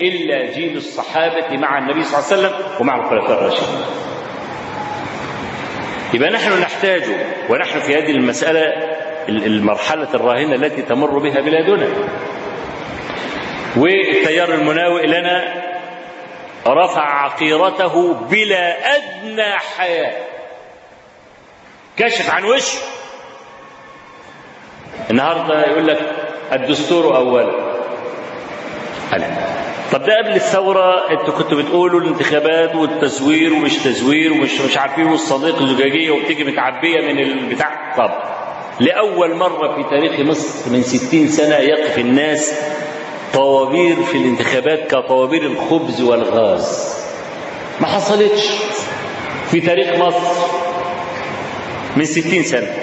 [0.00, 3.84] إلا جيل الصحابة مع النبي صلى الله عليه وسلم ومع الخلفاء الراشدين.
[6.14, 7.02] يبقى نحن نحتاج
[7.50, 8.60] ونحن في هذه المسألة
[9.28, 11.88] المرحلة الراهنة التي تمر بها بلادنا.
[13.76, 15.64] والتيار المناوئ لنا
[16.66, 20.12] رفع عقيرته بلا أدنى حياة.
[21.96, 22.78] كشف عن وشه
[25.10, 25.98] النهارده يقول لك
[26.52, 27.78] الدستور أولا.
[29.12, 29.67] أنا.
[29.92, 35.62] طب ده قبل الثورة أنتوا كنتوا بتقولوا الانتخابات والتزوير ومش تزوير ومش مش عارفين والصديق
[35.62, 38.10] الزجاجية وبتيجي متعبية من البتاع طب
[38.80, 42.54] لأول مرة في تاريخ مصر من ستين سنة يقف الناس
[43.34, 46.94] طوابير في الانتخابات كطوابير الخبز والغاز.
[47.80, 48.46] ما حصلتش
[49.50, 50.46] في تاريخ مصر
[51.96, 52.74] من ستين سنة.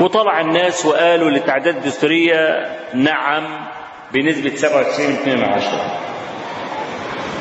[0.00, 3.66] وطلع الناس وقالوا للتعداد الدستورية نعم
[4.12, 5.74] بنسبة 97.2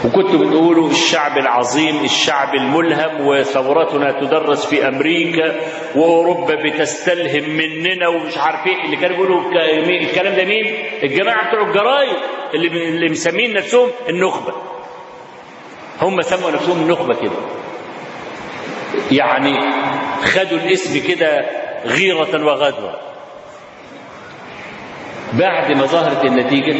[0.05, 5.55] وكنتوا بتقولوا الشعب العظيم الشعب الملهم وثورتنا تدرس في أمريكا
[5.95, 9.41] وأوروبا بتستلهم مننا ومش عارف إيه اللي كانوا بيقولوا
[10.01, 10.65] الكلام ده مين؟
[11.03, 12.17] الجماعة بتوع الجرايد
[12.53, 14.53] اللي اللي مسمين نفسهم النخبة.
[16.01, 17.31] هم سموا نفسهم النخبه كده.
[19.11, 19.59] يعني
[20.23, 21.45] خدوا الاسم كده
[21.85, 22.99] غيرة وغدوة.
[25.33, 26.79] بعد ما ظهرت النتيجة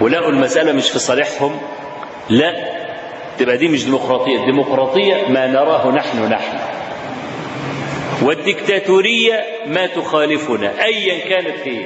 [0.00, 1.60] ولقوا المسألة مش في صالحهم
[2.30, 2.78] لا.
[3.38, 4.38] تبقى دي مش ديمقراطية.
[4.40, 6.58] الديمقراطية ما نراه نحن نحن.
[8.22, 11.84] والديكتاتورية ما تخالفنا أيا كانت هي.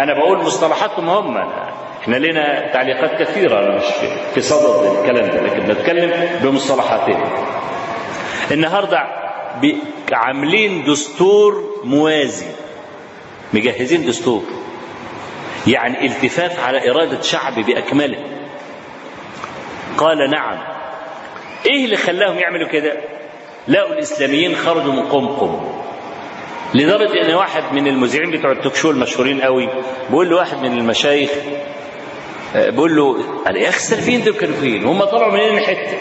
[0.00, 1.36] أنا بقول مصطلحاتهم هم.
[2.02, 3.84] إحنا لنا تعليقات كثيرة أنا مش
[4.34, 7.24] في صدد الكلام ده لكن بتكلم بمصطلحاتهم
[8.50, 8.98] النهاردة
[10.12, 12.46] عاملين دستور موازي.
[13.52, 14.42] مجهزين دستور.
[15.66, 18.18] يعني التفاف على إرادة شعب بأكمله.
[19.98, 20.58] قال نعم
[21.70, 22.92] إيه اللي خلاهم يعملوا كده
[23.68, 25.60] لقوا الإسلاميين خرجوا من قمقم
[26.74, 29.68] لدرجة إن واحد من المذيعين بتوع التوك شو المشهورين قوي
[30.10, 31.30] بيقول له واحد من المشايخ
[32.54, 35.98] بيقول له قال يا أخي السلفيين دول كانوا فين؟ هم طلعوا منين حتة؟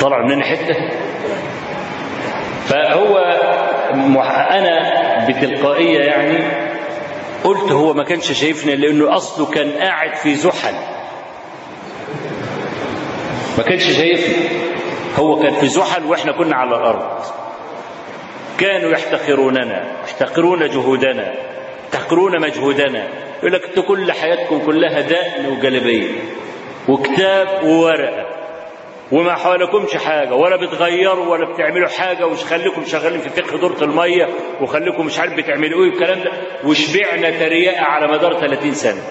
[0.00, 0.74] طلعوا منين حتة؟
[2.66, 3.18] فهو
[4.50, 6.38] أنا بتلقائية يعني
[7.44, 10.74] قلت هو ما كانش شايفنا لأنه أصله كان قاعد في زحل
[13.58, 14.36] ما كانش شايفنا
[15.18, 17.20] هو كان في زحل وإحنا كنا على الأرض.
[18.58, 21.34] كانوا يحتقروننا يحتقرون جهودنا
[21.92, 23.08] يحتقرون مجهودنا.
[23.38, 26.08] يقول لك أنتوا كل حياتكم كلها دقن وجلبيه
[26.88, 28.26] وكتاب وورقة
[29.12, 34.28] وما حوالكمش حاجة ولا بتغيروا ولا بتعملوا حاجة ومش خليكم شغالين في فقه دورة المية
[34.60, 36.30] وخليكم مش عارف بتعملوا إيه والكلام ده.
[36.64, 39.02] وشبعنا تريقه على مدار 30 سنة.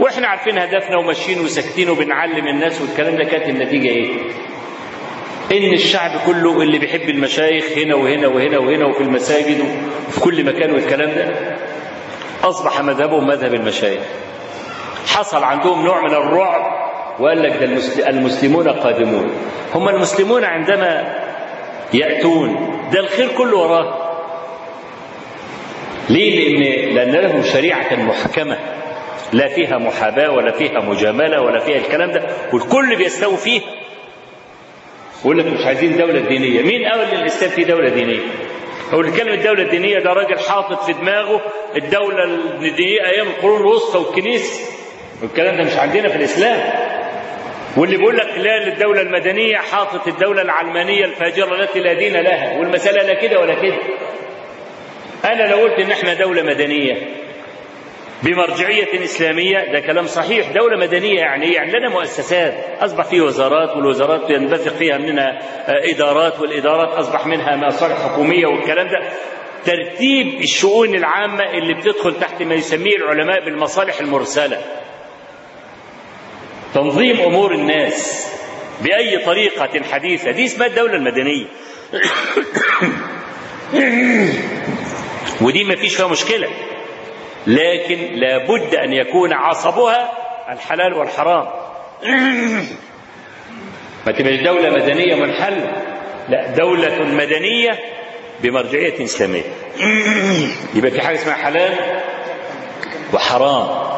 [0.00, 4.08] وإحنا عارفين هدفنا وماشيين وساكتين وبنعلم الناس والكلام ده كانت النتيجة إيه؟
[5.52, 9.60] إن الشعب كله اللي بيحب المشايخ هنا وهنا وهنا وهنا وفي المساجد
[10.08, 11.34] وفي كل مكان والكلام ده
[12.44, 14.00] أصبح مذهبهم مذهب المشايخ.
[15.06, 16.78] حصل عندهم نوع من الرعب
[17.20, 17.52] وقال لك
[17.98, 19.30] ده المسلمون قادمون.
[19.74, 21.14] هم المسلمون عندما
[21.94, 24.08] يأتون ده الخير كله وراه.
[26.10, 28.58] ليه؟ لأن لأن لهم شريعة محكمة
[29.32, 32.22] لا فيها محاباة ولا فيها مجاملة ولا فيها الكلام ده
[32.52, 33.60] والكل بيستوي فيه.
[35.24, 36.62] يقول لك مش عايزين دولة دينية.
[36.62, 38.20] مين قال للإسلام في دولة دينية؟
[38.94, 41.40] هو اللي الدولة الدينية ده راجل حاطط في دماغه
[41.76, 44.70] الدولة الدينية أيام القرون الوسطى والكنيسة.
[45.22, 46.60] والكلام ده مش عندنا في الإسلام.
[47.76, 52.58] واللي بيقول لك لا للدولة المدنية حاطط الدولة العلمانية الفاجرة التي لا دين لها.
[52.58, 53.78] والمسألة لا كده ولا كده.
[55.24, 56.96] أنا لو قلت إن إحنا دولة مدنية
[58.22, 59.72] بمرجعية إسلامية.
[59.72, 60.50] ده كلام صحيح.
[60.50, 62.54] دولة مدنية يعني يعني لنا مؤسسات.
[62.80, 65.38] أصبح فيه وزارات والوزارات ينبثق فيها منها
[65.68, 69.00] إدارات والإدارات أصبح منها مصالح حكومية والكلام ده.
[69.64, 74.58] ترتيب الشؤون العامة اللي بتدخل تحت ما يسميه العلماء بالمصالح المرسلة.
[76.74, 78.28] تنظيم أمور الناس
[78.80, 80.30] بأي طريقة حديثة.
[80.30, 81.46] دي اسمها الدولة المدنية.
[85.42, 86.48] ودي ما فيش فيها مشكلة.
[87.48, 90.10] لكن لابد أن يكون عصبها
[90.52, 91.46] الحلال والحرام.
[94.06, 95.72] ما تبقاش دولة مدنية منحلة
[96.28, 97.78] لا دولة مدنية
[98.42, 99.42] بمرجعية إسلامية.
[100.74, 101.74] يبقى في حاجة اسمها حلال
[103.12, 103.88] وحرام.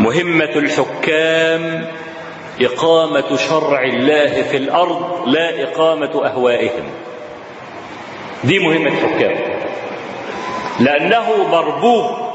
[0.00, 1.88] مهمة الحكام
[2.60, 6.90] إقامة شرع الله في الأرض لا إقامة أهوائهم.
[8.44, 9.53] دي مهمة الحكام
[10.80, 12.34] لأنه مربوب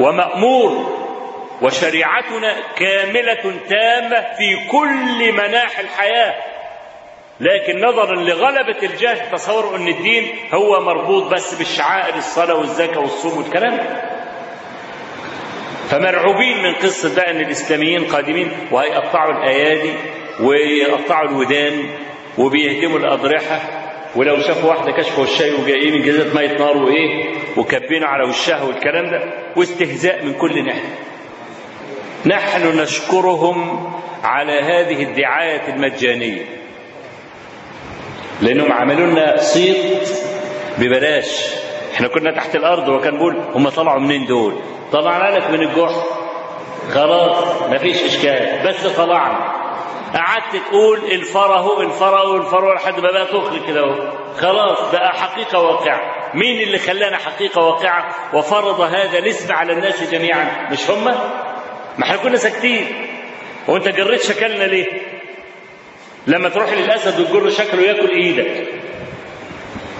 [0.00, 0.94] ومأمور
[1.62, 6.34] وشريعتنا كاملة تامة في كل مناحي الحياة.
[7.40, 13.78] لكن نظرا لغلبة الجهل تصوروا أن الدين هو مربوط بس بالشعائر الصلاة والزكاة والصوم والكلام.
[15.90, 19.94] فمرعوبين من قصة بقى أن الإسلاميين قادمين وهيقطعوا الأيادي
[20.40, 21.88] ويقطعوا الودان
[22.38, 23.83] وبيهدموا الأضرحة.
[24.16, 29.20] ولو شافوا واحدة كشفوا الشاي وجايين جزيره مية نار وإيه وكبينوا على وشها والكلام ده
[29.56, 30.94] واستهزاء من كل ناحية.
[32.26, 33.90] نحن نشكرهم
[34.24, 36.42] على هذه الدعاية المجانية.
[38.42, 40.08] لأنهم عملوا لنا صيت
[40.78, 41.54] ببلاش.
[41.94, 44.54] إحنا كنا تحت الأرض وكان بيقول هم طلعوا منين دول؟
[44.92, 46.02] طلعنا لك من الجحر
[46.94, 48.68] خلاص مفيش إشكال.
[48.68, 49.63] بس طلعنا.
[50.14, 54.12] قعدت تقول الفرا هو الفرا والفرا لحد ما بقى تخرج كده اهو.
[54.38, 56.00] خلاص بقى حقيقة واقعة.
[56.34, 60.68] مين اللي خلانا حقيقة واقعة؟ وفرض هذا الاسم على الناس جميعا.
[60.72, 61.04] مش هم؟
[61.98, 62.86] ما إحنا كنا ساكتين.
[63.68, 64.86] وانت جريت شكلنا ليه؟
[66.26, 68.68] لما تروح للأسد وتجر شكله ياكل إيدك.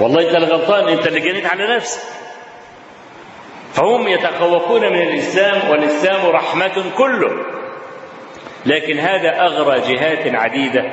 [0.01, 2.03] والله انت اللي غلطان انت اللي جنيت على نفسك.
[3.73, 7.31] فهم يتخوفون من الإسلام والإسلام رحمة كله.
[8.67, 10.93] لكن هذا أغرى جهات عديدة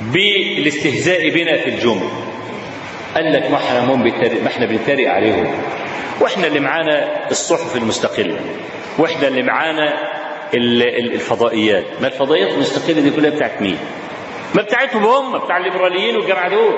[0.00, 2.08] بالاستهزاء بنا في الجمل.
[3.14, 3.80] قال لك ما إحنا
[4.42, 5.54] ما إحنا بنتريق عليهم.
[6.20, 8.40] وإحنا اللي معانا الصحف المستقلة.
[8.98, 9.92] وإحنا اللي معانا
[10.54, 11.84] الفضائيات.
[12.00, 13.78] ما الفضائيات المستقلة دي كلها بتاعت مين؟
[14.54, 16.74] ما بتاعتهم هم بتاع الليبراليين والجماعة دول.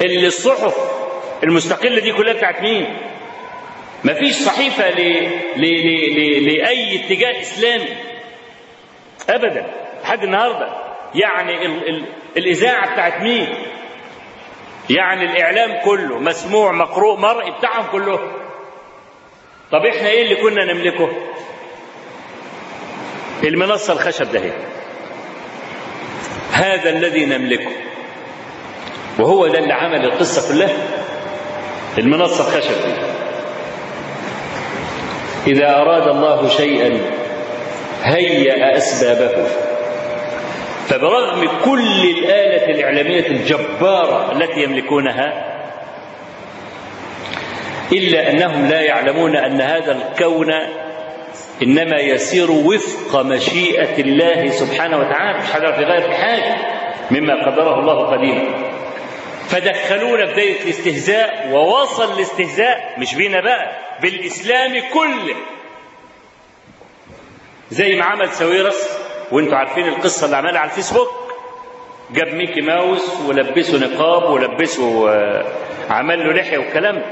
[0.00, 0.76] اللي الصحف
[1.44, 2.86] المستقلة دي كلها بتاعت مين؟
[4.04, 5.00] ما فيش صحيفة ل...
[5.56, 5.60] ل...
[5.60, 6.14] ل...
[6.14, 6.46] ل...
[6.54, 7.88] لأي اتجاه إسلامي.
[9.30, 9.66] ابدا
[10.02, 10.68] لحد النهارده.
[11.14, 11.88] يعني ال...
[11.88, 12.06] ال...
[12.36, 13.48] الإذاعة بتاعت مين؟
[14.90, 18.32] يعني الإعلام كله مسموع مقروء مرئي بتاعهم كلهم.
[19.72, 21.08] طب إحنا إيه اللي كنا نملكه؟
[23.44, 24.52] المنصة الخشب ده هي.
[26.52, 27.70] هذا الذي نملكه.
[29.18, 30.76] وهو ده اللي عمل القصة كلها.
[31.98, 33.15] المنصة الخشب دي.
[35.46, 37.00] إذا أراد الله شيئا
[38.02, 39.46] هيأ أسبابه.
[40.88, 45.52] فبرغم كل الآلة الإعلامية الجبارة التي يملكونها
[47.92, 50.52] إلا أنهم لا يعلمون أن هذا الكون
[51.62, 56.56] إنما يسير وفق مشيئة الله سبحانه وتعالى مش حاجة في غير حاجة
[57.10, 58.44] مما قدره الله قديما.
[59.48, 63.85] فدخلونا بداية الاستهزاء ووصل الاستهزاء مش بينا بقى.
[64.02, 65.36] بالإسلام كله.
[67.70, 68.88] زي ما عمل ساويرس
[69.32, 71.08] وانتوا عارفين القصة اللي عملها على الفيسبوك.
[72.10, 75.10] جاب ميكي ماوس ولبسه نقاب ولبسه
[75.90, 77.02] عمل له لحية والكلام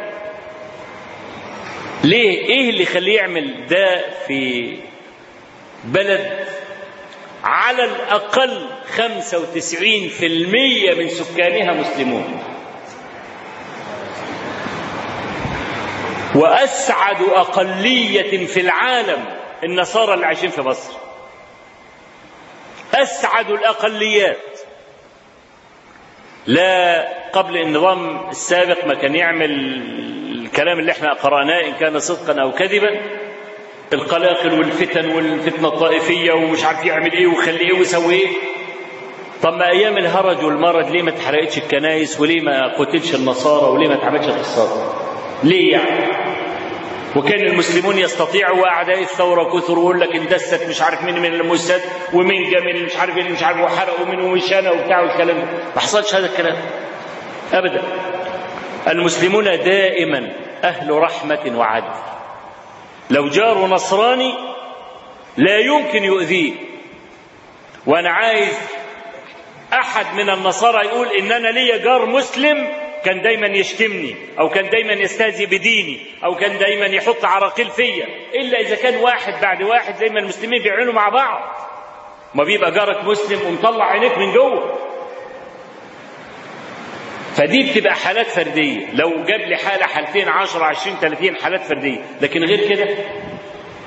[2.05, 4.77] ليه؟ إيه اللي يخليه يعمل ده في
[5.85, 6.45] بلد
[7.45, 8.67] على الأقل
[8.97, 12.43] 95% من سكانها مسلمون؟
[16.35, 19.25] وأسعد أقلية في العالم
[19.65, 20.93] النصارى اللي عايشين في مصر.
[22.95, 24.37] أسعد الأقليات.
[26.47, 29.51] لا قبل النظام السابق ما كان يعمل
[30.45, 33.01] الكلام اللي إحنا قرأناه إن كان صدقا أو كذبا
[33.93, 38.29] القلاقل والفتن والفتنة الطائفية ومش عارف يعمل إيه ويخلي إيه ويسوي إيه.
[39.43, 43.95] طب ما أيام الهرج والمرض ليه ما اتحرقتش الكنايس وليه ما قتلش النصارى وليه ما
[43.95, 45.04] اتعملش القصات
[45.45, 46.07] ليه يعني
[47.17, 52.51] وكان المسلمون يستطيعوا واعداء الثورة كثر ويقول لك اندست مش عارف مين من الموساد ومين
[52.51, 55.47] جا من مش عارف مش عارف وحرقوا من وشانه وبتاع والكلام ده.
[55.75, 56.57] ما حصلش هذا الكلام.
[57.53, 57.83] ابدا.
[58.89, 60.33] المسلمون دائما
[60.65, 61.95] أهل رحمة وعدل.
[63.11, 64.35] لو جاره نصراني
[65.37, 66.53] لا يمكن يؤذيه.
[67.87, 68.59] وأنا عايز
[69.73, 72.69] أحد من النصارى يقول إن أنا ليا جار مسلم
[73.05, 78.61] كان دايما يشتمني أو كان دايما يستهزئ بديني أو كان دايما يحط عراقيل فيا إلا
[78.61, 81.41] إذا كان واحد بعد واحد زي ما المسلمين بيعملوا مع بعض.
[82.35, 84.79] ما بيبقى جارك مسلم ومطلع عينيك من جوه.
[87.37, 88.87] فدي بتبقى حالات فردية.
[88.93, 91.99] لو جاب لي حالة حالتين 10 20 30 حالات فردية.
[92.21, 92.89] لكن غير كده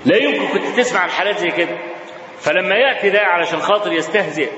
[0.06, 1.78] لا يمكن كنت تسمع عن حالات زي كده.
[2.40, 4.50] فلما يأتي ده علشان خاطر يستهزئ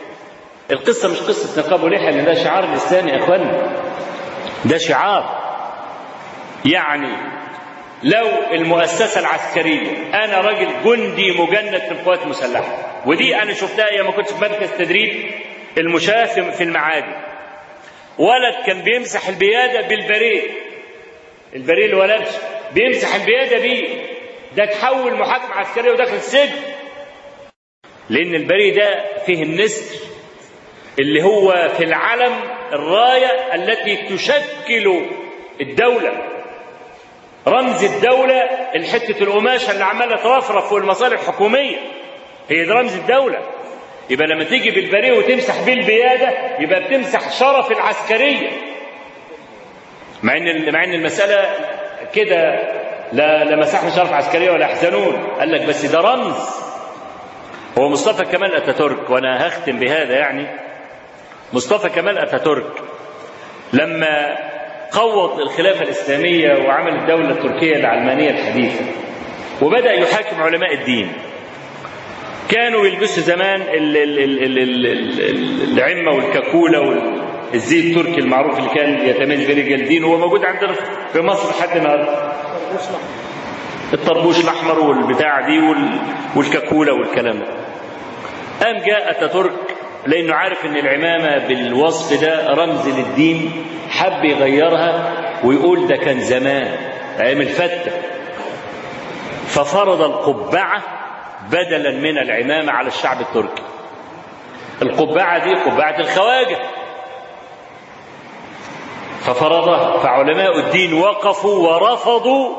[0.71, 3.79] القصة مش قصة نقاب ولحية لأن ده شعار الإسلام يا إخوانا
[4.65, 5.39] ده شعار.
[6.65, 7.17] يعني
[8.03, 9.91] لو المؤسسة العسكرية
[10.25, 14.69] أنا راجل جندي مجند في القوات المسلحة ودي أنا شفتها أيام ما كنت في مركز
[14.77, 15.31] تدريب
[15.77, 17.15] المشاة في المعادي.
[18.17, 20.43] ولد كان بيمسح البيادة بالبريد
[21.55, 22.39] البريد اللي هو لابسه
[22.73, 23.87] بيمسح البيادة بيه.
[24.57, 26.55] ده تحول محاكمة عسكرية وداخل السجن
[28.09, 29.95] لأن البريد ده فيه النسر.
[30.99, 32.33] اللي هو في العلم
[32.73, 35.01] الراية التي تشكل
[35.61, 36.11] الدولة.
[37.47, 38.41] رمز الدولة
[38.75, 41.77] الحتة القماشة اللي عمالة ترفرف فوق المصالح الحكومية.
[42.49, 43.39] هي دي رمز الدولة.
[44.09, 48.49] يبقى لما تيجي بالبريه وتمسح بيه البيادة يبقى بتمسح شرف العسكرية.
[50.23, 51.49] مع إن مع إن المسألة
[52.13, 52.69] كده
[53.13, 55.27] لا لا مسحنا شرف عسكرية ولا يحزنون.
[55.39, 56.35] قال لك بس ده رمز.
[57.77, 60.68] هو مصطفى كمال أتاتورك وأنا هختم بهذا يعني.
[61.53, 62.71] مصطفى كمال أتاتورك
[63.73, 64.37] لما
[64.91, 68.85] قوض الخلافة الإسلامية وعمل الدولة التركية العلمانية الحديثة
[69.61, 71.11] وبدأ يحاكم علماء الدين.
[72.49, 74.85] كانوا يلبسوا زمان ال ال ال ال ال
[75.21, 77.03] ال العمة والكاكوله
[77.53, 80.03] الزي التركي المعروف اللي كان يتميز برجال الدين.
[80.03, 80.73] هو موجود عندنا
[81.13, 82.31] في مصر لحد النهارده.
[83.93, 85.99] الطربوش الأحمر والبتاع دي وال...
[86.35, 87.45] والكاكولا والكلام ده.
[88.65, 89.53] قام جاء أتاتورك
[90.07, 95.13] لأنه عارف إن العمامة بالوصف ده رمز للدين حب يغيرها
[95.43, 96.77] ويقول ده كان زمان
[97.19, 97.91] أيام الفتة.
[99.47, 100.83] ففرض القبعة
[101.51, 103.63] بدلا من العمامة على الشعب التركي.
[104.81, 106.57] القبعة دي قبعة الخواجة.
[109.21, 109.97] ففرضها.
[109.99, 112.55] فعلماء الدين وقفوا ورفضوا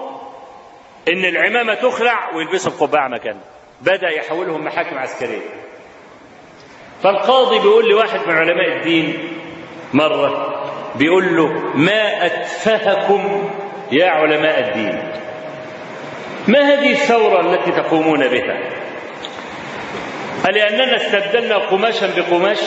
[1.13, 3.45] إن العمامة تخلع ويلبسوا القبعة مكانها.
[3.81, 5.70] بدأ يحولهم محاكم عسكرية.
[7.03, 9.19] فالقاضي بيقول لواحد من علماء الدين
[9.93, 10.57] مرة
[10.97, 13.51] بيقول له ما أتفهكم
[13.93, 15.03] يا علماء الدين؟
[16.49, 18.59] ما هذه الثورة التي تقومون بها؟
[20.49, 22.59] ألأننا استبدلنا قماشا بقماش؟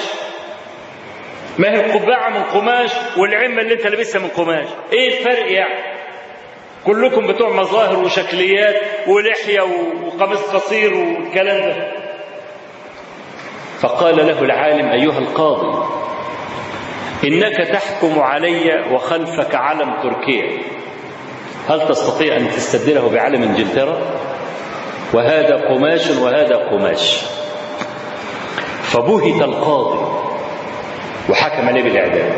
[1.60, 5.84] ما هي القبعة من قماش والعمة اللي انت لابسها من قماش؟ إيه الفرق يعني
[6.86, 12.03] كلكم بتوع مظاهر وشكليات ولحية وقميص قصير والكلام ده.
[13.84, 15.86] فقال له العالم أيها القاضي
[17.24, 20.64] إنك تحكم علي وخلفك علم تركيا.
[21.70, 24.02] هل تستطيع أن تستبدله بعلم إنجلترا؟
[25.14, 27.22] وهذا قماش وهذا قماش.
[28.84, 30.00] فبهت القاضي
[31.30, 32.32] وحكم عليه بالإعدام.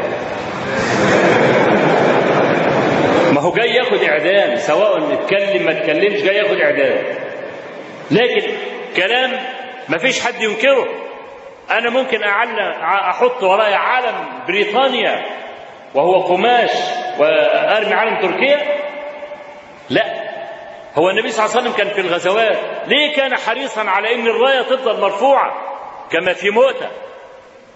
[3.31, 7.03] ما هو جاي ياخد إعدام سواء اتكلم ما اتكلمش جاي ياخد إعدام.
[8.11, 8.47] لكن
[8.95, 9.31] كلام
[9.89, 11.04] ما فيش حد ينكره.
[11.71, 14.15] أنا ممكن أعلم أحط ورايا علم
[14.47, 15.25] بريطانيا
[15.95, 16.71] وهو قماش
[17.19, 18.75] وأرمي علم تركيا؟
[19.89, 20.25] لا.
[20.95, 22.57] هو النبي صلى الله عليه وسلم كان في الغزوات.
[22.87, 25.53] ليه كان حريصا على إن الراية تفضل مرفوعة؟
[26.11, 26.87] كما في مؤتة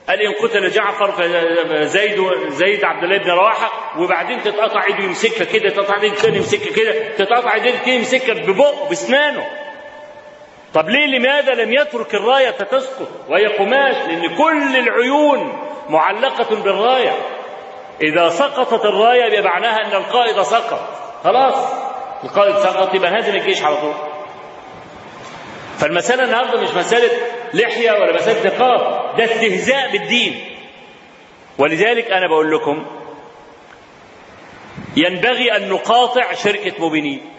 [0.09, 5.69] قال إن قتل جعفر فزيد زيد عبد الله بن رواحة وبعدين تتقطع إيده يمسكها كده
[5.69, 9.45] تتقطع إيده الثاني يمسكها كده تتقطع إيده الثاني يمسكها ببقه بأسنانه.
[10.73, 15.59] طب ليه لماذا لم يترك الراية تسقط؟ وهي قماش لأن كل العيون
[15.89, 17.15] معلقة بالراية.
[18.01, 20.79] إذا سقطت الراية يبقى معناها إن القائد سقط.
[21.23, 21.55] خلاص
[22.23, 23.93] القائد سقط يبقى هازم الجيش على طول.
[25.77, 27.09] فالمسألة النهاردة مش مسألة
[27.53, 30.55] لحية ولا مسألة نقاب ده استهزاء بالدين.
[31.57, 32.85] ولذلك أنا بقول لكم
[34.97, 37.29] ينبغي أن نقاطع شركة موبينين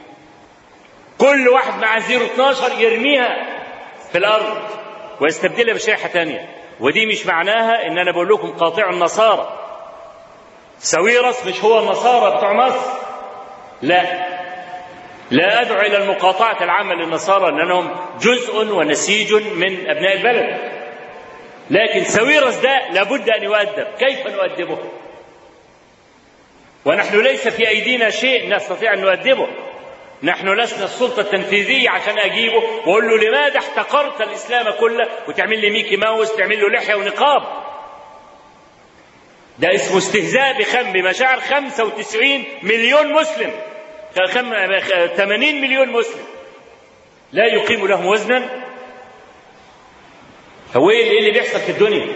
[1.21, 3.47] كل واحد مع زيرو 12 يرميها
[4.13, 4.57] في الأرض
[5.21, 6.49] ويستبدلها بشريحة تانية.
[6.81, 9.59] ودي مش معناها إن أنا بقول لكم قاطعوا النصارى.
[10.79, 12.91] ساويرس مش هو النصارى بتوع مصر؟
[13.83, 14.03] لا.
[15.31, 20.59] لا أدعو إلى المقاطعة العامة للنصارى لأنهم جزء ونسيج من أبناء البلد.
[21.71, 23.87] لكن ساويرس ده لابد أن يؤدب.
[23.99, 24.79] كيف نؤدبه؟
[26.85, 29.49] ونحن ليس في أيدينا شيء نستطيع أن نؤدبه.
[30.23, 32.57] نحن لسنا السلطة التنفيذية عشان أجيبه.
[32.57, 37.43] وأقول له لماذا احتقرت الإسلام كله؟ وتعمل لي ميكي ماوس تعمل له لحية ونقاب.
[39.59, 43.53] ده اسمه استهزاء بخم بمشاعر 95 مليون مسلم.
[45.17, 46.25] 80 مليون مسلم.
[47.33, 48.65] لا يقيم لهم وزنا.
[50.77, 52.07] هو إيه اللي بيحصل في الدنيا؟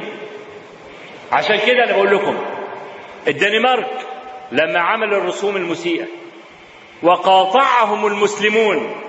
[1.32, 2.44] عشان كده أنا بقول لكم
[3.28, 3.90] الدنمارك
[4.52, 6.06] لما عمل الرسوم المسيئة
[7.04, 9.00] وقاطعهم المسلمون.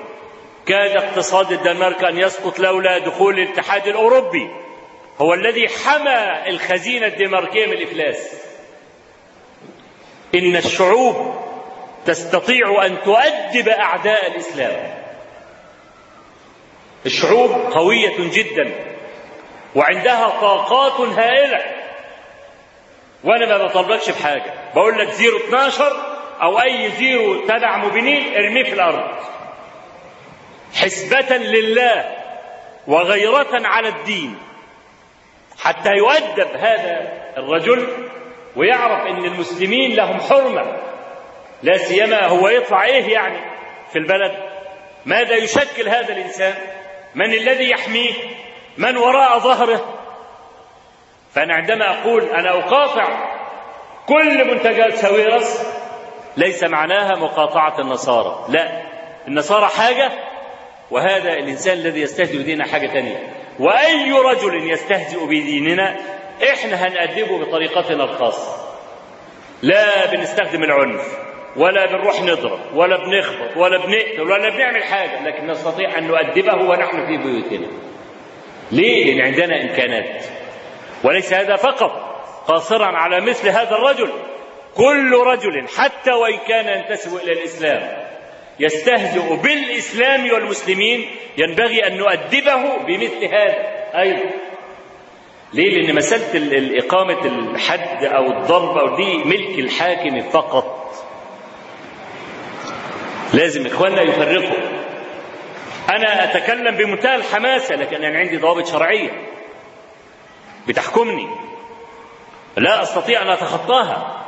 [0.65, 4.49] كاد اقتصاد الدنمارك أن يسقط لولا دخول الاتحاد الأوروبي.
[5.21, 8.45] هو الذي حمى الخزينة الدنماركية من الإفلاس.
[10.35, 11.35] إن الشعوب
[12.05, 14.93] تستطيع أن تؤدب أعداء الإسلام.
[17.05, 18.71] الشعوب قوية جدا
[19.75, 21.61] وعندها طاقات هائلة.
[23.23, 24.53] وأنا ما بطلبكش بحاجة.
[24.75, 29.15] بقول لك zero 12 أو أي zero تبع موبينيل ارميه في الأرض.
[30.75, 32.15] حسبة لله
[32.87, 34.37] وغيرة على الدين.
[35.59, 37.87] حتى يؤدب هذا الرجل
[38.55, 40.77] ويعرف إن المسلمين لهم حرمة.
[41.63, 43.39] لا سيما هو يطلع إيه يعني
[43.91, 44.31] في البلد.
[45.05, 46.53] ماذا يشكل هذا الإنسان؟
[47.15, 48.13] من الذي يحميه؟
[48.77, 49.99] من وراء ظهره؟
[51.33, 53.35] فأنا عندما أقول أنا أقاطع
[54.07, 55.74] كل منتجات ساويرس
[56.37, 58.45] ليس معناها مقاطعة النصارى.
[58.49, 58.81] لا.
[59.27, 60.11] النصارى حاجة
[60.91, 65.97] وهذا الإنسان الذي يستهزئ بديننا حاجة ثانية وأي رجل يستهزئ بديننا
[66.53, 68.65] إحنا هنأدبه بطريقتنا الخاصة.
[69.61, 71.17] لا بنستخدم العنف
[71.57, 77.05] ولا بنروح نضرب ولا بنخبط ولا بنقتل ولا بنعمل حاجة لكن نستطيع أن نؤدبه ونحن
[77.05, 77.67] في بيوتنا.
[78.71, 80.23] ليه؟ لأن عندنا إمكانات.
[81.03, 81.91] وليس هذا فقط
[82.47, 84.09] قاصرا على مثل هذا الرجل.
[84.75, 88.05] كل رجل حتى وإن كان ينتسب إلى الإسلام
[88.59, 91.05] يستهزئ بالإسلام والمسلمين
[91.37, 93.75] ينبغي أن نؤدبه بمثل هذا.
[93.95, 94.29] أيضا.
[95.53, 100.93] ليه؟ لأن مسألة إقامة الحد أو الضرب أو دي ملك الحاكم فقط.
[103.33, 104.85] لازم إخواننا يفرقوا.
[105.89, 109.11] أنا أتكلم بمنتهى الحماسة لكن أنا عندي ضوابط شرعية
[110.67, 111.27] بتحكمني.
[112.57, 114.24] لا أستطيع أن أتخطاها.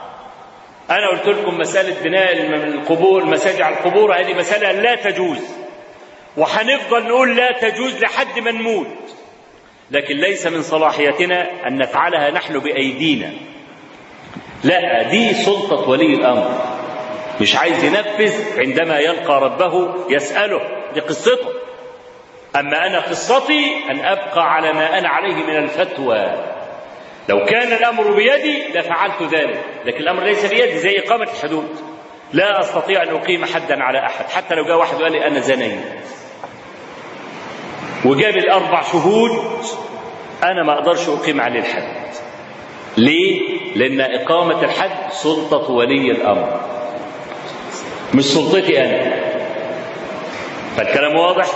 [0.89, 5.39] أنا قلت لكم مسألة بناء القبور المساجد على القبور هذه مسألة لا تجوز.
[6.37, 8.87] وهنفضل نقول لا تجوز لحد ما نموت.
[9.91, 13.33] لكن ليس من صلاحيتنا أن نفعلها نحن بأيدينا.
[14.63, 16.61] لا دي سلطة ولي الأمر.
[17.41, 20.61] مش عايز ينفذ عندما يلقى ربه يسأله.
[20.93, 21.49] دي قصته.
[22.55, 26.56] أما أنا قصتي أن أبقى على ما أنا عليه من الفتوى.
[27.29, 31.67] لو كان الأمر بيدي لفعلت ذلك لكن الأمر ليس بيدي زي إقامة الحدود.
[32.33, 35.79] لا أستطيع أن أقيم حدا على أحد حتى لو جاء واحد وقال لي أنا زنيت.
[38.05, 39.31] وجاب الأربع شهود
[40.43, 42.07] أنا ما أقدرش أقيم عليه الحد.
[42.97, 43.41] ليه؟
[43.75, 46.59] لأن إقامة الحد سلطة ولي الأمر.
[48.13, 49.15] مش سلطتي أنا.
[50.77, 51.47] فالكلام واضح؟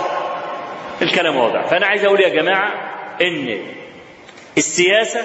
[1.02, 1.66] الكلام واضح.
[1.66, 2.70] فأنا عايز أقول يا جماعة
[3.20, 3.58] إن
[4.58, 5.20] السياسة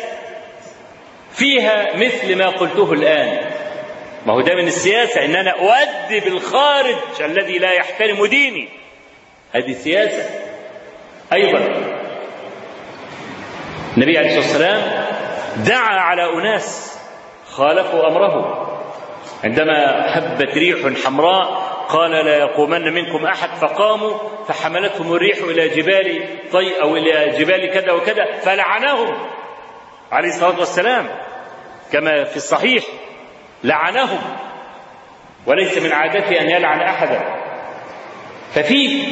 [1.37, 3.51] فيها مثل ما قلته الآن.
[4.25, 8.69] ما هو ده من السياسة إن أنا أؤدب الخارج الذي لا يحترم ديني.
[9.51, 10.29] هذه سياسة.
[11.33, 11.59] أيضا
[13.97, 15.05] النبي عليه الصلاة والسلام
[15.65, 16.99] دعا على أناس
[17.45, 18.63] خالفوا أمره.
[19.43, 19.83] عندما
[20.17, 26.95] هبت ريح حمراء قال لا يقومن منكم أحد فقاموا فحملتهم الريح إلى جبال طي أو
[26.95, 29.29] إلى جبال كذا وكذا فلعنهم.
[30.11, 31.26] عليه الصلاة والسلام.
[31.91, 32.83] كما في الصحيح
[33.63, 34.19] لعنهم
[35.45, 37.19] وليس من عادته أن يلعن أحدا.
[38.51, 39.03] ففي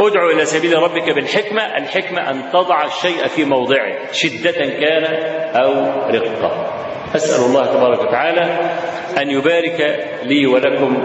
[0.00, 5.04] ادعو إلى سبيل ربك بالحكمة الحكمة أن تضع الشيء في موضعه شدة كان
[5.54, 5.72] أو
[6.10, 6.74] رقة.
[7.14, 8.70] أسأل الله تبارك وتعالى
[9.22, 10.96] أن يبارك لي ولكم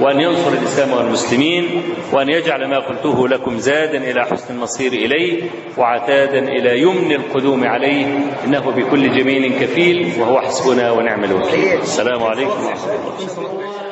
[0.00, 1.82] وأن ينصر الإسلام والمسلمين
[2.12, 5.42] وأن يجعل ما قلته لكم زادا إلى حسن المصير إليه
[5.78, 8.06] وعتادا إلى يمن القدوم عليه
[8.46, 11.78] إنه بكل جميل كفيل وهو حسبنا ونعم الوكيل.
[11.82, 12.92] السلام عليكم ورحمة
[13.38, 13.83] الله